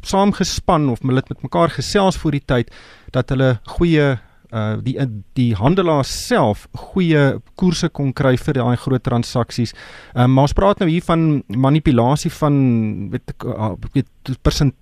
saamgespan 0.00 0.88
of 0.88 0.98
hulle 1.02 1.22
het 1.22 1.28
met 1.28 1.42
mekaar 1.42 1.70
gesels 1.70 2.16
voor 2.16 2.31
die 2.31 2.44
tyd 2.44 2.74
dat 3.11 3.28
hulle 3.28 3.59
goeie 3.62 4.18
uh 4.52 4.76
die 4.82 4.96
die 5.37 5.54
handelaars 5.54 6.11
self 6.26 6.66
goeie 6.72 7.40
koerse 7.61 7.88
kon 7.88 8.12
kry 8.16 8.37
vir 8.37 8.54
daai 8.54 8.76
groot 8.76 9.02
transaksies. 9.04 9.74
Ehm 10.14 10.24
um, 10.24 10.32
maar 10.34 10.48
ons 10.48 10.56
praat 10.56 10.80
nou 10.80 10.88
hier 10.90 11.04
van 11.04 11.42
manipulasie 11.48 12.32
van 12.32 13.11
weet 13.12 13.34
ek 13.34 13.44
uh, 13.44 13.74
weet 13.92 14.08
persent 14.42 14.74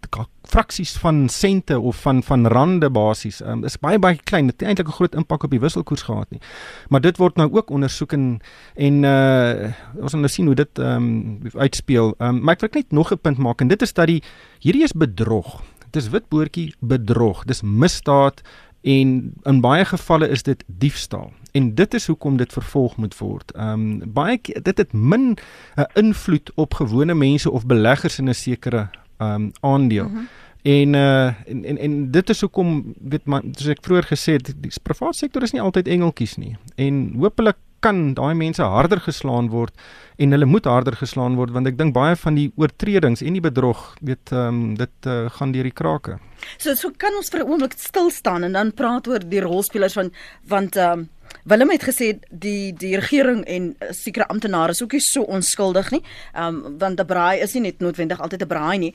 fraksies 0.47 0.95
van 1.03 1.29
sente 1.29 1.79
of 1.81 1.99
van 2.03 2.23
van 2.23 2.47
rande 2.47 2.91
basies. 2.91 3.41
Ehm 3.43 3.59
um, 3.59 3.65
is 3.65 3.79
baie 3.79 3.99
baie 3.99 4.19
klein. 4.25 4.47
Dit 4.47 4.61
het 4.61 4.69
eintlik 4.69 4.89
'n 4.89 4.99
groot 4.99 5.15
impak 5.15 5.45
op 5.45 5.51
die 5.51 5.61
wisselkoers 5.61 6.03
gehad 6.03 6.31
nie. 6.31 6.41
Maar 6.89 7.01
dit 7.01 7.17
word 7.17 7.37
nou 7.37 7.53
ook 7.53 7.71
ondersoek 7.71 8.13
en 8.13 8.41
en 8.75 9.05
uh 9.05 9.73
ons 10.03 10.13
gaan 10.13 10.21
nou 10.21 10.33
sien 10.33 10.47
hoe 10.47 10.55
dit 10.55 10.79
ehm 10.79 10.97
um, 10.97 11.41
uitspeel. 11.55 12.15
Ehm 12.19 12.37
um, 12.37 12.43
maar 12.43 12.55
ek 12.55 12.61
wil 12.61 12.71
net 12.73 12.93
nog 12.93 13.13
'n 13.13 13.19
punt 13.19 13.39
maak 13.39 13.61
en 13.61 13.69
dit 13.69 13.83
is 13.83 13.93
dat 13.93 14.07
die 14.07 14.23
hierdie 14.61 14.85
is 14.85 14.93
bedrog. 14.93 15.63
Dit 15.91 16.03
is 16.03 16.11
witboortjie 16.11 16.75
bedrog. 16.81 17.45
Dis 17.45 17.63
misdaad 17.63 18.43
en 18.87 19.33
in 19.43 19.61
baie 19.61 19.85
gevalle 19.85 20.29
is 20.31 20.43
dit 20.47 20.65
diefstal 20.67 21.33
en 21.59 21.75
dit 21.75 21.95
is 21.95 22.07
hoekom 22.07 22.37
dit 22.37 22.53
vervolg 22.53 22.97
moet 22.97 23.19
word. 23.19 23.51
Ehm 23.57 23.87
um, 24.03 24.13
baie 24.15 24.39
dit 24.43 24.79
het 24.79 24.93
min 24.93 25.31
'n 25.31 25.39
uh, 25.81 25.85
invloed 25.95 26.53
op 26.55 26.75
gewone 26.75 27.15
mense 27.15 27.51
of 27.51 27.67
beleggers 27.67 28.19
in 28.19 28.29
'n 28.29 28.35
sekere 28.35 28.89
ehm 29.17 29.35
um, 29.35 29.51
aandeel. 29.61 30.09
Mm 30.09 30.15
-hmm. 30.15 30.29
En 30.63 30.95
uh 30.95 31.27
en, 31.27 31.65
en 31.65 31.79
en 31.79 32.11
dit 32.11 32.31
is 32.31 32.41
hoekom 32.41 32.95
weet 33.01 33.25
man 33.25 33.43
soos 33.53 33.69
ek 33.69 33.85
vroeër 33.87 34.07
gesê 34.13 34.33
het 34.33 34.55
die 34.57 34.73
private 34.83 35.19
sektor 35.19 35.43
is 35.43 35.53
nie 35.53 35.63
altyd 35.63 35.89
engeltjies 35.89 36.37
nie 36.37 36.57
en 36.75 37.15
hopelik 37.19 37.57
kan 37.81 38.15
daai 38.15 38.35
mense 38.35 38.63
harder 38.63 39.01
geslaan 39.01 39.49
word 39.53 39.75
en 40.17 40.31
hulle 40.31 40.49
moet 40.49 40.65
harder 40.65 40.97
geslaan 40.97 41.37
word 41.39 41.53
want 41.55 41.67
ek 41.71 41.79
dink 41.79 41.95
baie 41.95 42.17
van 42.17 42.35
die 42.35 42.49
oortredings 42.57 43.23
en 43.23 43.39
die 43.39 43.45
bedrog 43.45 43.85
weet 44.01 44.33
ehm 44.33 44.49
um, 44.49 44.75
dit 44.75 45.07
uh, 45.07 45.31
gaan 45.39 45.53
deur 45.53 45.71
die 45.71 45.77
krake. 45.83 46.19
So 46.59 46.75
so 46.75 46.91
kan 46.97 47.15
ons 47.15 47.29
vir 47.29 47.41
'n 47.41 47.49
oomblik 47.51 47.75
stil 47.77 48.11
staan 48.11 48.45
en 48.45 48.53
dan 48.53 48.73
praat 48.73 49.07
oor 49.09 49.19
die 49.19 49.41
rolspelers 49.41 49.93
van 49.93 50.13
want 50.45 50.77
ehm 50.77 50.99
um, 50.99 51.09
Willem 51.45 51.71
het 51.71 51.83
gesê 51.83 52.19
die 52.31 52.73
die 52.75 52.97
regering 52.99 53.45
en 53.45 53.75
uh, 53.79 53.93
sekere 53.95 54.27
amptenare 54.27 54.71
is 54.71 54.83
ook 54.83 54.93
nie 54.93 55.01
so 55.01 55.23
onskuldig 55.23 55.91
nie. 55.91 56.03
Ehm 56.35 56.65
um, 56.65 56.79
want 56.79 57.01
'n 57.01 57.07
braai 57.07 57.41
is 57.41 57.53
nie 57.55 57.63
net 57.63 57.79
noodwendig 57.79 58.21
altyd 58.21 58.43
'n 58.43 58.47
braai 58.47 58.79
nie. 58.79 58.95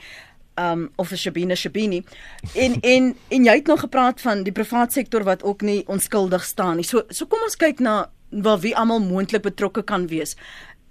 Ehm 0.56 0.72
um, 0.72 0.90
of 0.96 1.12
'n 1.12 1.18
Shabina 1.18 1.56
Shabini. 1.56 2.04
En 2.54 2.80
en 2.96 3.16
en 3.28 3.44
jy 3.44 3.56
het 3.56 3.68
nog 3.68 3.80
gepraat 3.80 4.22
van 4.22 4.44
die 4.44 4.52
private 4.52 4.92
sektor 4.92 5.24
wat 5.24 5.44
ook 5.44 5.62
nie 5.62 5.84
onskuldig 5.88 6.44
staan 6.44 6.76
nie. 6.76 6.86
So 6.86 7.04
so 7.10 7.26
kom 7.26 7.40
ons 7.44 7.56
kyk 7.56 7.80
na 7.80 8.10
waar 8.32 8.60
wie 8.60 8.76
almal 8.76 9.00
moontlik 9.00 9.42
betrokke 9.42 9.84
kan 9.84 10.08
wees. 10.08 10.36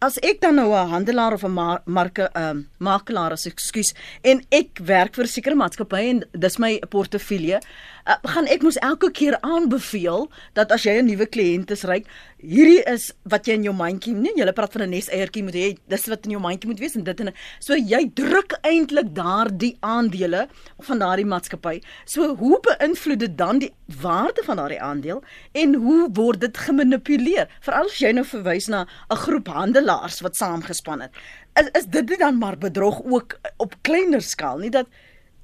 As 0.01 0.15
ek 0.25 0.39
dan 0.41 0.55
nou 0.57 0.73
'n 0.73 0.89
handelaar 0.89 1.35
of 1.37 1.45
'n 1.45 1.53
marke 1.85 2.31
ehm 2.33 2.59
uh, 2.59 2.65
makelaar 2.79 3.33
as 3.33 3.45
ekskuus 3.45 3.93
en 4.25 4.41
ek 4.51 4.81
werk 4.81 5.15
vir 5.15 5.25
'n 5.25 5.29
sekere 5.29 5.55
maatskappy 5.55 6.03
en 6.09 6.25
dis 6.33 6.57
my 6.59 6.79
portefeulje, 6.89 7.61
uh, 8.07 8.17
gaan 8.23 8.47
ek 8.47 8.63
mos 8.63 8.79
elke 8.85 9.11
keer 9.11 9.37
aanbeveel 9.41 10.29
dat 10.59 10.73
as 10.73 10.85
jy 10.85 10.99
'n 11.01 11.07
nuwe 11.07 11.27
kliënt 11.27 11.71
is 11.71 11.85
ry, 11.85 12.05
hierdie 12.41 12.83
is 12.89 13.13
wat 13.29 13.47
jy 13.47 13.55
in 13.59 13.67
jou 13.69 13.75
mandjie, 13.77 14.15
nee, 14.15 14.33
jy 14.37 14.53
praat 14.53 14.73
van 14.73 14.83
'n 14.83 14.91
nes 14.91 15.09
eiertjie 15.09 15.43
moet 15.45 15.55
hê, 15.55 15.77
dis 15.89 16.07
wat 16.07 16.25
in 16.25 16.33
jou 16.37 16.41
mandjie 16.41 16.69
moet 16.69 16.81
wees 16.81 16.97
en 16.97 17.05
dit 17.05 17.21
en 17.21 17.33
so 17.59 17.75
jy 17.75 18.11
druk 18.15 18.57
eintlik 18.63 19.13
daardie 19.15 19.77
aandele 19.81 20.49
van 20.81 20.99
daardie 20.99 21.27
maatskappy. 21.27 21.81
So 22.05 22.35
hoe 22.37 22.61
beïnvloed 22.61 23.19
dit 23.19 23.37
dan 23.37 23.59
die 23.59 23.73
waarde 24.01 24.43
van 24.45 24.57
daardie 24.57 24.81
aandeel 24.81 25.23
en 25.53 25.75
hoe 25.75 26.09
word 26.13 26.41
dit 26.41 26.57
gemanipuleer? 26.57 27.49
Veral 27.61 27.87
as 27.87 27.99
jy 27.99 28.13
nou 28.13 28.25
verwys 28.25 28.69
na 28.69 28.87
'n 29.11 29.17
groep 29.17 29.49
handelaars 29.49 30.21
wat 30.21 30.37
saamgespan 30.37 31.01
het. 31.01 31.13
Is 31.57 31.69
is 31.75 31.87
dit 31.87 32.19
dan 32.19 32.39
maar 32.39 32.57
bedrog 32.59 33.03
ook 33.05 33.39
op 33.57 33.75
kleiner 33.83 34.23
skaal, 34.23 34.59
nie 34.59 34.71
dat 34.71 34.87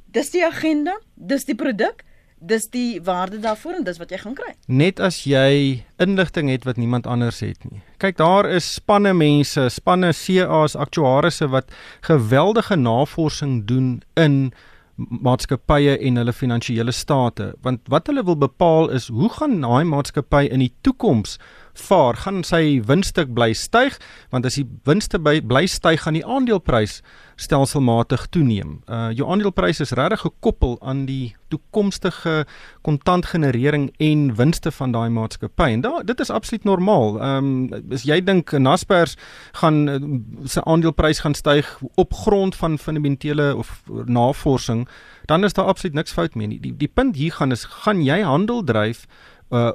dis 0.06 0.30
die 0.30 0.44
agenda, 0.44 0.98
dis 1.14 1.44
die 1.44 1.54
produk 1.54 2.05
dis 2.38 2.68
die 2.70 3.00
waarde 3.02 3.38
daarvoor 3.40 3.78
en 3.78 3.84
dis 3.84 3.98
wat 3.98 4.10
jy 4.12 4.18
gaan 4.20 4.36
kry. 4.36 4.52
Net 4.66 5.00
as 5.00 5.22
jy 5.24 5.82
inligting 6.02 6.50
het 6.52 6.64
wat 6.68 6.76
niemand 6.76 7.06
anders 7.06 7.40
het 7.40 7.64
nie. 7.70 7.80
Kyk, 8.02 8.18
daar 8.20 8.48
is 8.48 8.68
spanne 8.76 9.14
mense, 9.16 9.68
spanne 9.72 10.12
CA's, 10.12 10.76
aktuarisse 10.76 11.48
wat 11.48 11.72
geweldige 12.04 12.76
navorsing 12.76 13.64
doen 13.66 14.02
in 14.14 14.52
maatskappye 14.96 15.98
en 15.98 16.16
hulle 16.16 16.32
finansiële 16.32 16.92
state 16.92 17.50
want 17.64 17.82
wat 17.92 18.06
hulle 18.08 18.24
wil 18.24 18.38
bepaal 18.40 18.88
is 18.96 19.10
hoe 19.12 19.28
gaan 19.34 19.58
daai 19.60 19.84
maatskappy 19.84 20.46
in 20.48 20.64
die 20.64 20.72
toekoms 20.88 21.36
vaar 21.76 22.16
gaan 22.24 22.42
sy 22.44 22.80
winste 22.86 23.26
bly 23.26 23.52
styg 23.54 23.98
want 24.30 24.46
as 24.46 24.58
die 24.58 24.66
winste 24.88 25.20
bly 25.20 25.66
styg 25.66 26.02
gaan 26.04 26.18
die 26.18 26.26
aandeleprys 26.26 27.02
stelselmatig 27.36 28.26
toeneem. 28.32 28.80
Uh 28.88 29.10
jou 29.12 29.28
aandeleprys 29.28 29.80
is 29.84 29.92
regtig 29.96 30.22
gekoppel 30.24 30.78
aan 30.80 31.04
die 31.06 31.34
toekomstige 31.52 32.46
kontantgenerering 32.82 33.90
en 34.02 34.34
winste 34.38 34.72
van 34.72 34.92
daai 34.92 35.08
maatskappy. 35.12 35.68
En 35.76 35.84
da, 35.84 35.92
dit 36.02 36.20
is 36.20 36.30
absoluut 36.30 36.64
normaal. 36.64 37.20
Ehm 37.20 37.50
um, 37.72 37.92
as 37.92 38.06
jy 38.08 38.20
dink 38.24 38.52
Naspers 38.52 39.16
gaan 39.60 39.88
uh, 39.88 40.00
se 40.44 40.64
aandeleprys 40.64 41.20
gaan 41.24 41.36
styg 41.36 41.68
op 41.94 42.14
grond 42.24 42.56
van 42.56 42.78
fundamentele 42.78 43.54
of 43.56 43.82
navorsing, 44.04 44.88
dan 45.26 45.44
is 45.44 45.52
daar 45.52 45.68
absoluut 45.68 45.94
niks 45.94 46.12
fout 46.12 46.34
mee 46.34 46.46
nie. 46.46 46.60
Die 46.60 46.76
die 46.76 46.88
punt 46.88 47.16
hier 47.16 47.32
gaan 47.32 47.52
is 47.52 47.64
gaan 47.84 48.02
jy 48.02 48.22
handel 48.22 48.64
dryf 48.64 49.06
uh 49.50 49.72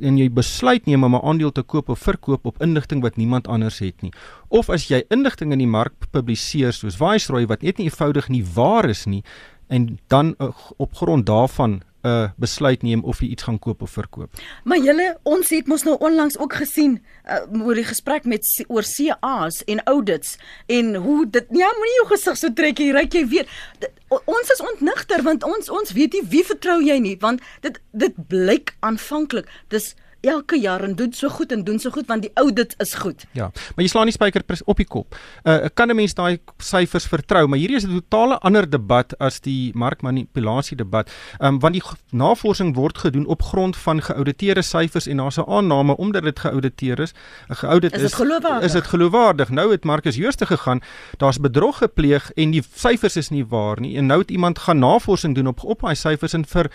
en 0.00 0.18
jy 0.18 0.30
besluit 0.32 0.86
neem 0.86 1.04
om 1.04 1.14
'n 1.14 1.24
aandeel 1.24 1.52
te 1.52 1.62
koop 1.62 1.88
of 1.88 1.98
verkoop 1.98 2.46
op 2.46 2.62
inligting 2.62 3.02
wat 3.02 3.16
niemand 3.16 3.48
anders 3.48 3.78
het 3.78 4.02
nie. 4.02 4.12
Of 4.48 4.68
as 4.68 4.88
jy 4.88 5.04
inligting 5.08 5.52
in 5.52 5.58
die 5.58 5.66
mark 5.66 5.92
publiseer 6.10 6.72
soos 6.72 6.96
Viceroy 6.96 7.46
wat 7.46 7.62
net 7.62 7.78
nie 7.78 7.86
eenvoudig 7.86 8.28
nie 8.28 8.44
waar 8.54 8.88
is 8.88 9.04
nie 9.04 9.22
en 9.68 9.98
dan 10.06 10.34
uh, 10.38 10.48
op 10.76 10.94
grond 10.94 11.26
daarvan 11.26 11.82
uh, 12.02 12.30
besluit 12.40 12.82
neem 12.82 13.04
of 13.04 13.20
jy 13.20 13.30
iets 13.34 13.46
gaan 13.46 13.58
koop 13.58 13.82
of 13.82 13.90
verkoop. 13.90 14.40
Maar 14.64 14.82
julle 14.84 15.06
ons 15.28 15.50
het 15.50 15.68
mos 15.70 15.84
nou 15.86 15.96
onlangs 15.98 16.38
ook 16.38 16.58
gesien 16.62 16.98
uh, 17.28 17.42
oor 17.62 17.78
die 17.78 17.86
gesprek 17.86 18.24
met 18.24 18.46
oor 18.68 18.86
CA's 18.86 19.62
en 19.64 19.82
audits 19.84 20.36
en 20.66 20.94
hoe 20.94 21.24
dit 21.30 21.46
ja 21.62 21.70
moenie 21.78 21.96
jou 22.00 22.08
gesig 22.14 22.38
so 22.40 22.52
trek 22.56 22.80
jy 22.80 22.90
ry 22.96 23.06
jy 23.10 23.24
weet 23.28 23.48
dit, 23.82 23.90
ons 24.24 24.52
is 24.54 24.62
ontnigter 24.72 25.22
want 25.26 25.44
ons 25.46 25.70
ons 25.70 25.92
weet 25.96 26.16
nie 26.16 26.24
wie 26.32 26.44
vertrou 26.46 26.80
jy 26.82 26.98
nie 27.02 27.16
want 27.20 27.42
dit 27.66 27.80
dit 27.92 28.22
blyk 28.30 28.74
aanvanklik 28.86 29.50
dis 29.68 29.94
elke 30.20 30.58
jaar 30.60 30.84
en 30.84 30.94
doen 30.94 31.12
so 31.12 31.28
goed 31.28 31.52
en 31.52 31.64
doen 31.64 31.78
so 31.78 31.90
goed 31.90 32.06
want 32.06 32.22
die 32.22 32.30
audit 32.34 32.74
is 32.78 32.94
goed. 32.94 33.24
Ja, 33.32 33.50
maar 33.74 33.84
jy 33.84 33.88
slaan 33.88 34.04
nie 34.04 34.14
spyker 34.14 34.44
op 34.64 34.76
die 34.76 34.86
kop. 34.86 35.16
Uh 35.44 35.68
kan 35.74 35.90
'n 35.90 35.96
mens 35.96 36.14
daai 36.14 36.38
syfers 36.58 37.06
vertrou, 37.06 37.46
maar 37.46 37.58
hierdie 37.58 37.76
is 37.76 37.84
'n 37.86 38.02
totale 38.02 38.38
ander 38.38 38.70
debat 38.70 39.18
as 39.18 39.40
die 39.40 39.72
markmanipulasie 39.74 40.76
debat. 40.76 41.10
Ehm 41.38 41.54
um, 41.54 41.58
want 41.60 41.74
die 41.74 41.82
navorsing 42.10 42.74
word 42.74 42.98
gedoen 42.98 43.26
op 43.26 43.42
grond 43.42 43.76
van 43.76 44.02
geauditeerde 44.02 44.62
syfers 44.62 45.06
en 45.06 45.16
daar's 45.16 45.38
'n 45.38 45.48
aanname 45.48 45.96
omdat 45.96 46.22
dit 46.22 46.38
geauditeer 46.38 46.98
is, 47.00 47.12
'n 47.48 47.54
geaudit 47.54 47.92
is 47.92 48.02
is, 48.02 48.20
is 48.62 48.72
dit 48.72 48.86
geloofwaardig. 48.86 49.48
Nou 49.48 49.70
het 49.70 49.84
Marcus 49.84 50.16
Jooste 50.16 50.46
gegaan, 50.46 50.80
daar's 51.16 51.38
bedrog 51.38 51.78
gepleeg 51.78 52.30
en 52.34 52.50
die 52.50 52.62
syfers 52.74 53.16
is 53.16 53.28
nie 53.28 53.46
waar 53.46 53.80
nie. 53.80 53.96
En 53.96 54.06
nou 54.06 54.20
het 54.20 54.30
iemand 54.30 54.58
gaan 54.58 54.78
navorsing 54.78 55.34
doen 55.34 55.46
op 55.46 55.64
op 55.64 55.80
daai 55.80 55.94
syfers 55.94 56.32
en 56.32 56.44
vir 56.44 56.70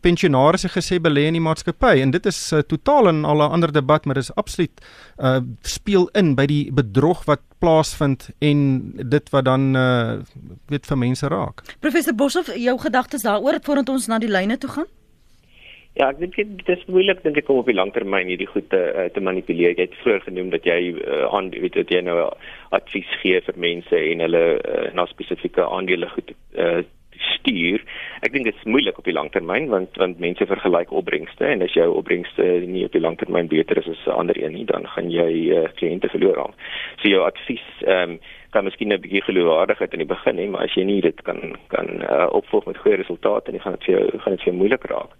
pensionaars 0.00 0.66
gesê 0.74 0.98
belê 1.02 1.26
in 1.28 1.38
die 1.38 1.44
maatskappy 1.44 2.00
en 2.02 2.10
dit 2.10 2.26
is 2.26 2.52
uh, 2.52 2.62
totaal 2.62 3.08
in 3.08 3.24
al 3.24 3.42
'n 3.42 3.52
ander 3.58 3.72
debat 3.72 4.04
maar 4.04 4.14
dis 4.14 4.34
absoluut 4.34 4.80
uh, 5.18 5.40
speel 5.62 6.08
in 6.14 6.34
by 6.34 6.46
die 6.46 6.72
bedrog 6.72 7.24
wat 7.24 7.40
plaasvind 7.58 8.30
en 8.38 8.58
dit 8.96 9.30
wat 9.30 9.44
dan 9.44 9.76
uh, 9.76 10.18
weet 10.68 10.86
vir 10.86 10.98
mense 10.98 11.28
raak. 11.28 11.62
Professor 11.80 12.14
Boshoff, 12.14 12.54
jou 12.56 12.78
gedagtes 12.78 13.22
daaroor 13.22 13.60
voordat 13.62 13.88
ons 13.88 14.06
na 14.06 14.18
die 14.18 14.30
lyne 14.30 14.58
toe 14.58 14.70
gaan? 14.70 14.90
Ja, 15.92 16.06
ek 16.08 16.22
dink 16.22 16.38
dit 16.40 16.68
is 16.72 16.84
moeilik 16.88 17.20
dink 17.20 17.36
ek 17.36 17.50
om 17.52 17.58
op 17.60 17.68
die 17.68 17.76
langtermyn 17.76 18.30
hierdie 18.32 18.48
goed 18.48 18.70
te 18.72 18.80
uh, 18.80 19.10
te 19.12 19.20
manipuleer. 19.20 19.74
Jy 19.76 19.90
het 19.90 19.98
vroeër 20.00 20.22
genoem 20.24 20.48
dat 20.54 20.64
jy 20.64 20.78
uh, 20.96 21.26
aan 21.36 21.50
weet 21.52 21.76
dat 21.76 21.92
jy 21.92 22.00
nou 22.06 22.16
advies 22.72 23.10
gee 23.20 23.42
vir 23.44 23.58
mense 23.60 24.00
en 24.00 24.24
hulle 24.24 24.42
uh, 24.56 24.86
na 24.96 25.04
spesifieke 25.10 25.66
aandele 25.66 26.08
goed 26.14 26.32
uh, 26.56 26.80
stuur. 27.36 27.82
Ek 28.22 28.32
dink 28.32 28.44
dit 28.48 28.56
is 28.56 28.68
moeilik 28.68 28.98
op 28.98 29.04
die 29.08 29.14
langtermyn 29.16 29.68
want 29.72 29.96
want 30.00 30.20
mense 30.22 30.46
vergelyk 30.46 30.92
opbrengste 30.92 31.46
en 31.46 31.64
as 31.66 31.74
jou 31.76 31.88
opbrengste 31.94 32.46
nie 32.66 32.84
op 32.86 32.92
die 32.92 33.02
langtermyn 33.02 33.50
beter 33.50 33.78
is 33.78 33.88
as 33.88 34.06
'n 34.06 34.18
ander 34.20 34.38
een 34.38 34.52
nie, 34.52 34.64
dan 34.64 34.86
gaan 34.86 35.10
jy 35.10 35.32
uh, 35.56 35.66
kliënte 35.80 36.08
verloor 36.08 36.38
aan. 36.44 36.54
So 37.02 37.08
jou 37.08 37.22
advies 37.26 37.66
ehm 37.86 38.10
um, 38.10 38.20
kan 38.52 38.64
miskien 38.64 38.92
'n 38.92 39.00
bietjie 39.00 39.22
geloofwaardigheid 39.22 39.92
in 39.92 40.04
die 40.04 40.14
begin 40.14 40.38
hê, 40.38 40.48
maar 40.48 40.62
as 40.62 40.74
jy 40.74 40.84
nie 40.84 41.00
dit 41.00 41.22
kan 41.22 41.56
kan 41.68 41.88
uh, 42.02 42.28
opvolg 42.30 42.66
met 42.66 42.78
goeie 42.78 42.96
resultate, 42.96 43.50
dan 43.50 43.60
gaan 43.60 43.72
dit 43.72 43.84
vir 43.84 43.94
jou 43.94 44.18
gaan 44.18 44.32
dit 44.36 44.42
vir 44.42 44.52
jou 44.52 44.56
moeilik 44.56 44.84
raak. 44.84 45.12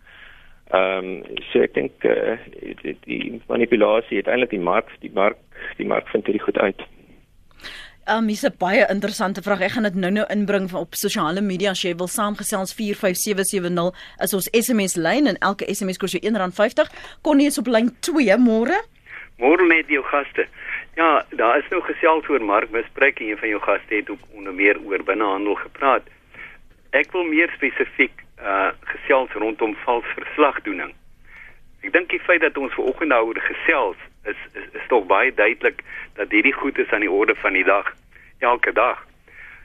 Ehm 0.73 1.05
um, 1.05 1.23
so 1.53 1.61
ek 1.61 1.75
dink 1.75 2.05
uh, 2.05 2.37
die, 2.83 2.97
die 3.05 3.41
manipulasie 3.49 4.17
uiteindelik 4.23 4.51
die 4.51 4.67
mark 4.71 4.89
die 5.01 5.13
mark 5.15 5.39
die 5.77 5.87
mark 5.87 6.09
vind 6.09 6.25
dit 6.25 6.43
goed 6.43 6.59
uit. 6.59 6.81
Um, 8.11 8.27
dis 8.27 8.43
'n 8.43 8.55
baie 8.59 8.87
interessante 8.89 9.43
vraag. 9.43 9.61
Ek 9.61 9.71
gaan 9.71 9.83
dit 9.83 9.95
nou-nou 9.95 10.27
inbring 10.29 10.73
op 10.73 10.95
sosiale 10.95 11.41
media 11.41 11.71
as 11.71 11.83
jy 11.83 11.95
wil 11.95 12.09
saamgesels 12.09 12.75
45770 12.75 13.95
is 14.19 14.35
ons 14.35 14.49
SMS 14.51 14.95
lyn 14.97 15.27
en 15.27 15.39
elke 15.39 15.75
SMS 15.75 15.97
kos 15.97 16.13
jou 16.13 16.23
R1.50. 16.23 16.91
Kon 17.23 17.39
jy 17.39 17.45
eens 17.45 17.59
op 17.59 17.67
lyn 17.67 17.97
2 18.01 18.37
môre? 18.39 18.83
Môre 19.39 19.67
met 19.67 19.87
jou 19.89 20.03
gaste. 20.03 20.49
Ja, 20.97 21.25
daar 21.31 21.59
is 21.59 21.69
nou 21.71 21.83
gesels 21.83 22.29
oor 22.29 22.45
markmisbruik 22.45 23.21
en 23.21 23.27
een 23.29 23.39
van 23.39 23.49
jou 23.49 23.61
gaste 23.61 23.95
het 23.95 24.11
ook 24.11 24.23
onder 24.35 24.55
meer 24.55 24.81
oor 24.85 25.03
binnehandel 25.05 25.55
gepraat. 25.55 26.03
Ek 26.91 27.13
wil 27.13 27.25
meer 27.25 27.53
spesifiek 27.55 28.25
uh 28.43 28.71
gesels 28.81 29.31
rondom 29.33 29.77
vals 29.85 30.05
verslagdoening. 30.15 30.93
Ek 31.83 31.93
dink 31.93 32.09
die 32.11 32.21
feit 32.21 32.41
dat 32.41 32.59
ons 32.59 32.75
ver 32.75 32.85
oggend 32.85 33.11
daaroor 33.11 33.39
gesels 33.41 33.97
is 34.25 34.37
is, 34.53 34.67
is 34.73 34.87
tog 34.89 35.07
baie 35.07 35.35
duidelik 35.35 35.83
dat 36.15 36.31
hierdie 36.31 36.53
goed 36.53 36.79
is 36.79 36.91
aan 36.91 37.01
die 37.01 37.11
orde 37.11 37.35
van 37.35 37.53
die 37.53 37.65
dag 37.65 37.93
elke 38.39 38.73
dag. 38.73 39.07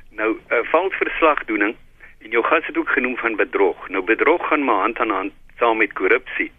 Nou 0.10 0.38
'n 0.38 0.54
uh, 0.54 0.63
valsverslagdoening 0.72 1.76
en 2.22 2.30
jou 2.30 2.43
gas 2.43 2.65
het 2.65 2.78
ook 2.78 2.89
genoem 2.89 3.17
van 3.17 3.36
bedrog. 3.36 3.89
Nou 3.89 4.04
bedrog 4.04 4.48
gaan 4.48 4.63
maar 4.63 4.82
hand 4.82 5.00
aan 5.00 5.10
hand 5.10 5.34
saam 5.58 5.78
met 5.78 5.93
korrupsie. 5.93 6.52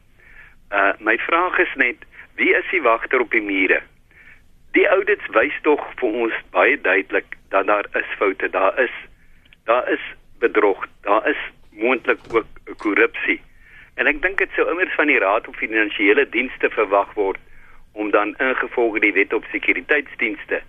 Uh 0.70 0.92
my 0.98 1.18
vraag 1.18 1.58
is 1.58 1.74
net 1.74 1.96
wie 2.34 2.54
is 2.56 2.70
die 2.70 2.82
wagter 2.82 3.20
op 3.20 3.30
die 3.30 3.42
mure? 3.42 3.82
Die 4.72 4.88
audits 4.88 5.26
wys 5.26 5.58
tog 5.62 5.86
vir 5.96 6.08
ons 6.08 6.34
baie 6.50 6.80
duidelik 6.80 7.36
dat 7.48 7.66
daar 7.66 7.86
is 7.92 8.16
foute, 8.18 8.50
daar 8.50 8.78
is 8.78 8.94
daar 9.64 9.88
is 9.90 10.04
bedrog, 10.38 10.86
daar 11.02 11.28
is 11.28 11.40
moontlik 11.70 12.18
ook 12.32 12.46
korrupsie. 12.76 13.40
En 13.94 14.06
ek 14.06 14.22
dink 14.22 14.38
dit 14.38 14.50
sou 14.54 14.68
immers 14.70 14.94
van 14.94 15.06
die 15.06 15.18
Raad 15.18 15.48
op 15.48 15.56
Finansiële 15.56 16.28
Dienste 16.28 16.70
verwag 16.70 17.14
word 17.14 17.38
om 17.98 18.10
dan 18.14 18.34
ingevolge 18.38 19.00
die 19.02 19.12
wet 19.12 19.32
op 19.34 19.46
sekuriteitsdienste 19.52 20.60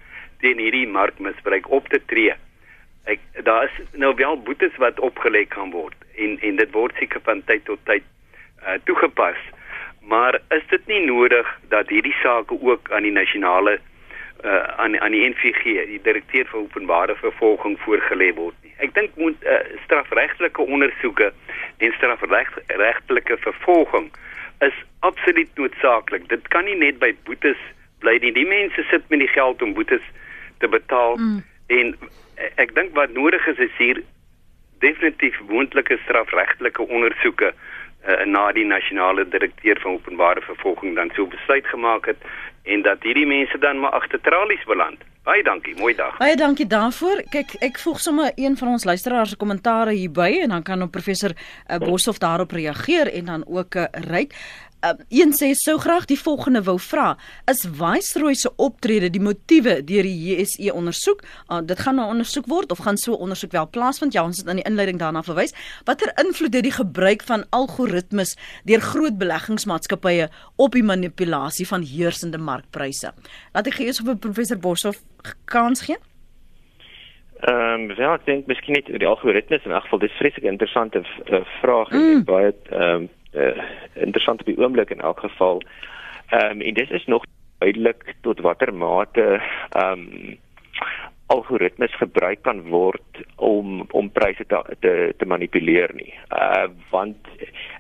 teen 0.42 0.58
hierdie 0.58 0.88
markmisbruik 0.88 1.70
op 1.70 1.90
te 1.94 2.00
tree. 2.12 2.34
Ek 3.10 3.22
daar 3.48 3.68
is 3.68 3.78
nou 4.02 4.14
wel 4.16 4.40
boetes 4.48 4.76
wat 4.82 5.02
opgelê 5.06 5.46
kan 5.48 5.72
word 5.76 5.96
en 6.16 6.38
en 6.50 6.58
dit 6.62 6.72
word 6.74 6.96
seker 7.02 7.22
van 7.28 7.44
tyd 7.46 7.66
tot 7.70 7.82
tyd 7.90 8.06
uh, 8.64 8.78
toegepas. 8.90 9.40
Maar 10.10 10.40
is 10.56 10.66
dit 10.74 10.88
nie 10.88 11.04
nodig 11.06 11.48
dat 11.74 11.92
hierdie 11.94 12.16
sake 12.24 12.58
ook 12.62 12.92
aan 12.92 13.06
die 13.06 13.16
nasionale 13.16 13.78
uh, 13.78 14.64
aan 14.82 14.98
aan 15.00 15.12
die 15.12 15.26
NVG, 15.30 15.86
die 15.94 16.02
direkteur 16.02 16.48
vir 16.50 16.64
openbare 16.64 17.16
vervolging 17.22 17.78
voorgelê 17.86 18.32
word 18.42 18.58
nie? 18.64 18.74
Ek 18.80 18.96
dink 18.98 19.16
moet 19.22 19.46
uh, 19.46 19.60
strafregtelike 19.86 20.66
ondersoeke 20.66 21.30
en 21.78 21.94
strafregtelike 22.00 23.38
vervolging 23.46 24.10
is 24.60 24.78
absoluut 25.00 25.50
noodsaaklik. 25.56 26.30
Dit 26.30 26.48
kan 26.48 26.66
nie 26.66 26.76
net 26.76 27.00
by 27.00 27.14
boetes 27.28 27.60
bly 28.04 28.18
nie. 28.22 28.34
Die 28.36 28.48
mense 28.48 28.84
sit 28.90 29.08
met 29.10 29.24
die 29.24 29.32
geld 29.32 29.62
om 29.62 29.74
boetes 29.74 30.04
te 30.60 30.68
betaal 30.68 31.18
mm. 31.18 31.44
en 31.68 31.94
ek 32.56 32.74
dink 32.76 32.96
wat 32.96 33.14
nodig 33.16 33.46
is 33.52 33.60
is 33.64 33.76
hier 33.78 34.02
definitief 34.84 35.40
moontlike 35.48 35.98
strafregtelike 36.04 36.88
ondersoeke 36.88 37.52
uh, 37.52 38.26
na 38.26 38.50
die 38.56 38.66
nasionale 38.68 39.28
direkteur 39.28 39.80
van 39.84 40.00
openbare 40.00 40.42
vervolging 40.42 40.96
dan 40.96 41.12
so 41.16 41.28
besluit 41.28 41.68
gemaak 41.68 42.06
het 42.12 42.24
en 42.64 42.84
dat 42.88 43.04
hierdie 43.04 43.28
mense 43.28 43.58
dan 43.60 43.80
maar 43.80 43.96
agter 43.98 44.22
tralies 44.22 44.64
beland. 44.68 45.04
Baie 45.30 45.44
dankie, 45.46 45.76
mooi 45.78 45.94
dag. 45.94 46.16
Baie 46.18 46.34
dankie 46.36 46.66
daarvoor. 46.66 47.20
Kyk, 47.30 47.52
ek 47.62 47.76
volg 47.78 48.00
sommer 48.02 48.32
een 48.34 48.56
van 48.58 48.72
ons 48.74 48.86
luisteraars 48.90 49.36
se 49.36 49.38
kommentaare 49.38 49.94
hierby 49.94 50.40
en 50.42 50.56
dan 50.56 50.64
kan 50.66 50.82
op 50.82 50.90
professor 50.96 51.36
uh, 51.38 51.78
Boshoff 51.84 52.18
daarop 52.18 52.56
reageer 52.58 53.12
en 53.14 53.30
dan 53.30 53.44
ook 53.46 53.78
uh, 53.78 53.86
ryk. 54.10 54.34
Uh, 54.80 54.94
een 55.12 55.34
sê 55.36 55.50
sou 55.60 55.76
graag 55.78 56.06
die 56.08 56.20
volgende 56.20 56.62
wou 56.64 56.78
vra: 56.80 57.18
Is 57.52 57.66
Viceroy 57.68 58.34
se 58.34 58.52
optrede 58.56 59.10
die 59.12 59.20
motiewe 59.20 59.74
deur 59.84 60.08
die 60.08 60.16
JSE 60.30 60.72
ondersoek? 60.72 61.26
Uh, 61.52 61.60
dit 61.68 61.80
gaan 61.84 62.00
nou 62.00 62.06
ondersoek 62.14 62.48
word 62.48 62.72
of 62.72 62.80
gaan 62.86 62.98
so 62.98 63.18
ondersoek 63.20 63.52
wel 63.52 63.68
plaasvind? 63.68 64.16
Ja, 64.16 64.24
ons 64.24 64.40
het 64.40 64.48
aan 64.48 64.62
die 64.62 64.68
inleiding 64.70 65.02
daarna 65.02 65.24
verwys. 65.28 65.52
Watter 65.84 66.14
invloed 66.24 66.56
het 66.56 66.64
die 66.64 66.72
gebruik 66.72 67.28
van 67.28 67.44
algoritmes 67.50 68.38
deur 68.64 68.80
groot 68.80 69.20
beleggingsmaatskappye 69.20 70.30
op 70.56 70.72
die 70.72 70.84
manipulasie 70.84 71.68
van 71.68 71.84
heersende 71.84 72.40
markpryse? 72.40 73.12
Laat 73.52 73.68
ek 73.68 73.82
gee 73.82 73.92
op 74.00 74.24
professor 74.24 74.58
Boshoff 74.64 75.04
kans 75.46 75.84
gee. 75.90 76.00
Ehm 77.40 77.92
um, 77.92 77.96
ja, 77.96 78.16
ek 78.16 78.26
dink 78.28 78.48
miskien 78.48 78.76
net 78.76 78.88
die 78.92 79.08
algoritmes 79.08 79.64
in 79.64 79.72
elk 79.72 79.86
geval 79.88 80.02
dis 80.08 80.18
vreeslik 80.20 80.48
interessante 80.48 81.04
uh, 81.04 81.44
vraag 81.60 81.92
en 81.92 82.04
mm. 82.04 82.24
baie 82.28 82.52
ehm 82.72 83.04
um, 83.04 83.10
uh, 83.34 83.64
interessant 83.94 84.40
op 84.40 84.46
die 84.46 84.58
oomblik 84.58 84.90
in 84.90 85.02
elk 85.02 85.20
geval. 85.20 85.62
Ehm 86.30 86.52
um, 86.52 86.62
en 86.62 86.74
dis 86.74 86.90
is 86.90 87.06
nog 87.06 87.26
duidelik 87.60 88.16
tot 88.22 88.40
watter 88.40 88.74
mate 88.74 89.42
ehm 89.70 89.92
um, 89.92 90.38
algoritmes 91.30 91.94
gebruik 92.02 92.42
kan 92.42 92.62
word 92.74 93.22
om 93.36 93.86
om 93.92 94.10
pryse 94.10 94.46
te 94.46 94.62
te, 94.80 94.94
te 95.18 95.26
manipuleer 95.26 95.94
nie. 95.94 96.14
Uh 96.34 96.68
want 96.90 97.30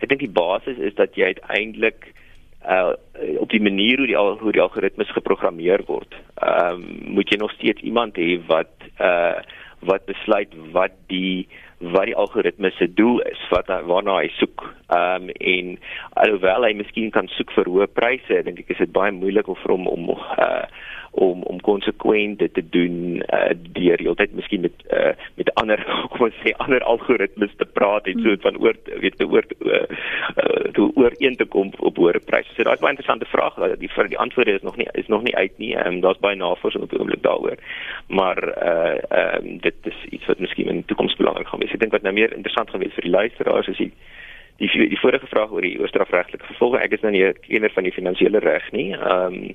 ek 0.01 0.09
dink 0.09 0.21
die 0.21 0.35
basis 0.41 0.77
is 0.77 0.97
dat 0.99 1.17
jy 1.17 1.33
uiteindelik 1.33 2.11
uh 2.65 2.93
op 3.39 3.49
die 3.49 3.61
manier 3.63 3.97
hoe 3.97 4.09
die 4.11 4.17
al, 4.17 4.35
hoe 4.41 4.53
die 4.53 4.61
algoritmes 4.61 5.13
geprogrammeer 5.17 5.85
word, 5.87 6.13
ehm 6.41 6.83
um, 6.83 7.15
moet 7.17 7.31
jy 7.33 7.39
nog 7.41 7.55
steeds 7.57 7.81
iemand 7.81 8.21
hê 8.21 8.37
wat 8.51 8.89
uh 8.99 9.41
wat 9.79 10.05
besluit 10.05 10.53
wat 10.75 10.93
die 11.07 11.47
wat 11.79 12.09
die 12.09 12.15
algoritme 12.15 12.71
se 12.75 12.89
doel 12.93 13.21
is, 13.29 13.41
wat 13.53 13.71
waarna 13.71 14.19
hy 14.19 14.29
soek. 14.37 14.65
Ehm 14.91 15.29
um, 15.29 15.33
en 15.53 15.75
alhoewel 16.23 16.67
hy 16.67 16.73
miskien 16.81 17.11
kan 17.15 17.29
soek 17.35 17.51
vir 17.55 17.71
hoë 17.71 17.89
pryse, 17.95 18.43
dink 18.43 18.59
ek 18.59 18.73
is 18.75 18.81
dit 18.83 18.95
baie 18.95 19.13
moeilik 19.15 19.47
vir 19.47 19.75
hom 19.75 19.87
om 19.87 20.09
uh 20.15 20.65
om 21.11 21.43
om 21.43 21.61
konsekwent 21.61 22.37
te 22.53 22.63
doen 22.69 23.23
uh, 23.33 23.49
deur 23.73 23.99
heeltyd 23.99 24.33
miskien 24.37 24.61
met 24.61 24.83
uh, 24.93 25.13
met 25.35 25.53
ander 25.53 25.81
kom 26.11 26.27
ons 26.27 26.41
sê 26.43 26.53
ander 26.65 26.83
algoritmes 26.83 27.55
te 27.57 27.65
praat 27.65 28.07
en 28.07 28.21
so 28.23 28.35
van 28.45 28.59
oor 28.61 28.77
weet 29.03 29.17
te 29.17 29.27
oor 29.27 29.45
uh, 29.59 29.81
uh, 30.43 30.87
oor 30.95 31.15
een 31.17 31.35
te 31.35 31.45
kom 31.45 31.71
op 31.79 31.97
hoë 31.97 32.21
pryse. 32.25 32.51
So 32.55 32.63
daai 32.63 32.75
is 32.75 32.83
baie 32.83 32.93
interessante 32.93 33.27
vraag. 33.31 33.57
Die 33.81 33.91
vir 33.93 34.09
die 34.11 34.19
antwoorde 34.19 34.55
is 34.59 34.65
nog 34.67 34.77
nie 34.77 34.87
is 34.93 35.07
nog 35.07 35.23
nie 35.23 35.35
uit 35.35 35.57
nie. 35.57 35.73
Um, 35.79 36.01
Daar's 36.01 36.21
baie 36.23 36.37
navorsing 36.37 36.83
op 36.83 36.93
die 36.93 36.99
oomblik 36.99 37.23
daaroor. 37.23 37.57
Maar 38.07 38.41
uh 38.47 38.77
ehm 39.09 39.45
um, 39.45 39.57
dit 39.65 39.91
is 39.91 39.99
iets 40.09 40.25
wat 40.25 40.39
miskien 40.39 40.67
in 40.67 40.81
die 40.81 40.89
toekoms 40.91 41.15
belangrik 41.15 41.47
gaan 41.47 41.59
wees. 41.59 41.73
Ek 41.73 41.79
dink 41.83 41.95
wat 41.95 42.05
nou 42.05 42.13
meer 42.13 42.33
interessant 42.35 42.69
gaan 42.69 42.83
wees 42.83 42.95
vir 42.97 43.07
die 43.07 43.15
luisteraars 43.17 43.67
is 43.67 43.77
die 43.77 43.91
die 44.59 44.89
die 44.91 44.99
vorige 44.99 45.27
vraag 45.27 45.51
oor 45.51 45.65
die 45.65 45.87
strafregtelike 45.87 46.45
gevolge. 46.51 46.81
Ek 46.83 46.93
is 46.93 47.01
nou 47.01 47.11
nie 47.11 47.25
'n 47.25 47.35
kenner 47.47 47.71
van 47.75 47.83
die 47.83 47.95
finansiële 47.95 48.39
reg 48.39 48.71
nie. 48.71 48.91
Ehm 48.93 49.33
um, 49.33 49.53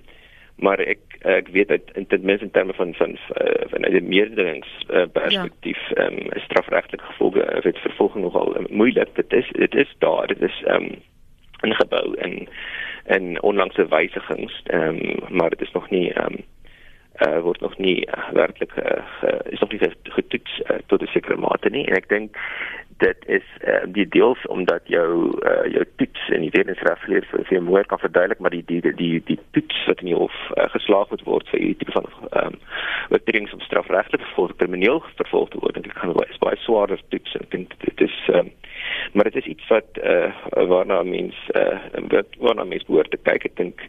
maar 0.56 0.78
ek 0.78 0.98
ek 1.20 1.48
weet 1.48 1.68
dat 1.68 1.80
in 1.92 2.06
ten 2.06 2.24
minste 2.24 2.44
in 2.44 2.50
terme 2.50 2.74
van 2.74 2.94
van 2.94 3.10
uh, 3.10 3.64
van 3.72 3.80
'n 3.80 4.08
meerderings 4.08 4.68
uh, 4.90 5.06
perspektief 5.12 5.80
ja. 5.88 6.06
um, 6.06 6.18
strafregtelike 6.34 7.04
gevolge 7.04 7.42
uh, 7.42 7.62
word 7.62 7.78
vervolging 7.78 8.24
nogal 8.24 8.56
um, 8.56 8.66
moeilik 8.70 9.14
dit 9.14 9.32
is 9.32 9.48
dit 9.52 9.74
is 9.74 9.94
daar 9.98 10.26
dit 10.26 10.42
is 10.42 10.62
um, 10.66 10.88
ingebou 11.60 12.14
in 12.16 12.48
en 13.04 13.42
onlangse 13.42 13.88
wysigings 13.88 14.62
um, 14.64 15.00
maar 15.28 15.50
dit 15.50 15.60
is 15.60 15.72
nog 15.72 15.90
nie 15.90 16.18
um, 16.24 16.44
uh, 17.22 17.40
word 17.46 17.61
nog 17.61 17.77
nie 17.79 18.07
uh, 18.07 18.31
werklik 18.33 18.72
uh, 18.77 19.03
is 19.44 19.61
nog 19.61 19.70
nie 19.70 19.81
getoets 20.03 20.61
uh, 20.70 20.79
tot 20.87 21.03
'n 21.03 21.07
sekere 21.07 21.37
mate 21.37 21.70
nie. 21.70 21.87
En 21.87 21.96
ek 21.96 22.09
dink 22.09 22.37
dit 22.98 23.18
is 23.27 23.46
uh, 23.66 23.83
die 23.87 24.09
deels 24.09 24.46
omdat 24.46 24.83
jou 24.85 25.35
uh, 25.42 25.72
jou 25.72 25.85
toets 25.96 26.29
in 26.29 26.40
die 26.40 26.53
wetensregleer 26.55 27.27
vir 27.31 27.44
vir 27.48 27.62
moeë 27.62 27.85
kan 27.90 27.98
verduidelik 27.98 28.38
maar 28.38 28.55
die 28.55 28.64
die 28.66 28.81
die 28.81 29.22
die 29.31 29.38
toets 29.57 29.87
wat 29.87 30.03
in 30.05 30.12
die 30.12 30.18
hof 30.18 30.37
uh, 30.57 30.68
geslaag 30.77 31.11
moet 31.11 31.24
word 31.27 31.48
vir 31.53 31.61
hierdie 31.61 31.79
tipe 31.83 31.96
van 31.96 32.07
ehm 32.31 32.46
um, 32.46 32.59
oortredings 33.11 33.53
om 33.53 33.61
strafregtelik 33.61 34.22
vervolg 34.29 34.57
krimineel 34.57 35.03
vervolg 35.18 35.50
te 35.50 35.61
word 35.62 35.77
en 35.77 35.87
dit 35.87 35.96
kan 35.98 36.14
baie 36.18 36.38
baie 36.40 36.61
swaarder 36.62 37.03
toets. 37.09 37.35
En 37.40 37.46
dink 37.50 37.74
dit 37.85 38.07
is 38.09 38.16
um, 38.38 38.53
maar 39.12 39.31
dit 39.31 39.37
is 39.42 39.50
iets 39.55 39.66
wat 39.68 39.98
uh, 40.03 40.31
waarna 40.70 41.03
mens 41.03 41.37
uh, 41.55 41.79
waarna 42.38 42.64
mens 42.64 42.87
behoort 42.87 43.11
te 43.11 43.20
kyk. 43.22 43.44
Ek 43.50 43.57
dink 43.57 43.83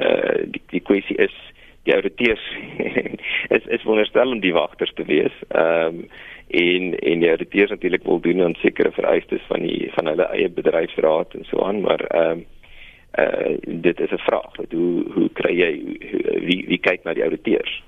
uh, 0.00 0.42
die 0.44 0.62
die 0.72 0.80
kwessie 0.80 1.16
is 1.28 1.36
die 1.86 1.94
ouditeurs 1.94 2.42
is 3.56 3.66
is 3.78 3.84
wonderstel 3.86 4.34
om 4.34 4.40
die 4.42 4.54
wagters 4.56 4.92
te 4.94 5.06
wees. 5.08 5.34
Ehm 5.48 6.02
um, 6.02 6.08
en 6.46 6.92
en 6.98 7.22
die 7.22 7.28
auditeurs 7.28 7.70
natuurlik 7.70 8.04
wil 8.06 8.20
doen 8.20 8.42
aan 8.42 8.54
sekere 8.54 8.92
vereistes 8.94 9.42
van 9.48 9.64
die 9.66 9.90
van 9.94 10.06
hulle 10.06 10.28
eie 10.34 10.50
bedryfsraad 10.58 11.34
en 11.34 11.46
so 11.50 11.64
aan 11.66 11.80
maar 11.80 12.04
ehm 12.06 12.30
um, 12.30 12.44
uh, 13.18 13.56
dit 13.86 14.00
is 14.00 14.10
'n 14.10 14.26
vraag. 14.28 14.56
Wat 14.56 14.72
hoe 14.72 15.04
hoe 15.14 15.30
kry 15.32 15.54
jy 15.58 15.72
hoe, 16.10 16.40
wie 16.46 16.64
wie 16.68 16.78
kyk 16.78 17.04
na 17.04 17.14
die 17.14 17.22
auditeurs? 17.22 17.82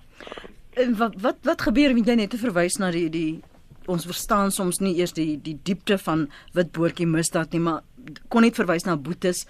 En 0.74 0.96
wat 0.96 1.14
wat 1.20 1.38
wat 1.42 1.62
gebeur 1.62 1.94
met 1.94 2.06
jy 2.06 2.14
net 2.14 2.30
te 2.30 2.44
verwys 2.46 2.78
na 2.78 2.90
die 2.90 3.10
die 3.10 3.40
ons 3.86 4.04
verstaan 4.04 4.50
soms 4.50 4.78
nie 4.78 4.96
eers 4.98 5.12
die 5.12 5.38
die 5.42 5.58
diepte 5.62 5.98
van 5.98 6.28
witboortjie 6.52 7.06
misdaad 7.06 7.52
nie 7.52 7.60
maar 7.60 7.80
kon 8.28 8.42
net 8.42 8.54
verwys 8.54 8.84
na 8.84 8.96
boetes 8.96 9.46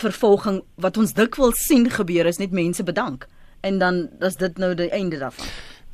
vervolging 0.00 0.62
wat 0.76 0.96
ons 0.96 1.14
dikwels 1.16 1.66
sien 1.66 1.90
gebeur 1.90 2.26
is 2.26 2.38
net 2.38 2.52
mense 2.52 2.84
bedank 2.84 3.26
en 3.60 3.78
dan 3.78 4.08
is 4.18 4.36
dit 4.36 4.58
nou 4.58 4.74
die 4.74 4.90
einde 4.90 5.18
daarvan 5.18 5.46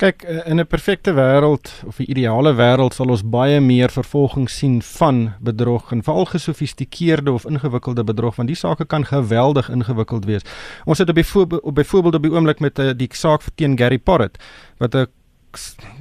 Kyk, 0.02 0.22
eh, 0.22 0.46
in 0.50 0.58
'n 0.58 0.66
perfekte 0.66 1.12
wêreld 1.14 1.82
of 1.86 1.98
'n 1.98 2.10
ideale 2.10 2.54
wêreld 2.54 2.94
sal 2.94 3.08
ons 3.08 3.22
baie 3.22 3.60
meer 3.60 3.90
vervolging 3.90 4.50
sien 4.50 4.82
van 4.82 5.34
bedrog 5.40 5.92
en 5.92 6.02
veral 6.02 6.24
gesofistikeerde 6.24 7.32
of 7.32 7.44
ingewikkelde 7.46 8.04
bedrog 8.04 8.36
want 8.36 8.48
die 8.48 8.56
sake 8.56 8.84
kan 8.84 9.04
geweldig 9.04 9.70
ingewikkeld 9.70 10.24
wees. 10.24 10.42
Ons 10.84 10.98
het 10.98 11.08
op 11.08 11.14
byvoorbeeld 11.14 11.62
op 11.62 11.74
byvoorbeeld 11.74 12.14
op 12.14 12.22
die 12.22 12.32
oomblik 12.32 12.60
met 12.60 12.78
uh, 12.78 12.90
die 12.96 13.08
saak 13.12 13.42
teen 13.54 13.78
Gary 13.78 13.98
Porrett 13.98 14.38
wat 14.76 14.94
'n 14.94 15.06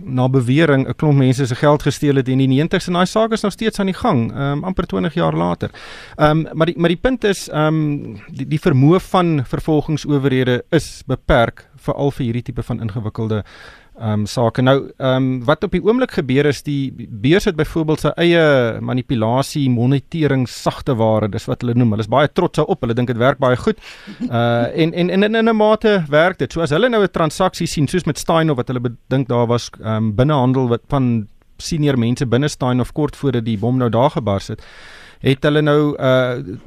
na 0.03 0.27
bewering 0.29 0.87
'n 0.87 0.95
klomp 0.95 1.17
mense 1.17 1.47
se 1.47 1.55
geld 1.55 1.81
gesteel 1.83 2.15
het 2.15 2.27
in 2.27 2.37
die 2.37 2.63
90's 2.63 2.87
en 2.87 2.93
daai 2.93 3.05
saak 3.05 3.31
is 3.31 3.41
nog 3.41 3.51
steeds 3.51 3.79
aan 3.79 3.85
die 3.85 3.95
gang, 3.95 4.31
um, 4.37 4.63
amper 4.63 4.85
20 4.85 5.13
jaar 5.13 5.33
later. 5.33 5.69
Ehm 6.15 6.45
um, 6.45 6.47
maar 6.53 6.65
die 6.65 6.77
maar 6.77 6.89
die 6.89 7.01
punt 7.01 7.23
is 7.23 7.49
ehm 7.49 7.67
um, 7.67 8.19
die, 8.27 8.47
die 8.47 8.59
vermoë 8.59 8.99
van 8.99 9.45
vervolgingsowerhede 9.45 10.63
is 10.69 11.03
beperk 11.07 11.69
veral 11.75 12.11
vir 12.11 12.25
hierdie 12.25 12.43
tipe 12.43 12.63
van 12.63 12.81
ingewikkelde 12.81 13.43
um, 14.01 14.25
sake. 14.25 14.61
Nou 14.61 14.77
ehm 14.97 15.15
um, 15.15 15.29
wat 15.45 15.63
op 15.63 15.71
die 15.71 15.81
oomblik 15.83 16.11
gebeur 16.17 16.45
is 16.45 16.61
die 16.63 16.91
beurs 16.95 17.45
het 17.45 17.55
byvoorbeeld 17.55 18.05
sy 18.05 18.11
eie 18.21 18.43
manipulasie 18.81 19.69
monitering 19.69 20.47
sagte 20.49 20.95
ware, 20.99 21.29
dis 21.31 21.47
wat 21.49 21.61
hulle 21.61 21.75
noem. 21.77 21.95
Hulle 21.95 22.05
is 22.05 22.11
baie 22.11 22.31
trots 22.31 22.59
daarop. 22.59 22.81
Hulle 22.81 22.97
dink 22.97 23.11
dit 23.11 23.21
werk 23.21 23.41
baie 23.41 23.57
goed. 23.57 23.81
Uh 24.31 24.69
en 24.81 24.93
en 24.93 25.09
in 25.09 25.35
in 25.35 25.49
'n 25.49 25.55
mate 25.55 26.03
werk 26.09 26.37
dit. 26.39 26.51
So 26.51 26.61
as 26.61 26.69
hulle 26.69 26.89
nou 26.89 27.03
'n 27.03 27.11
transaksie 27.11 27.67
sien 27.67 27.87
soos 27.87 28.05
met 28.05 28.17
Stein 28.17 28.49
of 28.49 28.57
wat 28.57 28.67
hulle 28.67 28.79
bedink 28.79 29.27
daar 29.27 29.47
was 29.47 29.69
ehm 29.79 29.95
um, 29.95 30.15
binnehandel 30.15 30.67
wat 30.67 30.81
van 30.87 31.27
senior 31.57 31.97
mense 31.97 32.25
binne 32.25 32.47
Stein 32.47 32.79
of 32.79 32.91
kort 32.91 33.15
voordat 33.15 33.45
die 33.45 33.57
bom 33.57 33.77
nou 33.77 33.89
daar 33.89 34.09
gebars 34.09 34.47
het 34.47 34.61
het 35.21 35.43
hulle 35.43 35.61
nou 35.61 35.81
uh 35.97 36.57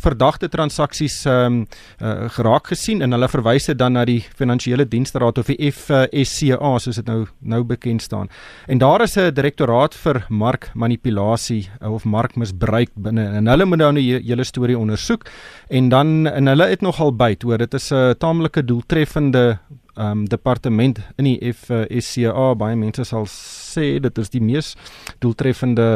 verdagte 0.00 0.48
transaksies 0.48 1.24
ehm 1.26 1.46
um, 1.46 1.66
uh, 2.02 2.28
geraak 2.32 2.70
gesien 2.72 3.02
en 3.02 3.12
hulle 3.12 3.28
verwys 3.28 3.66
dit 3.70 3.78
dan 3.78 3.92
na 3.92 4.04
die 4.04 4.20
finansiële 4.36 4.86
diensteraad 4.88 5.38
of 5.38 5.50
die 5.50 5.70
FSCA 5.70 6.72
soos 6.78 6.96
dit 7.00 7.06
nou 7.06 7.26
nou 7.40 7.62
bekend 7.64 8.02
staan. 8.02 8.30
En 8.66 8.78
daar 8.78 9.02
is 9.02 9.16
'n 9.16 9.34
direktoraat 9.34 9.94
vir 9.94 10.24
markmanipulasie 10.28 11.68
uh, 11.82 11.92
of 11.92 12.04
markmisbruik 12.04 12.90
binne 12.94 13.26
en 13.36 13.46
hulle 13.46 13.64
moet 13.64 13.78
nou 13.78 13.92
'n 13.92 14.22
hele 14.26 14.44
storie 14.44 14.78
ondersoek 14.78 15.26
en 15.68 15.88
dan 15.88 16.26
en 16.26 16.46
hulle 16.46 16.66
het 16.66 16.80
nogal 16.80 17.12
byt 17.12 17.42
hoor 17.42 17.58
dit 17.58 17.74
is 17.74 17.90
'n 17.92 18.14
taamlike 18.18 18.64
doeltreffende 18.64 19.58
um 20.00 20.24
departement 20.28 21.00
in 21.20 21.28
die 21.28 21.52
FSCA 21.52 22.54
baie 22.58 22.76
mense 22.78 23.04
sal 23.04 23.28
sê 23.30 23.98
dit 24.02 24.18
is 24.18 24.32
die 24.32 24.42
mees 24.42 24.74
doeltreffende 25.20 25.88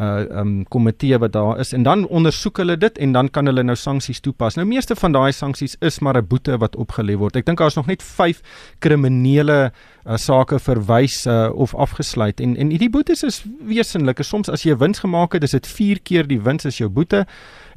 uh 0.00 0.40
um 0.40 0.52
komitee 0.70 1.18
wat 1.18 1.32
daar 1.34 1.58
is 1.60 1.72
en 1.76 1.82
dan 1.82 2.06
ondersoek 2.08 2.60
hulle 2.62 2.76
dit 2.78 2.98
en 2.98 3.12
dan 3.12 3.28
kan 3.28 3.46
hulle 3.50 3.62
nou 3.66 3.76
sanksies 3.76 4.20
toepas. 4.20 4.56
Nou 4.56 4.66
meeste 4.68 4.96
van 4.96 5.12
daai 5.12 5.32
sanksies 5.32 5.76
is 5.80 5.98
maar 6.00 6.16
'n 6.16 6.26
boete 6.26 6.58
wat 6.58 6.76
opgelê 6.76 7.16
word. 7.18 7.36
Ek 7.36 7.46
dink 7.46 7.58
daar 7.58 7.66
is 7.66 7.76
nog 7.76 7.86
net 7.86 8.02
5 8.02 8.40
kriminele 8.78 9.72
uh, 10.06 10.16
sake 10.16 10.58
verwys 10.58 11.26
uh, 11.26 11.50
of 11.52 11.74
afgesluit 11.74 12.40
en 12.40 12.56
en 12.56 12.70
hierdie 12.70 12.90
boetes 12.90 13.22
is 13.22 13.44
wesenlik. 13.60 14.22
Soms 14.22 14.48
as 14.48 14.62
jy 14.62 14.76
wins 14.76 14.98
gemaak 14.98 15.32
het, 15.32 15.42
is 15.42 15.50
dit 15.50 15.66
4 15.66 16.00
keer 16.02 16.26
die 16.26 16.40
wins 16.40 16.66
as 16.66 16.78
jou 16.78 16.88
boete. 16.88 17.26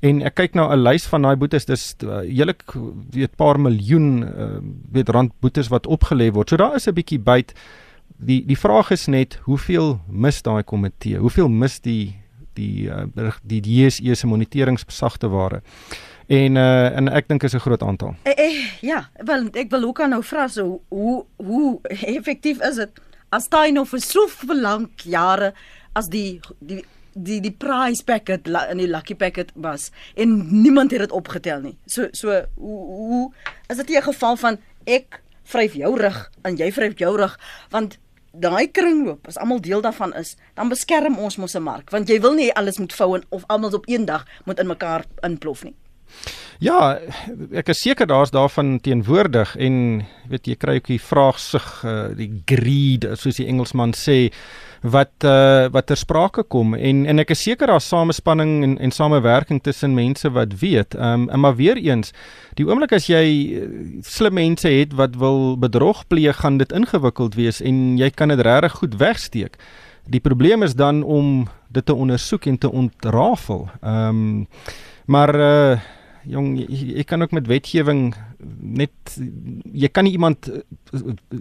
En 0.04 0.20
ek 0.28 0.36
kyk 0.36 0.58
nou 0.60 0.68
'n 0.68 0.84
lys 0.84 1.06
van 1.08 1.22
daai 1.24 1.36
boetes, 1.40 1.66
dis 1.66 1.96
uh, 2.04 2.20
heellik 2.28 2.64
weet 3.16 3.36
paar 3.40 3.60
miljoen 3.60 4.24
uh, 4.24 4.60
weet 4.92 5.10
rand 5.10 5.32
boetes 5.40 5.72
wat 5.72 5.88
opgelê 5.88 6.32
word. 6.32 6.50
So 6.50 6.58
daar 6.58 6.76
is 6.76 6.88
'n 6.88 6.94
bietjie 6.94 7.20
byt 7.20 7.54
die 8.18 8.42
die 8.46 8.58
vraag 8.58 8.92
is 8.92 9.08
net 9.08 9.40
hoeveel 9.48 10.00
mis 10.08 10.42
daai 10.42 10.64
komitee? 10.64 11.18
Hoeveel 11.18 11.50
mis 11.50 11.80
die 11.80 12.16
die 12.54 12.90
uh, 12.90 13.32
die 13.44 13.62
JSE 13.62 14.16
se 14.16 14.28
moniteringssagte 14.28 15.30
ware? 15.30 15.62
En 16.28 16.56
uh, 16.56 16.98
en 16.98 17.10
ek 17.10 17.28
dink 17.28 17.44
is 17.44 17.54
'n 17.54 17.60
groot 17.60 17.84
aantal. 17.84 18.16
Eh, 18.24 18.34
eh, 18.38 18.60
ja, 18.82 19.10
wel 19.18 19.48
ek 19.52 19.70
wil 19.70 19.84
ook 19.84 20.08
nou 20.08 20.24
vra 20.24 20.48
so 20.48 20.82
hoe 20.88 21.26
hoe 21.38 21.80
effektief 22.18 22.62
is 22.62 22.76
dit 22.76 23.02
as 23.30 23.50
daai 23.50 23.72
nou 23.72 23.86
vir 23.86 24.00
so 24.00 24.28
lank 24.48 25.02
jare 25.02 25.54
as 25.94 26.10
die 26.10 26.40
die 26.60 26.84
die 27.14 27.40
die 27.42 27.52
prize 27.52 28.04
packet 28.04 28.48
in 28.48 28.78
die 28.78 28.88
lucky 28.88 29.16
packet 29.16 29.52
was 29.56 29.92
en 30.16 30.62
niemand 30.62 30.92
het 30.92 31.00
dit 31.00 31.12
opgetel 31.12 31.62
nie. 31.62 31.78
So 31.86 32.08
so 32.12 32.44
hoe 32.56 32.86
hoe 32.86 33.34
is 33.68 33.78
dit 33.78 33.90
'n 33.90 34.02
geval 34.02 34.36
van 34.36 34.58
ek 34.86 35.22
vryf 35.44 35.74
jou 35.74 35.98
rug 35.98 36.32
en 36.44 36.56
jy 36.56 36.72
vryf 36.72 36.98
jou 36.98 37.18
rug 37.18 37.40
want 37.70 37.98
daai 38.34 38.68
kringloop 38.72 39.28
as 39.28 39.38
almal 39.38 39.62
deel 39.62 39.82
daarvan 39.82 40.14
is, 40.18 40.36
dan 40.58 40.70
beskerm 40.70 41.20
ons 41.20 41.38
mos 41.38 41.56
'n 41.56 41.62
mark, 41.62 41.92
want 41.92 42.10
jy 42.10 42.20
wil 42.20 42.34
nie 42.34 42.54
alles 42.54 42.80
moet 42.80 42.94
vou 42.94 43.16
en 43.16 43.24
of 43.30 43.44
almal 43.48 43.74
op 43.74 43.86
een 43.88 44.06
dag 44.06 44.26
moet 44.46 44.60
in 44.60 44.68
mekaar 44.68 45.06
inplof 45.22 45.64
nie. 45.64 45.76
Ja, 46.64 46.98
ek 47.52 47.74
is 47.74 47.82
seker 47.84 48.08
daar's 48.08 48.32
daarvan 48.32 48.78
teenwoordig 48.80 49.56
en 49.60 50.06
weet 50.32 50.48
jy 50.48 50.56
kry 50.56 50.78
ook 50.80 50.92
die 50.94 51.02
vraagsig 51.02 51.66
uh, 51.84 51.96
die 52.16 52.30
greed 52.48 53.08
soos 53.20 53.40
die 53.42 53.50
Engelsman 53.52 53.92
sê 53.98 54.30
wat 54.84 55.26
uh, 55.28 55.68
wat 55.74 55.88
ter 55.88 55.98
sprake 56.00 56.44
kom 56.52 56.72
en 56.76 57.02
en 57.10 57.20
ek 57.20 57.34
is 57.36 57.42
seker 57.44 57.72
daar's 57.72 57.88
samespanning 57.92 58.54
en 58.64 58.76
en 58.84 58.94
samewerking 58.96 59.60
tussen 59.64 59.96
mense 59.96 60.30
wat 60.36 60.56
weet. 60.62 60.96
Ehm 60.96 61.26
um, 61.28 61.40
maar 61.44 61.56
weer 61.56 61.80
eens, 61.80 62.14
die 62.56 62.68
oomblik 62.68 62.94
as 62.96 63.10
jy 63.12 63.24
uh, 63.60 63.66
slim 64.08 64.38
mense 64.40 64.70
het 64.70 64.94
wat 65.00 65.18
wil 65.20 65.58
bedrog 65.60 66.06
pleeg, 66.08 66.38
gaan 66.44 66.62
dit 66.62 66.72
ingewikkeld 66.72 67.36
wees 67.36 67.60
en 67.62 67.98
jy 67.98 68.10
kan 68.12 68.32
dit 68.32 68.40
regtig 68.40 68.78
goed 68.80 68.96
wegsteek. 69.00 69.58
Die 70.08 70.24
probleem 70.24 70.64
is 70.64 70.76
dan 70.76 71.04
om 71.04 71.50
dit 71.72 71.86
te 71.86 71.96
ondersoek 71.96 72.46
en 72.46 72.58
te 72.58 72.72
ontrafel. 72.72 73.68
Ehm 73.82 74.08
um, 74.08 74.48
maar 75.06 75.36
uh 75.36 75.76
jong 76.30 76.56
jy, 76.58 76.98
jy 76.98 77.04
kan 77.08 77.22
ook 77.22 77.32
met 77.36 77.48
wetgewing 77.48 78.14
net 78.60 79.16
jy 79.74 79.90
kan 79.92 80.08
nie 80.08 80.16
iemand 80.16 80.50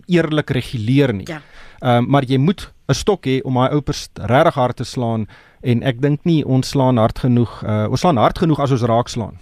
eerlik 0.07 0.51
reguleer 0.51 1.15
nie. 1.15 1.27
Ja. 1.31 1.41
Ehm 1.81 2.05
um, 2.05 2.11
maar 2.11 2.25
jy 2.25 2.39
moet 2.39 2.71
'n 2.89 2.95
stok 2.95 3.27
hê 3.27 3.41
om 3.45 3.55
daai 3.55 3.73
ouers 3.75 4.09
regtig 4.15 4.55
hard 4.55 4.77
te 4.77 4.85
slaan 4.85 5.27
en 5.63 5.83
ek 5.83 6.01
dink 6.03 6.25
nie 6.25 6.45
ons 6.45 6.69
slaan 6.69 6.99
hard 6.99 7.19
genoeg. 7.19 7.63
Uh, 7.63 7.87
ons 7.91 8.01
slaan 8.01 8.17
hard 8.17 8.39
genoeg 8.39 8.61
as 8.61 8.71
ons 8.71 8.83
raak 8.83 9.09
slaan. 9.09 9.39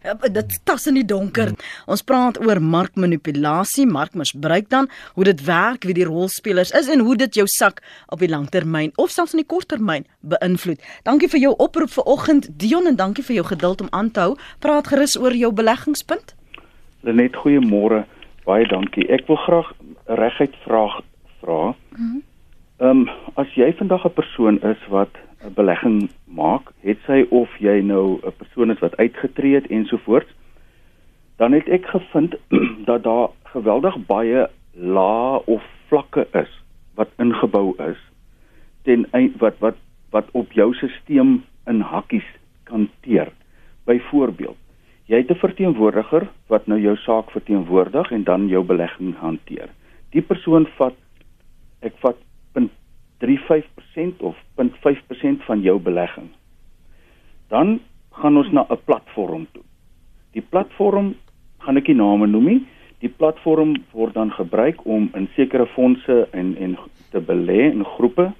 Dit 0.00 0.54
tas 0.64 0.86
in 0.88 0.96
die 0.96 1.04
donker. 1.04 1.50
Ons 1.84 2.00
praat 2.08 2.38
oor 2.40 2.56
markmanipulasie, 2.64 3.84
markmisbruik 3.84 4.70
dan, 4.72 4.88
hoe 5.14 5.26
dit 5.28 5.42
werk, 5.44 5.84
wie 5.84 5.96
die 5.96 6.06
rolspelers 6.08 6.72
is 6.72 6.88
en 6.88 7.04
hoe 7.04 7.16
dit 7.20 7.36
jou 7.36 7.44
sak 7.46 7.82
op 8.08 8.24
die 8.24 8.30
langtermyn 8.30 8.94
of 8.96 9.12
selfs 9.12 9.36
in 9.36 9.42
die 9.42 9.48
korttermyn 9.48 10.08
beïnvloed. 10.24 10.80
Dankie 11.04 11.28
vir 11.28 11.44
jou 11.44 11.52
oproep 11.60 11.92
vanoggend 11.92 12.48
Dion 12.56 12.88
en 12.88 12.96
dankie 12.96 13.24
vir 13.28 13.42
jou 13.42 13.46
geduld 13.52 13.84
om 13.84 13.92
aan 13.92 14.08
te 14.10 14.24
hou. 14.24 14.32
Praat 14.64 14.88
gerus 14.88 15.18
oor 15.20 15.36
jou 15.36 15.52
beleggingspunt. 15.52 16.32
Lenet, 17.04 17.36
goeiemôre. 17.36 18.06
Baie 18.48 18.64
dankie. 18.72 19.04
Ek 19.12 19.28
wil 19.28 19.36
graag 19.44 19.68
reguit 20.08 20.56
vraag 20.64 21.02
vra. 21.44 21.74
Ehm 22.00 22.22
um, 22.80 23.08
as 23.36 23.52
jy 23.52 23.68
vandag 23.76 24.08
'n 24.08 24.16
persoon 24.16 24.56
is 24.64 24.80
wat 24.88 25.12
'n 25.44 25.54
belegging 25.54 26.10
maak, 26.24 26.72
het 26.80 26.98
sy 27.06 27.26
of 27.30 27.48
jy 27.58 27.80
nou 27.80 28.20
'n 28.22 28.32
persoon 28.36 28.70
is 28.70 28.78
wat 28.78 28.96
uitgetree 28.96 29.54
het 29.54 29.66
ensovoorts, 29.66 30.32
dan 31.36 31.52
het 31.52 31.68
ek 31.68 31.86
gevind 31.86 32.36
dat 32.90 33.02
daar 33.02 33.28
geweldig 33.42 33.96
baie 34.06 34.48
lae 34.72 35.42
of 35.44 35.62
vlakke 35.88 36.26
is 36.32 36.52
wat 36.94 37.08
ingebou 37.18 37.74
is 37.88 37.98
ten 38.82 39.06
wat 39.38 39.58
wat 39.58 39.76
wat 40.10 40.28
op 40.32 40.52
jou 40.52 40.74
stelsel 40.74 41.38
in 41.66 41.80
hakkies 41.80 42.26
kan 42.64 42.88
teer. 43.00 43.28
Byvoorbeeld, 43.84 44.56
jy 45.06 45.16
het 45.16 45.30
'n 45.30 45.44
verteenwoordiger 45.44 46.28
wat 46.46 46.66
nou 46.66 46.80
jou 46.80 46.96
saak 46.96 47.30
verteenwoordig 47.30 48.10
en 48.10 48.24
dan 48.24 48.48
jou 48.48 48.64
belegging 48.64 49.14
hanteer. 49.16 49.68
Die 50.10 50.22
persoon 50.22 50.66
vat 50.76 50.96
ek 51.80 51.94
vat 52.02 52.16
0.35% 53.20 54.20
of 54.20 54.36
0.5% 54.56 55.44
van 55.44 55.60
jou 55.60 55.78
belegging. 55.78 56.28
Dan 57.48 57.80
gaan 58.10 58.36
ons 58.36 58.50
na 58.50 58.66
'n 58.68 58.78
platform 58.84 59.46
toe. 59.52 59.62
Die 60.32 60.42
platform 60.42 61.14
gaan 61.58 61.76
ek 61.76 61.86
nie 61.86 61.96
name 61.96 62.26
noem 62.26 62.44
nie. 62.44 62.66
Die 62.98 63.08
platform 63.08 63.76
word 63.92 64.14
dan 64.14 64.30
gebruik 64.30 64.84
om 64.84 65.10
in 65.14 65.28
sekere 65.34 65.66
fondse 65.66 66.28
en 66.30 66.56
en 66.56 66.78
te 67.10 67.20
belê 67.20 67.72
in 67.72 67.84
groepe 67.84 68.32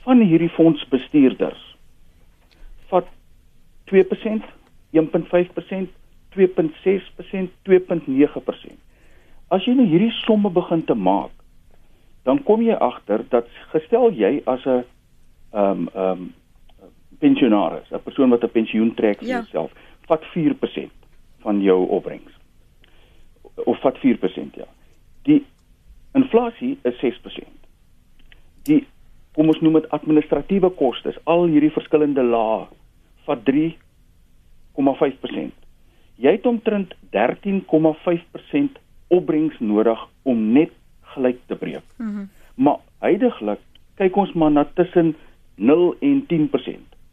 Van 0.05 0.21
hierdie 0.21 0.53
fondsbestuurders 0.57 1.63
vat 2.91 3.09
2% 3.91 4.45
1.5% 4.93 5.89
2.6% 6.37 7.49
2.9% 7.69 8.77
as 9.55 9.67
jy 9.67 9.75
nou 9.79 9.87
hierdie 9.89 10.13
somme 10.25 10.51
begin 10.53 10.83
te 10.87 10.95
maak 10.95 11.33
dan 12.27 12.43
kom 12.47 12.65
jy 12.67 12.77
agter 12.83 13.25
dat 13.31 13.49
gestel 13.73 14.11
jy 14.15 14.41
as 14.47 14.67
'n 14.67 14.83
ehm 15.53 15.63
um, 15.63 15.89
ehm 15.95 16.11
um, 16.11 16.35
pensionaris 17.19 17.91
'n 17.91 18.03
persoon 18.05 18.31
wat 18.31 18.45
'n 18.45 18.57
pensioen 18.59 18.95
trek 18.95 19.19
vir 19.19 19.29
ja. 19.29 19.37
homself 19.37 19.71
vat 20.09 20.23
4% 20.35 20.91
van 21.43 21.63
jou 21.63 21.87
opbrengs 21.89 22.33
of 23.65 23.81
vat 23.81 23.99
4% 23.99 24.61
ja. 24.61 24.69
Die 25.23 25.47
inflasie 26.15 26.79
is 26.83 26.99
6%. 27.03 27.47
Die 28.69 28.87
kom 29.37 29.51
ons 29.53 29.61
noem 29.61 29.81
dit 29.81 29.91
administratiewe 29.93 30.71
kostes, 30.79 31.19
al 31.25 31.47
hierdie 31.51 31.75
verskillende 31.75 32.25
lae 32.25 32.67
vat 33.27 33.41
3,5%. 33.49 35.53
Jy 36.17 36.33
het 36.39 36.47
omtrent 36.49 36.95
13,5% 37.13 38.81
opbrengs 39.13 39.59
nodig 39.61 40.01
om 40.23 40.53
net 40.57 40.73
gelyk 41.15 41.41
te 41.47 41.57
breek. 41.57 41.85
Mm 41.97 42.15
-hmm. 42.15 42.29
Maar 42.55 42.79
heidaglik 42.99 43.61
kyk 43.95 44.17
ons 44.17 44.33
maar 44.33 44.51
na 44.51 44.65
tussen 44.75 45.17
0 45.55 45.95
en 46.01 46.27
10% 46.27 46.49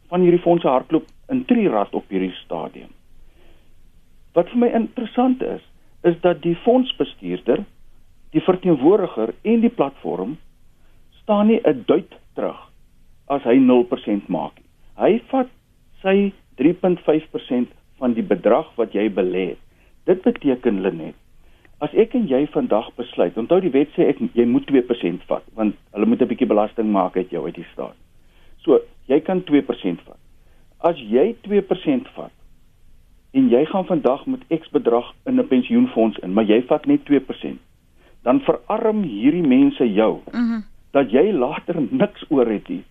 van 0.08 0.22
hierdie 0.22 0.42
fondse 0.42 0.68
hardloop 0.68 1.06
in 1.28 1.46
trirad 1.46 1.94
op 1.94 2.10
hierdie 2.10 2.36
stadium. 2.44 2.90
Wat 4.34 4.50
vir 4.50 4.58
my 4.58 4.68
interessant 4.68 5.42
is, 5.42 5.62
is 6.04 6.20
dat 6.22 6.42
die 6.42 6.56
fondsbestuurder, 6.56 7.64
die 8.36 8.42
verteenwoordiger 8.42 9.34
en 9.42 9.62
die 9.64 9.72
platform 9.72 10.38
staan 11.22 11.48
nie 11.48 11.62
'n 11.64 11.84
duit 11.86 12.12
terug 12.36 12.60
as 13.28 13.44
hy 13.44 13.58
0% 13.60 14.28
maak 14.28 14.56
nie. 14.58 14.70
Hy 14.98 15.22
vat 15.32 15.50
sy 16.02 16.34
3.5% 16.56 17.72
van 17.98 18.14
die 18.14 18.26
bedrag 18.26 18.68
wat 18.76 18.94
jy 18.94 19.10
belê 19.10 19.48
het. 19.48 19.62
Dit 20.06 20.22
beteken 20.22 20.82
Lenet, 20.82 21.16
as 21.80 21.94
ek 21.94 22.14
en 22.16 22.28
jy 22.28 22.46
vandag 22.52 22.92
besluit, 22.96 23.38
onthou 23.38 23.60
die 23.64 23.72
wet 23.72 23.92
sê 23.96 24.10
ek 24.12 24.20
jy 24.36 24.46
moet 24.46 24.66
2% 24.70 25.24
vat 25.28 25.44
want 25.56 25.76
hulle 25.96 26.06
moet 26.06 26.22
'n 26.22 26.28
bietjie 26.28 26.48
belasting 26.48 26.92
maak 26.92 27.18
uit 27.18 27.30
jou 27.30 27.46
uit 27.46 27.56
die 27.56 27.68
staat. 27.74 27.96
So, 28.64 28.80
jy 29.08 29.20
kan 29.20 29.44
2% 29.44 30.02
vat. 30.08 30.20
As 30.80 30.98
jy 30.98 31.36
2% 31.44 32.08
vat, 32.16 32.32
en 33.34 33.50
jy 33.50 33.66
gaan 33.66 33.86
vandag 33.86 34.26
met 34.26 34.46
X 34.48 34.70
bedrag 34.70 35.14
in 35.26 35.40
'n 35.40 35.48
pensioenfonds 35.48 36.18
in, 36.18 36.34
maar 36.34 36.46
jy 36.46 36.62
vat 36.68 36.86
net 36.86 37.06
2%, 37.06 37.60
dan 38.22 38.40
verarm 38.40 39.02
hierdie 39.02 39.48
mense 39.48 39.94
jou. 39.94 40.20
Mhm. 40.32 40.42
Mm 40.42 40.64
dat 40.94 41.12
jy 41.12 41.32
later 41.34 41.82
niks 41.90 42.26
oor 42.30 42.46
het 42.46 42.68
nie. 42.70 42.84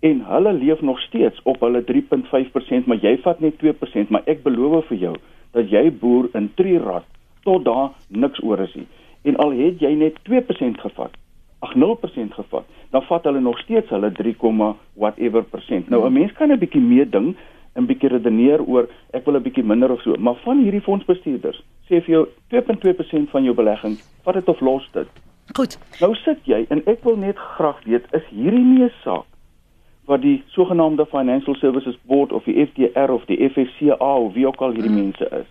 En 0.00 0.22
hulle 0.24 0.52
leef 0.52 0.80
nog 0.80 1.00
steeds 1.00 1.42
op 1.42 1.60
hulle 1.60 1.84
3.5%, 1.84 2.86
maar 2.88 3.00
jy 3.00 3.18
vat 3.24 3.40
net 3.40 3.58
2%, 3.60 4.08
maar 4.08 4.24
ek 4.24 4.42
beloof 4.44 4.88
vir 4.88 4.98
jou 4.98 5.14
dat 5.52 5.70
jy 5.70 5.84
boer 6.00 6.28
in 6.32 6.50
Trirad 6.56 7.04
tot 7.44 7.64
daar 7.64 7.92
niks 8.08 8.40
oor 8.42 8.60
is 8.64 8.72
nie. 8.74 8.86
En 9.22 9.36
al 9.36 9.52
het 9.56 9.84
jy 9.84 9.92
net 10.00 10.16
2% 10.28 10.80
gevat, 10.80 11.12
ag 11.64 11.74
0% 11.76 12.34
gevat, 12.34 12.64
dan 12.90 13.04
vat 13.08 13.24
hulle 13.28 13.40
nog 13.40 13.60
steeds 13.64 13.92
hulle 13.92 14.12
3, 14.12 14.36
whatever 14.94 15.44
persent. 15.44 15.88
Nou 15.88 16.06
'n 16.06 16.12
mens 16.12 16.32
kan 16.32 16.52
'n 16.52 16.58
bietjie 16.58 16.80
meer 16.80 17.10
ding 17.10 17.36
'n 17.76 17.86
bietjie 17.86 18.08
redeneer 18.08 18.62
oor 18.62 18.88
ek 19.12 19.26
wil 19.26 19.36
'n 19.36 19.42
bietjie 19.42 19.64
minder 19.64 19.90
of 19.90 20.02
so, 20.02 20.14
maar 20.18 20.36
van 20.44 20.62
hierdie 20.62 20.80
fondsbestuurders 20.80 21.62
sê 21.88 22.00
vir 22.00 22.12
jou 22.14 22.24
2.2% 22.48 23.30
van 23.30 23.44
jou 23.44 23.54
belegging, 23.54 23.98
vat 24.24 24.34
dit 24.34 24.48
of 24.48 24.60
los 24.60 24.88
dit. 24.92 25.08
Goed. 25.56 25.78
Nou 26.00 26.14
sit 26.14 26.38
jy 26.44 26.66
en 26.70 26.82
ek 26.86 27.04
wil 27.04 27.16
net 27.16 27.36
graag 27.36 27.82
weet, 27.84 28.06
is 28.12 28.24
hierdie 28.30 28.64
nie 28.64 28.84
'n 28.84 28.92
saak 29.02 29.26
wat 30.06 30.20
die 30.20 30.42
sogenaamde 30.52 31.06
Financial 31.06 31.54
Services 31.54 31.96
Board 32.02 32.32
of 32.32 32.44
die 32.44 32.66
FDR 32.66 33.10
of 33.10 33.24
die 33.24 33.40
FSCA 33.48 34.16
of 34.16 34.32
wie 34.34 34.46
ook 34.46 34.60
al 34.60 34.72
hierdie 34.76 34.90
mm. 34.90 35.02
mense 35.02 35.28
is. 35.32 35.46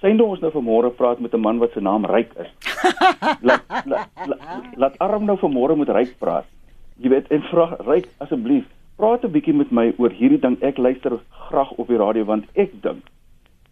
Sien 0.00 0.20
ons 0.20 0.40
nou 0.40 0.50
vanmôre 0.50 0.90
praat 0.90 1.20
met 1.20 1.34
'n 1.34 1.40
man 1.40 1.58
wat 1.58 1.72
se 1.72 1.80
naam 1.80 2.04
Ryk 2.04 2.32
is. 2.34 2.50
laat, 3.48 3.62
laat, 3.84 4.10
laat, 4.26 4.64
laat 4.76 4.98
arm 4.98 5.24
nou 5.24 5.38
vanmôre 5.38 5.76
met 5.76 5.88
Ryk 5.88 6.18
praat. 6.18 6.46
Jy 6.96 7.08
weet 7.08 7.28
en 7.28 7.42
vra 7.42 7.76
Ryk 7.86 8.08
asseblief 8.18 8.64
praat 8.96 9.24
'n 9.24 9.30
bietjie 9.30 9.54
met 9.54 9.70
my 9.70 9.92
oor 9.98 10.10
hierdie 10.10 10.40
ding. 10.40 10.56
Ek 10.62 10.76
luister 10.76 11.18
graag 11.30 11.70
op 11.70 11.88
die 11.88 11.96
radio 11.96 12.24
want 12.24 12.44
ek 12.54 12.70
dink 12.82 13.04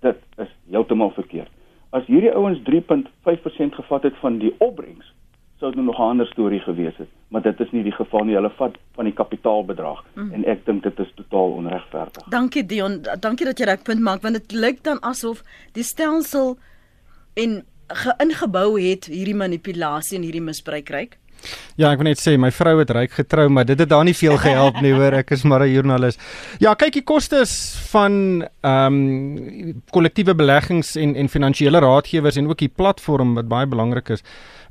dit 0.01 0.19
is 0.39 0.51
heeltemal 0.71 1.11
verkeerd. 1.11 1.51
As 1.91 2.07
hierdie 2.07 2.33
ouens 2.35 2.59
3.5% 2.63 3.75
gevat 3.75 4.03
het 4.03 4.17
van 4.21 4.39
die 4.39 4.55
opbrengs, 4.59 5.13
sou 5.59 5.71
dit 5.71 5.85
nog 5.85 5.99
'n 5.99 6.03
ander 6.03 6.27
storie 6.27 6.61
gewees 6.61 6.97
het, 6.97 7.09
maar 7.29 7.43
dit 7.43 7.61
is 7.61 7.71
nie 7.71 7.83
die 7.83 7.93
geval 7.93 8.25
nie. 8.25 8.35
Hulle 8.35 8.51
vat 8.51 8.75
van 8.95 9.05
die 9.05 9.15
kapitaalbedrag 9.15 10.05
mm. 10.15 10.33
en 10.33 10.45
ek 10.45 10.67
dink 10.67 10.83
dit 10.83 10.99
is 10.99 11.13
totaal 11.15 11.51
onregverdig. 11.51 12.29
Dankie 12.29 12.67
Dion, 12.67 13.03
dankie 13.21 13.47
dat 13.47 13.59
jy 13.59 13.67
daai 13.67 13.83
punt 13.83 14.01
maak 14.01 14.23
want 14.23 14.35
dit 14.35 14.53
lyk 14.53 14.83
dan 14.83 15.01
asof 15.01 15.43
die 15.73 15.85
stelsel 15.85 16.57
en 17.35 17.63
geïngebou 17.87 18.81
het 18.81 19.05
hierdie 19.05 19.37
manipulasie 19.37 20.19
en 20.19 20.25
hierdie 20.25 20.43
misbruik 20.43 20.89
ryk. 20.89 21.19
Ja, 21.77 21.93
ek 21.93 21.99
wil 22.03 22.11
net 22.11 22.21
sê 22.21 22.37
my 22.39 22.51
vrou 22.55 22.79
het 22.79 22.91
ryk 22.91 23.13
getrou, 23.13 23.49
maar 23.49 23.65
dit 23.65 23.79
het 23.79 23.89
daar 23.89 24.05
nie 24.05 24.17
veel 24.17 24.37
gehelp 24.39 24.81
nie, 24.81 24.93
hoor. 24.93 25.13
Ek 25.23 25.31
is 25.31 25.45
maar 25.45 25.65
'n 25.65 25.73
joernalis. 25.73 26.19
Ja, 26.61 26.75
kyk, 26.75 26.93
die 26.93 27.05
kostes 27.05 27.77
van 27.91 28.45
ehm 28.63 28.95
um, 28.95 29.83
kollektiewe 29.91 30.35
beleggings 30.35 30.97
en 30.97 31.17
en 31.17 31.29
finansiële 31.29 31.81
raadgewers 31.81 32.37
en 32.37 32.49
ook 32.49 32.59
die 32.59 32.69
platform 32.69 33.35
wat 33.35 33.49
baie 33.49 33.67
belangrik 33.67 34.09
is 34.09 34.23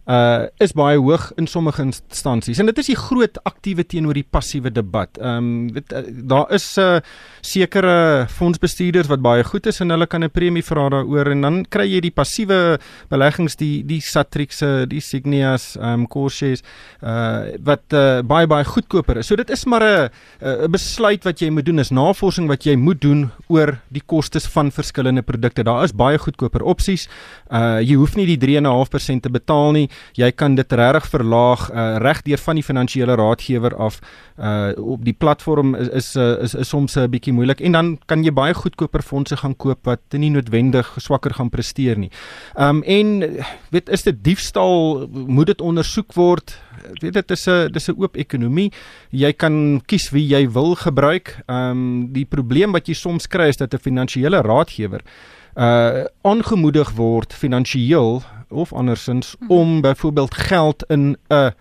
uh 0.10 0.48
is 0.58 0.74
baie 0.74 0.98
hoog 0.98 1.28
in 1.38 1.46
sommige 1.48 1.84
instansies 1.84 2.58
en 2.60 2.66
dit 2.66 2.80
is 2.82 2.88
die 2.90 2.98
groot 2.98 3.36
aktiewe 3.46 3.84
teenoor 3.86 4.18
die 4.18 4.26
passiewe 4.26 4.72
debat. 4.74 5.18
Ehm 5.22 5.70
um, 5.70 5.78
uh, 5.78 6.02
daar 6.26 6.50
is 6.54 6.66
uh 6.82 7.02
sekere 7.46 8.26
fondsbestuurders 8.30 9.10
wat 9.12 9.22
baie 9.22 9.44
goed 9.46 9.68
is 9.70 9.82
en 9.82 9.94
hulle 9.94 10.08
kan 10.08 10.24
'n 10.24 10.30
premie 10.30 10.66
vra 10.66 10.90
daaroor 10.90 11.32
en 11.32 11.42
dan 11.42 11.66
kry 11.70 11.86
jy 11.86 12.02
die 12.02 12.12
passiewe 12.12 12.80
beleggings 13.10 13.56
die 13.56 13.84
die 13.84 14.02
Satrixse, 14.02 14.88
die 14.88 15.02
Signias, 15.02 15.76
ehm 15.78 16.02
um, 16.02 16.08
Corshes 16.08 16.64
uh 17.04 17.54
wat 17.62 17.94
uh, 17.94 18.22
baie 18.22 18.48
baie 18.48 18.66
goedkoper 18.66 19.18
is. 19.18 19.28
So 19.28 19.36
dit 19.36 19.50
is 19.50 19.66
maar 19.66 19.84
'n 19.84 20.10
'n 20.42 20.72
besluit 20.72 21.24
wat 21.24 21.40
jy 21.42 21.50
moet 21.50 21.66
doen, 21.66 21.80
is 21.80 21.92
navorsing 21.92 22.48
wat 22.48 22.66
jy 22.66 22.76
moet 22.76 23.02
doen 23.02 23.30
oor 23.50 23.78
die 23.90 24.04
kostes 24.06 24.48
van 24.48 24.72
verskillende 24.72 25.22
produkte. 25.22 25.64
Daar 25.64 25.84
is 25.84 25.94
baie 25.94 26.18
goedkoper 26.18 26.64
opsies. 26.64 27.08
Uh 27.52 27.80
jy 27.82 27.96
hoef 27.96 28.16
nie 28.16 28.26
die 28.26 28.38
3.5% 28.38 29.22
te 29.22 29.30
betaal 29.30 29.72
nie 29.72 29.91
jy 30.14 30.32
kan 30.32 30.56
dit 30.56 30.72
regtig 30.72 31.10
verlaag 31.10 31.70
uh, 31.72 31.98
reg 31.98 32.22
deur 32.22 32.38
van 32.38 32.56
die 32.56 32.64
finansiële 32.64 33.16
raadgewer 33.16 33.76
af 33.76 34.00
uh, 34.38 34.72
op 34.78 35.04
die 35.06 35.14
platform 35.14 35.76
is 35.76 36.16
uh, 36.16 36.42
is, 36.44 36.56
is 36.56 36.70
soms 36.70 36.96
'n 36.98 37.10
bietjie 37.10 37.34
moeilik 37.34 37.62
en 37.62 37.72
dan 37.72 38.00
kan 38.06 38.24
jy 38.24 38.32
baie 38.32 38.54
goedkoper 38.54 39.02
fondse 39.02 39.38
gaan 39.38 39.56
koop 39.56 39.86
wat 39.86 40.02
nie 40.12 40.30
noodwendig 40.30 40.96
swakker 40.98 41.34
gaan 41.34 41.50
presteer 41.50 41.98
nie. 41.98 42.12
Ehm 42.56 42.82
um, 42.82 42.84
en 42.84 43.38
weet 43.70 43.90
is 43.90 44.04
dit 44.04 44.24
diefstal 44.24 45.08
moet 45.12 45.48
dit 45.48 45.62
ondersoek 45.62 46.14
word. 46.14 46.58
Weet 47.02 47.14
dit 47.14 47.32
is 47.32 47.48
'n 47.48 47.72
dis 47.72 47.90
'n 47.90 47.96
oop 47.98 48.16
ekonomie. 48.16 48.72
Jy 49.10 49.34
kan 49.34 49.82
kies 49.86 50.10
wie 50.10 50.28
jy 50.28 50.50
wil 50.50 50.76
gebruik. 50.76 51.38
Ehm 51.48 51.70
um, 51.72 52.14
die 52.14 52.26
probleem 52.26 52.72
wat 52.72 52.88
jy 52.88 52.94
soms 52.94 53.28
kry 53.28 53.48
is 53.48 53.58
dat 53.58 53.74
'n 53.74 53.80
finansiële 53.80 54.42
raadgewer 54.42 55.02
uh 55.56 56.04
aangemoedig 56.22 56.92
word 56.96 57.34
finansiëel 57.34 58.22
of 58.50 58.74
andersins 58.74 59.36
mm 59.40 59.48
-hmm. 59.48 59.58
om 59.58 59.82
byvoorbeeld 59.82 60.34
geld 60.34 60.84
in 60.88 61.18
'n 61.30 61.54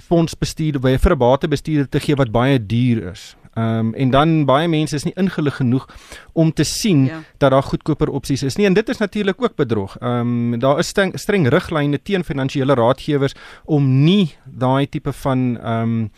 fondsbestuur 0.00 0.80
by 0.80 0.90
'n 0.90 0.98
vir 0.98 1.12
'n 1.12 1.18
batebestuurder 1.18 1.88
te 1.88 2.00
gee 2.00 2.16
wat 2.16 2.30
baie 2.30 2.66
duur 2.66 3.10
is. 3.10 3.36
Ehm 3.54 3.78
um, 3.78 3.94
en 3.94 4.10
dan 4.10 4.44
baie 4.44 4.68
mense 4.68 4.96
is 4.96 5.04
nie 5.06 5.12
ingelig 5.16 5.56
genoeg 5.56 5.86
om 6.32 6.52
te 6.52 6.64
sien 6.64 7.04
ja. 7.04 7.20
dat 7.38 7.50
daar 7.50 7.62
goedkoper 7.62 8.10
opsies 8.10 8.42
is 8.42 8.56
nie 8.56 8.66
en 8.66 8.74
dit 8.74 8.88
is 8.88 8.98
natuurlik 8.98 9.42
ook 9.42 9.54
bedrog. 9.56 9.96
Ehm 10.00 10.52
um, 10.52 10.58
daar 10.58 10.78
is 10.78 10.88
streng, 10.88 11.18
streng 11.18 11.46
riglyne 11.48 12.02
teen 12.02 12.24
finansiële 12.24 12.74
raadgewers 12.74 13.34
om 13.64 14.04
nie 14.04 14.34
daai 14.44 14.88
tipe 14.88 15.12
van 15.12 15.58
ehm 15.58 15.82
um, 15.82 16.10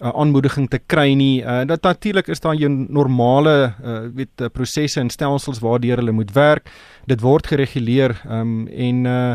uh, 0.00 0.08
aanmoediging 0.08 0.68
te 0.70 0.78
kry 0.86 1.12
nie. 1.14 1.42
Uh, 1.42 1.62
dat 1.66 1.82
natuurlik 1.82 2.28
is 2.28 2.40
daar 2.40 2.54
jou 2.54 2.70
normale 2.88 3.74
uh, 3.84 3.98
weet 4.14 4.52
prosesse 4.52 5.00
en 5.00 5.10
stelsels 5.10 5.58
waardeur 5.58 5.96
hulle 5.96 6.12
moet 6.12 6.32
werk. 6.32 6.70
Dit 7.06 7.20
word 7.20 7.46
gereguleer 7.46 8.20
ehm 8.24 8.40
um, 8.40 8.66
en 8.68 9.04
uh, 9.04 9.34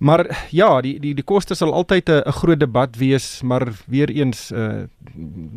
Maar 0.00 0.48
ja, 0.50 0.80
die 0.80 0.94
die 1.00 1.12
die 1.14 1.24
koste 1.24 1.54
sal 1.54 1.74
altyd 1.76 2.08
'n 2.08 2.32
groot 2.32 2.60
debat 2.60 2.96
wees, 2.96 3.42
maar 3.42 3.68
weer 3.86 4.10
eens 4.10 4.50
uh 4.52 4.88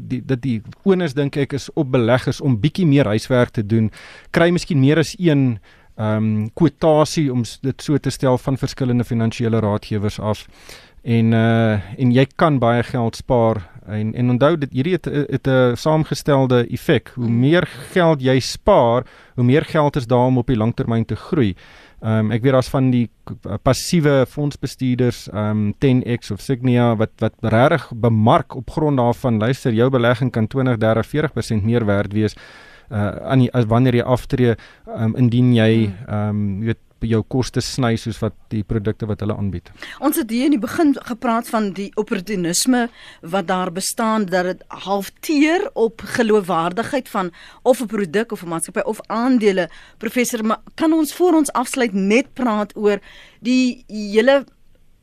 die 0.10 0.22
dit 0.26 0.41
die 0.41 0.62
onus 0.84 1.14
dink 1.14 1.36
ek 1.36 1.54
is 1.54 1.70
op 1.74 1.91
beleggers 1.91 2.41
om 2.41 2.60
bietjie 2.60 2.86
meer 2.86 3.06
huiswerk 3.06 3.50
te 3.50 3.66
doen. 3.66 3.91
Kry 4.32 4.50
miskien 4.50 4.80
meer 4.80 4.98
as 4.98 5.16
een 5.20 5.60
ehm 5.96 6.18
um, 6.18 6.50
kwotasie 6.54 7.32
om 7.32 7.44
dit 7.62 7.82
so 7.82 7.98
te 7.98 8.10
stel 8.10 8.38
van 8.38 8.58
verskillende 8.58 9.04
finansiële 9.04 9.60
raadgewers 9.60 10.20
af. 10.20 10.48
En 11.04 11.32
uh 11.32 11.80
en 11.98 12.12
jy 12.12 12.26
kan 12.36 12.60
baie 12.60 12.84
geld 12.84 13.16
spaar 13.16 13.70
en 13.86 14.14
en 14.14 14.30
onthou 14.30 14.58
dit 14.58 14.74
hierdie 14.74 14.94
het 14.94 15.48
'n 15.48 15.76
saamgestelde 15.76 16.68
effek. 16.68 17.12
Hoe 17.16 17.30
meer 17.30 17.68
geld 17.91 18.22
jy 18.22 18.39
spaar, 18.39 19.06
hoe 19.36 19.44
meer 19.44 19.66
geld 19.66 19.96
is 19.96 20.08
daar 20.08 20.26
om 20.26 20.38
op 20.38 20.48
die 20.48 20.58
langtermyn 20.58 21.06
te 21.06 21.16
groei. 21.16 21.56
Ehm 22.04 22.26
um, 22.26 22.32
ek 22.36 22.43
weet 22.43 22.51
daar's 22.51 22.68
van 22.68 22.89
die 22.91 23.06
passiewe 23.64 24.26
fondsbestuurders 24.28 25.30
ehm 25.32 25.49
um, 25.49 25.74
10X 25.80 26.34
of 26.36 26.41
Signia 26.43 26.89
wat 26.99 27.14
wat 27.24 27.36
regtig 27.39 27.86
bemark 27.95 28.56
op 28.60 28.74
grond 28.76 28.99
daarvan 28.99 29.39
luister 29.39 29.72
jou 29.74 29.89
belegging 29.89 30.32
kan 30.32 30.47
20, 30.47 30.78
30, 30.78 31.08
40% 31.08 31.64
meer 31.64 31.86
werd 31.86 32.12
wees 32.14 32.36
uh 32.91 33.16
aan 33.32 33.45
die, 33.45 33.51
as 33.56 33.70
wanneer 33.72 33.95
jy 33.95 34.04
aftree 34.04 34.56
um, 34.86 35.16
indien 35.16 35.54
jy 35.56 35.72
hmm. 35.86 35.95
ehm 36.08 36.30
um, 36.30 36.60
jy 36.60 36.74
weet 36.74 36.84
jou 37.06 37.22
koste 37.28 37.62
sny 37.62 37.95
soos 37.99 38.20
wat 38.22 38.36
die 38.54 38.64
produkte 38.64 39.08
wat 39.10 39.20
hulle 39.24 39.36
aanbied. 39.38 39.72
Ons 39.99 40.18
het 40.22 40.30
hier 40.30 40.45
in 40.45 40.56
die 40.58 40.62
begin 40.62 40.95
gepraat 40.95 41.49
van 41.49 41.72
die 41.78 41.89
opportunisme 41.99 42.88
wat 43.22 43.47
daar 43.47 43.72
bestaan 43.72 44.26
dat 44.26 44.45
dit 44.45 44.64
halfteer 44.68 45.70
op 45.74 46.01
geloofwaardigheid 46.16 47.10
van 47.10 47.32
of 47.64 47.82
'n 47.82 47.88
produk 47.88 48.32
of 48.32 48.43
'n 48.43 48.49
maatskappy 48.49 48.82
of 48.89 49.01
aandele. 49.08 49.70
Professor, 49.97 50.39
kan 50.76 50.93
ons 50.93 51.14
voor 51.14 51.34
ons 51.34 51.51
afsluit 51.51 51.93
net 51.93 52.34
praat 52.34 52.76
oor 52.76 52.99
die 53.39 53.84
hele 53.88 54.45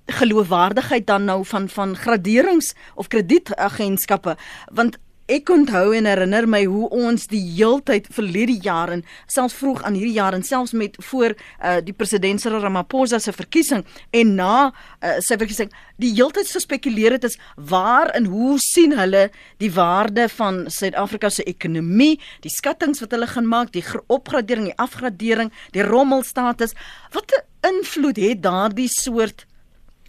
geloofwaardigheid 0.07 1.07
dan 1.07 1.25
nou 1.25 1.45
van 1.45 1.69
van 1.69 1.97
graderings 1.97 2.75
of 2.95 3.09
kredietagentskappe 3.09 4.37
want 4.73 4.99
ek 5.31 5.51
onthou 5.55 5.93
en 5.95 6.09
herinner 6.09 6.47
my 6.51 6.65
hoe 6.67 6.89
ons 6.91 7.29
die 7.31 7.43
heeltyd 7.55 8.09
verlede 8.11 8.57
jaar 8.65 8.91
en 8.91 9.05
selfs 9.31 9.55
vroeg 9.61 9.85
aan 9.87 9.95
hierdie 9.99 10.17
jaar 10.17 10.35
en 10.35 10.43
selfs 10.47 10.75
met 10.75 10.97
voor 11.11 11.37
uh, 11.37 11.79
die 11.85 11.95
president 11.95 12.43
Cyril 12.43 12.65
Ramaphosa 12.65 13.21
se 13.23 13.33
verkiesing 13.33 13.85
en 14.17 14.35
na 14.35 14.55
uh, 14.71 15.19
sy 15.23 15.39
verkiesing 15.39 15.71
die 16.03 16.13
heeltyd 16.17 16.51
gespekuleer 16.51 17.15
het 17.15 17.29
is 17.29 17.39
waar 17.71 18.11
en 18.19 18.27
hoe 18.33 18.57
sien 18.63 18.97
hulle 18.99 19.29
die 19.63 19.71
waarde 19.75 20.27
van 20.35 20.65
Suid-Afrika 20.71 21.31
se 21.31 21.45
ekonomie, 21.49 22.19
die 22.45 22.53
skattings 22.53 23.03
wat 23.05 23.15
hulle 23.15 23.29
gaan 23.31 23.49
maak, 23.49 23.73
die 23.75 23.85
opgradering, 24.09 24.71
die 24.71 24.79
afgradering, 24.81 25.53
die 25.77 25.85
rommelstatus. 25.87 26.75
Wat 27.13 27.33
'n 27.37 27.75
invloed 27.75 28.17
het 28.17 28.43
daardie 28.43 28.89
soort 28.89 29.47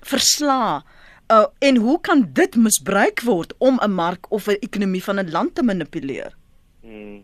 verslae 0.02 0.82
Uh, 1.32 1.46
en 1.60 1.78
hoe 1.78 2.02
kan 2.02 2.26
dit 2.34 2.56
misbruik 2.56 3.22
word 3.24 3.54
om 3.58 3.80
'n 3.80 3.92
mark 3.92 4.32
of 4.32 4.48
'n 4.48 4.58
ekonomie 4.60 5.04
van 5.04 5.20
'n 5.20 5.32
land 5.32 5.56
te 5.56 5.64
manipuleer? 5.64 6.32
Hmm. 6.82 7.24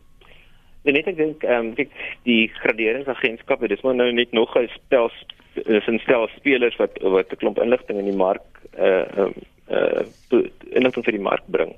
Nee, 0.81 0.93
net 0.93 1.07
ek 1.07 1.17
dink 1.17 1.43
ehm 1.43 1.65
um, 1.65 1.73
kyk 1.73 1.91
die 2.23 2.47
graderingsagentskappe, 2.47 3.67
dis 3.67 3.81
maar 3.81 3.95
nou 3.95 4.11
net 4.11 4.31
nog 4.31 4.55
'n 4.55 4.69
stel 4.85 5.11
is 5.53 5.87
'n 5.87 5.99
stel 5.99 6.27
spelers 6.27 6.75
wat 6.75 6.91
wat 7.01 7.31
'n 7.31 7.35
klomp 7.35 7.59
inligting 7.59 7.99
in 7.99 8.09
die 8.09 8.21
mark 8.25 8.47
uh 8.79 9.03
ehm 9.17 9.33
uh, 9.69 9.99
uh 10.31 10.45
inligting 10.71 11.03
vir 11.03 11.13
die 11.13 11.27
mark 11.29 11.43
bring. 11.45 11.75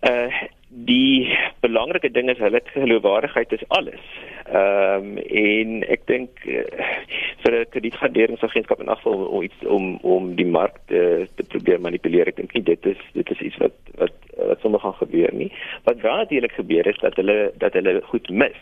Uh 0.00 0.32
die 0.68 1.30
belangrike 1.62 2.10
ding 2.10 2.30
is 2.30 2.40
hulle 2.42 2.60
geloofwaardigheid 2.72 3.52
is 3.52 3.64
alles. 3.68 4.02
Ehm 4.46 5.04
um, 5.04 5.18
en 5.18 5.82
ek 5.94 6.06
dink 6.10 6.42
uh, 6.46 6.64
vir 7.42 7.54
'n 7.60 7.70
kredietgraderingsagentskap 7.70 8.80
in 8.80 8.88
afval 8.90 9.26
om 9.26 9.42
iets 9.42 9.66
om 9.66 9.96
om 10.02 10.34
die 10.34 10.46
mark 10.46 10.78
te, 10.86 11.26
te 11.34 11.44
probeer 11.44 11.80
manipuleer. 11.80 12.28
Ek 12.28 12.36
dink 12.36 12.54
nie 12.54 12.62
dit 12.62 12.86
is 12.86 13.02
dit 13.14 13.30
is 13.30 13.40
iets 13.40 13.58
wat 13.62 13.76
wat 13.98 14.16
wat 14.36 14.60
sommer 14.60 14.80
gaan 14.80 14.98
gebeur 14.98 15.34
nie. 15.34 15.52
Wat 15.84 16.00
wel 16.00 16.16
natuurlik 16.16 16.52
gebeur 16.52 16.86
is 16.86 16.98
dat 16.98 17.16
hulle 17.16 17.52
dat 17.58 17.72
hulle 17.72 18.00
goed 18.02 18.30
mis. 18.30 18.58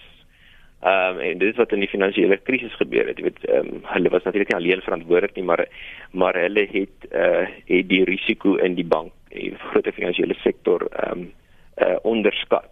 Ehm 0.84 1.16
um, 1.16 1.20
en 1.20 1.38
dit 1.38 1.48
is 1.52 1.56
wat 1.56 1.72
in 1.72 1.80
die 1.80 1.88
finansiële 1.88 2.36
krisis 2.36 2.76
gebeur 2.76 3.06
het. 3.08 3.18
Jy 3.18 3.24
weet, 3.24 3.44
ehm 3.44 3.68
um, 3.68 3.80
hulle 3.94 4.12
was 4.12 4.22
natuurlik 4.24 4.52
nie 4.52 4.60
alleen 4.60 4.84
verantwoordelik 4.84 5.36
nie, 5.36 5.44
maar 5.44 5.64
maar 6.12 6.36
hulle 6.36 6.68
het 6.72 7.08
eh 7.10 7.20
uh, 7.20 7.48
het 7.66 7.88
die 7.88 8.04
risiko 8.04 8.56
in 8.56 8.74
die 8.74 8.84
bank, 8.84 9.12
die 9.28 9.54
groot 9.56 9.88
finansiële 9.88 10.36
sektor 10.44 10.84
ehm 10.92 11.18
um, 11.18 11.32
uh, 11.76 11.96
onderskat. 12.02 12.70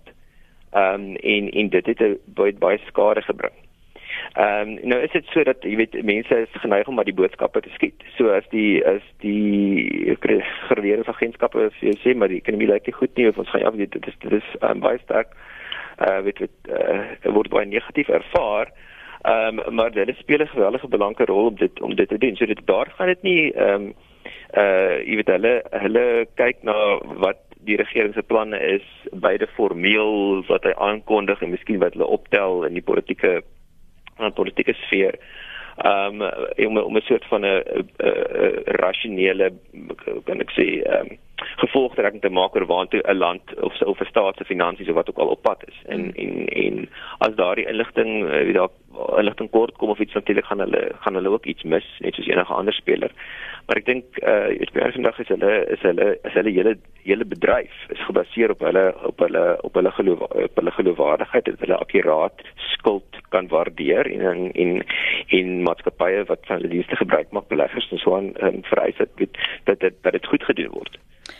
Ehm 0.73 0.95
um, 0.95 1.17
en 1.17 1.51
en 1.51 1.69
dit 1.69 1.87
het 1.87 2.19
baie 2.25 2.55
baie 2.55 2.79
skade 2.87 3.23
gebring. 3.23 3.55
Ehm 4.33 4.69
um, 4.69 4.79
nou 4.89 5.01
is 5.03 5.11
dit 5.13 5.27
so 5.27 5.43
dat 5.45 5.57
jy 5.61 5.77
weet 5.77 5.97
mense 6.05 6.37
is 6.37 6.61
geneig 6.61 6.89
om 6.89 6.95
maar 6.95 7.05
die 7.05 7.15
boodskappe 7.15 7.61
te 7.61 7.73
skiet. 7.75 8.05
So 8.17 8.31
as 8.33 8.47
die 8.49 8.85
as 8.87 9.05
die 9.21 10.17
regeringsagentskappe 10.21 11.69
sê 11.81 12.15
maar 12.17 12.33
die 12.33 12.41
ekonomie 12.41 12.71
lyk 12.71 12.87
nie 12.87 12.97
goed 12.97 13.17
nie 13.17 13.29
of 13.29 13.39
ons 13.39 13.51
gaan 13.51 13.61
ja 13.61 13.73
weet 13.77 13.93
dit 13.93 14.07
is 14.07 14.17
dit 14.25 14.39
is 14.39 14.49
um, 14.61 14.81
baie 14.81 15.01
sterk 15.05 15.37
uh 16.01 16.21
weet 16.25 16.39
weet 16.39 16.73
uh, 16.73 17.33
word 17.35 17.53
baie 17.53 17.67
negatief 17.67 18.09
ervaar. 18.09 18.73
Ehm 19.23 19.61
um, 19.61 19.75
maar 19.75 19.93
dit 19.93 20.17
speel 20.17 20.41
'n 20.41 20.55
geweldige 20.55 20.89
belangrike 20.89 21.33
rol 21.33 21.47
om 21.47 21.57
dit 21.57 21.81
om 21.81 21.95
dit 21.95 22.09
te 22.09 22.19
doen. 22.19 22.37
So 22.37 22.47
dit 22.47 22.67
daar 22.67 22.89
gaan 22.97 23.07
dit 23.07 23.23
nie 23.23 23.53
ehm 23.53 23.75
um, 23.75 23.95
uh 24.57 24.97
jy 25.05 25.17
weet 25.21 25.37
hulle 25.37 25.55
hulle 25.71 26.27
kyk 26.35 26.63
na 26.63 26.77
wat 27.21 27.52
die 27.65 27.77
regering 27.77 28.15
se 28.15 28.23
planne 28.23 28.59
is 28.59 28.87
beide 29.13 29.47
formeel 29.57 30.43
wat 30.49 30.65
hy 30.65 30.75
aankondig 30.77 31.43
en 31.43 31.55
miskien 31.55 31.81
wat 31.83 31.97
hulle 31.97 32.11
optel 32.19 32.65
in 32.69 32.75
die 32.75 32.85
politieke 32.85 33.41
in 34.19 34.29
die 34.29 34.37
politieke 34.37 34.75
sfeer 34.87 35.19
um 35.89 36.23
om 36.67 36.79
om 36.79 36.97
'n 36.97 37.07
soort 37.09 37.25
van 37.25 37.45
'n 37.45 37.63
rasionele 38.83 39.53
kan 40.25 40.41
ek 40.41 40.51
sê 40.51 40.83
um 41.01 41.19
gevolgtrekking 41.57 42.23
te 42.23 42.31
maak 42.31 42.55
oor 42.55 42.67
waartoe 42.67 43.03
'n 43.05 43.19
land 43.19 43.61
of 43.61 43.81
of 43.81 44.01
'n 44.01 44.11
staat 44.11 44.37
se 44.37 44.45
finansies 44.45 44.89
of 44.89 44.95
wat 44.95 45.09
ook 45.09 45.19
al 45.19 45.35
op 45.35 45.43
pad 45.43 45.65
is 45.69 45.79
en 45.87 46.01
hmm. 46.01 46.13
en 46.15 46.47
en 46.49 46.89
as 47.19 47.35
daardie 47.35 47.67
inligting 47.67 48.29
wie 48.45 48.53
daar 48.53 48.69
inligting 49.19 49.51
kort 49.51 49.77
kom 49.81 49.91
of 49.91 50.01
iets 50.01 50.15
natuurlik 50.15 50.45
gaan 50.45 50.65
hulle 50.65 50.83
gaan 51.05 51.15
hulle 51.15 51.33
ook 51.35 51.47
iets 51.47 51.63
mis 51.63 51.89
net 52.01 52.15
soos 52.15 52.29
enige 52.29 52.55
ander 52.55 52.75
speler 52.75 53.13
maar 53.67 53.79
ek 53.81 53.87
dink 53.87 54.19
uh 54.23 54.49
jy 54.51 54.69
weet 54.75 54.97
vandag 54.97 55.21
is 55.23 55.31
hulle 55.35 55.53
is 55.77 55.85
hulle 55.87 56.09
is 56.29 56.37
hulle 56.39 56.55
hele 56.57 56.75
hele 57.07 57.27
bedryf 57.35 57.85
is 57.95 58.05
gebaseer 58.07 58.55
op 58.55 58.65
hulle 58.67 58.85
op 59.11 59.23
hulle 59.25 59.45
op 59.69 59.79
hulle 59.79 59.93
geloof 59.99 60.25
op 60.47 60.61
hulle 60.61 60.75
geloofwaardigheid 60.79 61.51
dat 61.51 61.65
hulle 61.65 61.79
akkuraat 61.85 62.45
skuld 62.73 63.21
kan 63.35 63.49
waardeer 63.49 64.11
en 64.13 64.27
en 64.33 64.51
en, 64.65 64.73
en 65.39 65.63
maatskappye 65.69 66.25
wat 66.31 66.47
van 66.49 66.61
hulle 66.61 66.75
dienste 66.75 66.97
gebruik 66.97 67.31
maak 67.31 67.49
beleggers 67.49 67.91
en 67.91 68.03
so 68.03 68.17
aan 68.17 68.33
um, 68.43 68.63
vereis 68.71 68.99
dat 68.99 69.17
dat 69.65 69.81
dit 69.81 69.95
dat 70.03 70.13
dit 70.13 70.27
goed 70.27 70.45
gedoen 70.45 70.75
word. 70.79 70.99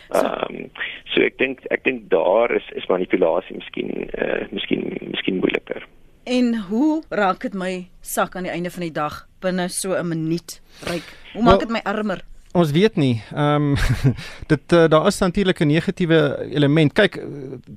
Ehm 0.09 0.55
um, 0.55 0.69
so 1.11 1.21
ek 1.21 1.37
dink 1.37 1.65
ek 1.75 1.83
dink 1.83 2.07
daar 2.09 2.55
is 2.55 2.69
is 2.79 2.87
manipulasie 2.91 3.57
miskien 3.59 4.09
eh 4.11 4.29
uh, 4.29 4.47
miskien 4.51 4.87
miskien 5.11 5.43
moeiliker. 5.43 5.87
En 6.23 6.55
hoe 6.69 7.03
raak 7.09 7.41
dit 7.41 7.53
my 7.53 7.87
sak 8.01 8.35
aan 8.35 8.45
die 8.47 8.51
einde 8.51 8.71
van 8.71 8.85
die 8.85 8.93
dag 8.95 9.25
binne 9.43 9.67
so 9.67 9.91
'n 9.91 10.07
minuut 10.07 10.61
ryk? 10.87 11.03
Hoe 11.33 11.43
maak 11.43 11.59
dit 11.59 11.71
well, 11.71 11.81
my 11.83 11.91
armer? 11.91 12.23
Ons 12.53 12.71
weet 12.71 12.95
nie. 12.95 13.21
Ehm 13.33 13.73
um, 13.73 13.75
dit 14.53 14.73
uh, 14.73 14.87
daar 14.87 15.07
is 15.07 15.17
natuurlik 15.17 15.59
'n 15.59 15.67
negatiewe 15.67 16.47
element. 16.49 16.93
Kyk, 16.93 17.19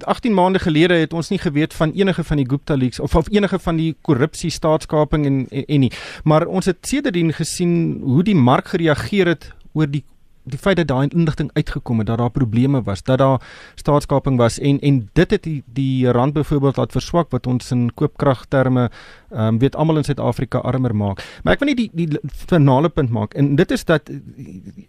18 0.04 0.34
maande 0.34 0.58
gelede 0.58 0.94
het 0.94 1.12
ons 1.12 1.28
nie 1.28 1.38
geweet 1.38 1.74
van 1.74 1.92
enige 1.92 2.24
van 2.24 2.36
die 2.36 2.48
Gupta 2.48 2.76
leaks 2.76 3.00
of 3.00 3.14
of 3.14 3.30
enige 3.30 3.58
van 3.58 3.76
die 3.76 3.96
korrupsie, 4.00 4.50
staatskaping 4.50 5.26
en, 5.26 5.46
en 5.50 5.64
en 5.64 5.80
nie. 5.80 5.92
Maar 6.24 6.46
ons 6.46 6.66
het 6.66 6.76
sedertdien 6.80 7.32
gesien 7.32 8.00
hoe 8.02 8.22
die 8.22 8.36
mark 8.36 8.68
gereageer 8.68 9.26
het 9.26 9.52
oor 9.72 9.90
die 9.90 10.04
die 10.46 10.58
feit 10.58 10.78
dat 10.78 10.88
daai 10.88 11.08
inligting 11.08 11.50
uitgekom 11.58 11.98
het 11.98 12.06
dat 12.10 12.18
daar 12.18 12.30
probleme 12.30 12.82
was, 12.86 13.02
dat 13.02 13.18
daar 13.18 13.42
staatskaping 13.74 14.38
was 14.38 14.58
en 14.58 14.78
en 14.80 15.00
dit 15.12 15.30
het 15.30 15.42
die 15.42 15.62
die 15.66 16.10
rand 16.10 16.32
byvoorbeeld 16.32 16.76
laat 16.76 16.92
verswak 16.92 17.30
wat 17.34 17.46
ons 17.46 17.70
in 17.74 17.88
koopkragterme 17.94 18.88
ehm 19.30 19.46
um, 19.46 19.58
weet 19.58 19.76
almal 19.76 19.96
in 19.96 20.04
Suid-Afrika 20.04 20.58
armer 20.58 20.94
maak. 20.96 21.22
Maar 21.42 21.54
ek 21.54 21.64
wil 21.64 21.72
nie 21.74 21.76
die 21.76 21.90
die 22.06 22.20
finale 22.46 22.88
punt 22.88 23.10
maak 23.10 23.34
en 23.34 23.56
dit 23.56 23.70
is 23.70 23.84
dat 23.84 24.10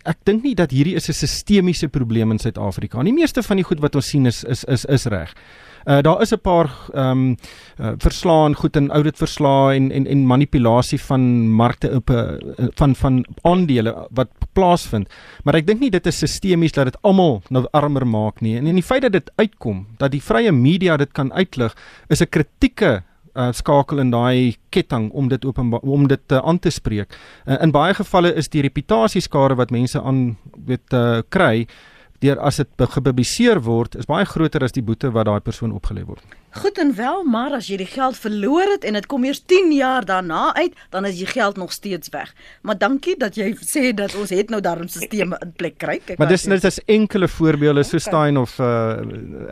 ek 0.03 0.17
dink 0.23 0.43
nie 0.43 0.55
dat 0.55 0.71
hierdie 0.71 0.95
is 0.95 1.09
'n 1.09 1.13
sistemiese 1.13 1.87
probleem 1.87 2.31
in 2.31 2.39
Suid-Afrika. 2.39 3.03
Die 3.03 3.13
meeste 3.13 3.43
van 3.43 3.57
die 3.57 3.65
goed 3.65 3.79
wat 3.79 3.95
ons 3.95 4.07
sien 4.07 4.25
is 4.25 4.43
is 4.43 4.63
is 4.63 4.85
is 4.85 5.05
reg. 5.05 5.33
Uh, 5.87 6.01
daar 6.03 6.21
is 6.21 6.33
'n 6.33 6.41
paar 6.41 6.69
ehm 6.93 7.11
um, 7.11 7.37
uh, 7.79 7.91
verslaan 7.97 8.55
goed 8.55 8.75
in 8.75 8.91
audit 8.91 9.17
verslae 9.17 9.75
en 9.75 9.91
en 9.91 10.07
en 10.07 10.25
manipulasie 10.25 11.01
van 11.01 11.49
markte 11.49 11.91
op 11.95 12.09
uh, 12.09 12.35
van 12.75 12.95
van 12.95 13.25
aandele 13.41 14.07
wat 14.11 14.27
plaasvind. 14.53 15.09
Maar 15.43 15.55
ek 15.55 15.67
dink 15.67 15.79
nie 15.79 15.89
dit 15.89 16.05
is 16.05 16.17
sistemies 16.17 16.71
dat 16.71 16.85
dit 16.85 16.97
almal 17.01 17.41
nou 17.49 17.65
armer 17.71 18.07
maak 18.07 18.41
nie. 18.41 18.57
En 18.57 18.67
en 18.67 18.75
die 18.75 18.83
feit 18.83 19.01
dat 19.01 19.11
dit 19.11 19.31
uitkom 19.35 19.87
dat 19.97 20.11
die 20.11 20.23
vrye 20.23 20.51
media 20.51 20.97
dit 20.97 21.11
kan 21.11 21.33
uitlig 21.33 21.75
is 22.07 22.21
'n 22.21 22.29
kritieke 22.29 23.03
uh, 23.37 23.51
skakel 23.51 23.99
in 23.99 24.11
daai 24.11 24.57
ketting 24.69 25.11
om 25.11 25.29
dit 25.29 25.45
openbaar 25.45 25.79
om 25.79 26.07
dit 26.07 26.31
uh, 26.31 26.37
aan 26.37 26.59
te 26.59 26.69
spreek. 26.69 27.13
Uh, 27.45 27.61
in 27.61 27.71
baie 27.71 27.93
gevalle 27.93 28.33
is 28.33 28.49
die 28.49 28.61
reputasieskade 28.61 29.55
wat 29.55 29.71
mense 29.71 30.01
aan 30.01 30.37
weet 30.65 30.93
uh, 30.93 31.21
kry 31.29 31.67
deur 32.23 32.39
as 32.39 32.57
dit 32.61 32.89
gepubliseer 32.95 33.61
word 33.61 33.95
is 33.95 34.09
baie 34.09 34.25
groter 34.25 34.63
as 34.65 34.73
die 34.75 34.83
boete 34.83 35.11
wat 35.13 35.27
daai 35.29 35.39
persoon 35.43 35.75
opgelê 35.77 36.05
word. 36.07 36.23
Goed 36.57 36.79
en 36.81 36.95
wel, 36.97 37.21
maar 37.29 37.53
as 37.53 37.67
jy 37.69 37.77
die 37.77 37.89
geld 37.89 38.17
verloor 38.17 38.71
het 38.71 38.85
en 38.87 38.97
dit 38.97 39.05
kom 39.05 39.25
eers 39.27 39.43
10 39.45 39.69
jaar 39.75 40.05
daarna 40.07 40.55
uit, 40.55 40.73
dan 40.89 41.05
is 41.05 41.19
die 41.19 41.29
geld 41.29 41.59
nog 41.61 41.71
steeds 41.75 42.09
weg. 42.09 42.33
Maar 42.65 42.77
dankie 42.77 43.17
dat 43.19 43.37
jy 43.37 43.51
sê 43.61 43.91
dat 43.93 44.15
ons 44.17 44.33
het 44.33 44.49
nou 44.49 44.61
daarom 44.61 44.87
stelsels 44.89 45.21
in 45.21 45.35
plek 45.59 45.77
kry. 45.77 45.99
Maar 46.17 46.31
dis 46.31 46.47
net 46.49 46.65
as 46.65 46.79
enkele 46.85 47.27
voorbeelde 47.27 47.85
okay. 47.85 47.91
so 47.91 48.01
Stein 48.01 48.37
of 48.41 48.57
uh, 48.59 48.97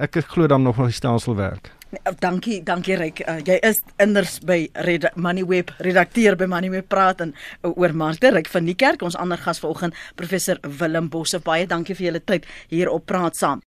ek 0.01 0.23
glo 0.33 0.47
dan 0.47 0.65
nog 0.65 0.79
nog 0.81 0.89
die 0.89 0.97
stelsel 0.97 1.35
werk. 1.35 1.74
Oh, 2.03 2.13
dankie, 2.19 2.63
dankie 2.63 2.95
Ryk. 2.99 3.21
Uh, 3.27 3.39
jy 3.45 3.55
is 3.63 3.81
inders 4.01 4.39
by 4.43 4.65
Red 4.87 5.07
Moneyweb, 5.15 5.71
redakteur 5.85 6.35
by 6.39 6.47
Moneyweb 6.51 6.89
praat 6.91 7.23
en 7.23 7.31
uh, 7.35 7.71
oor 7.71 7.95
markte. 7.95 8.33
Ryk 8.35 8.51
van 8.51 8.67
die 8.69 8.75
kerk, 8.75 9.05
ons 9.05 9.17
ander 9.19 9.39
gas 9.41 9.61
vanoggend, 9.63 9.95
professor 10.19 10.59
Willem 10.79 11.09
Bosse. 11.13 11.41
Baie 11.45 11.69
dankie 11.69 11.97
vir 11.97 12.11
julle 12.11 12.23
tyd 12.25 12.49
hier 12.73 12.91
op 12.91 13.07
Praat 13.09 13.39
Saam. 13.39 13.65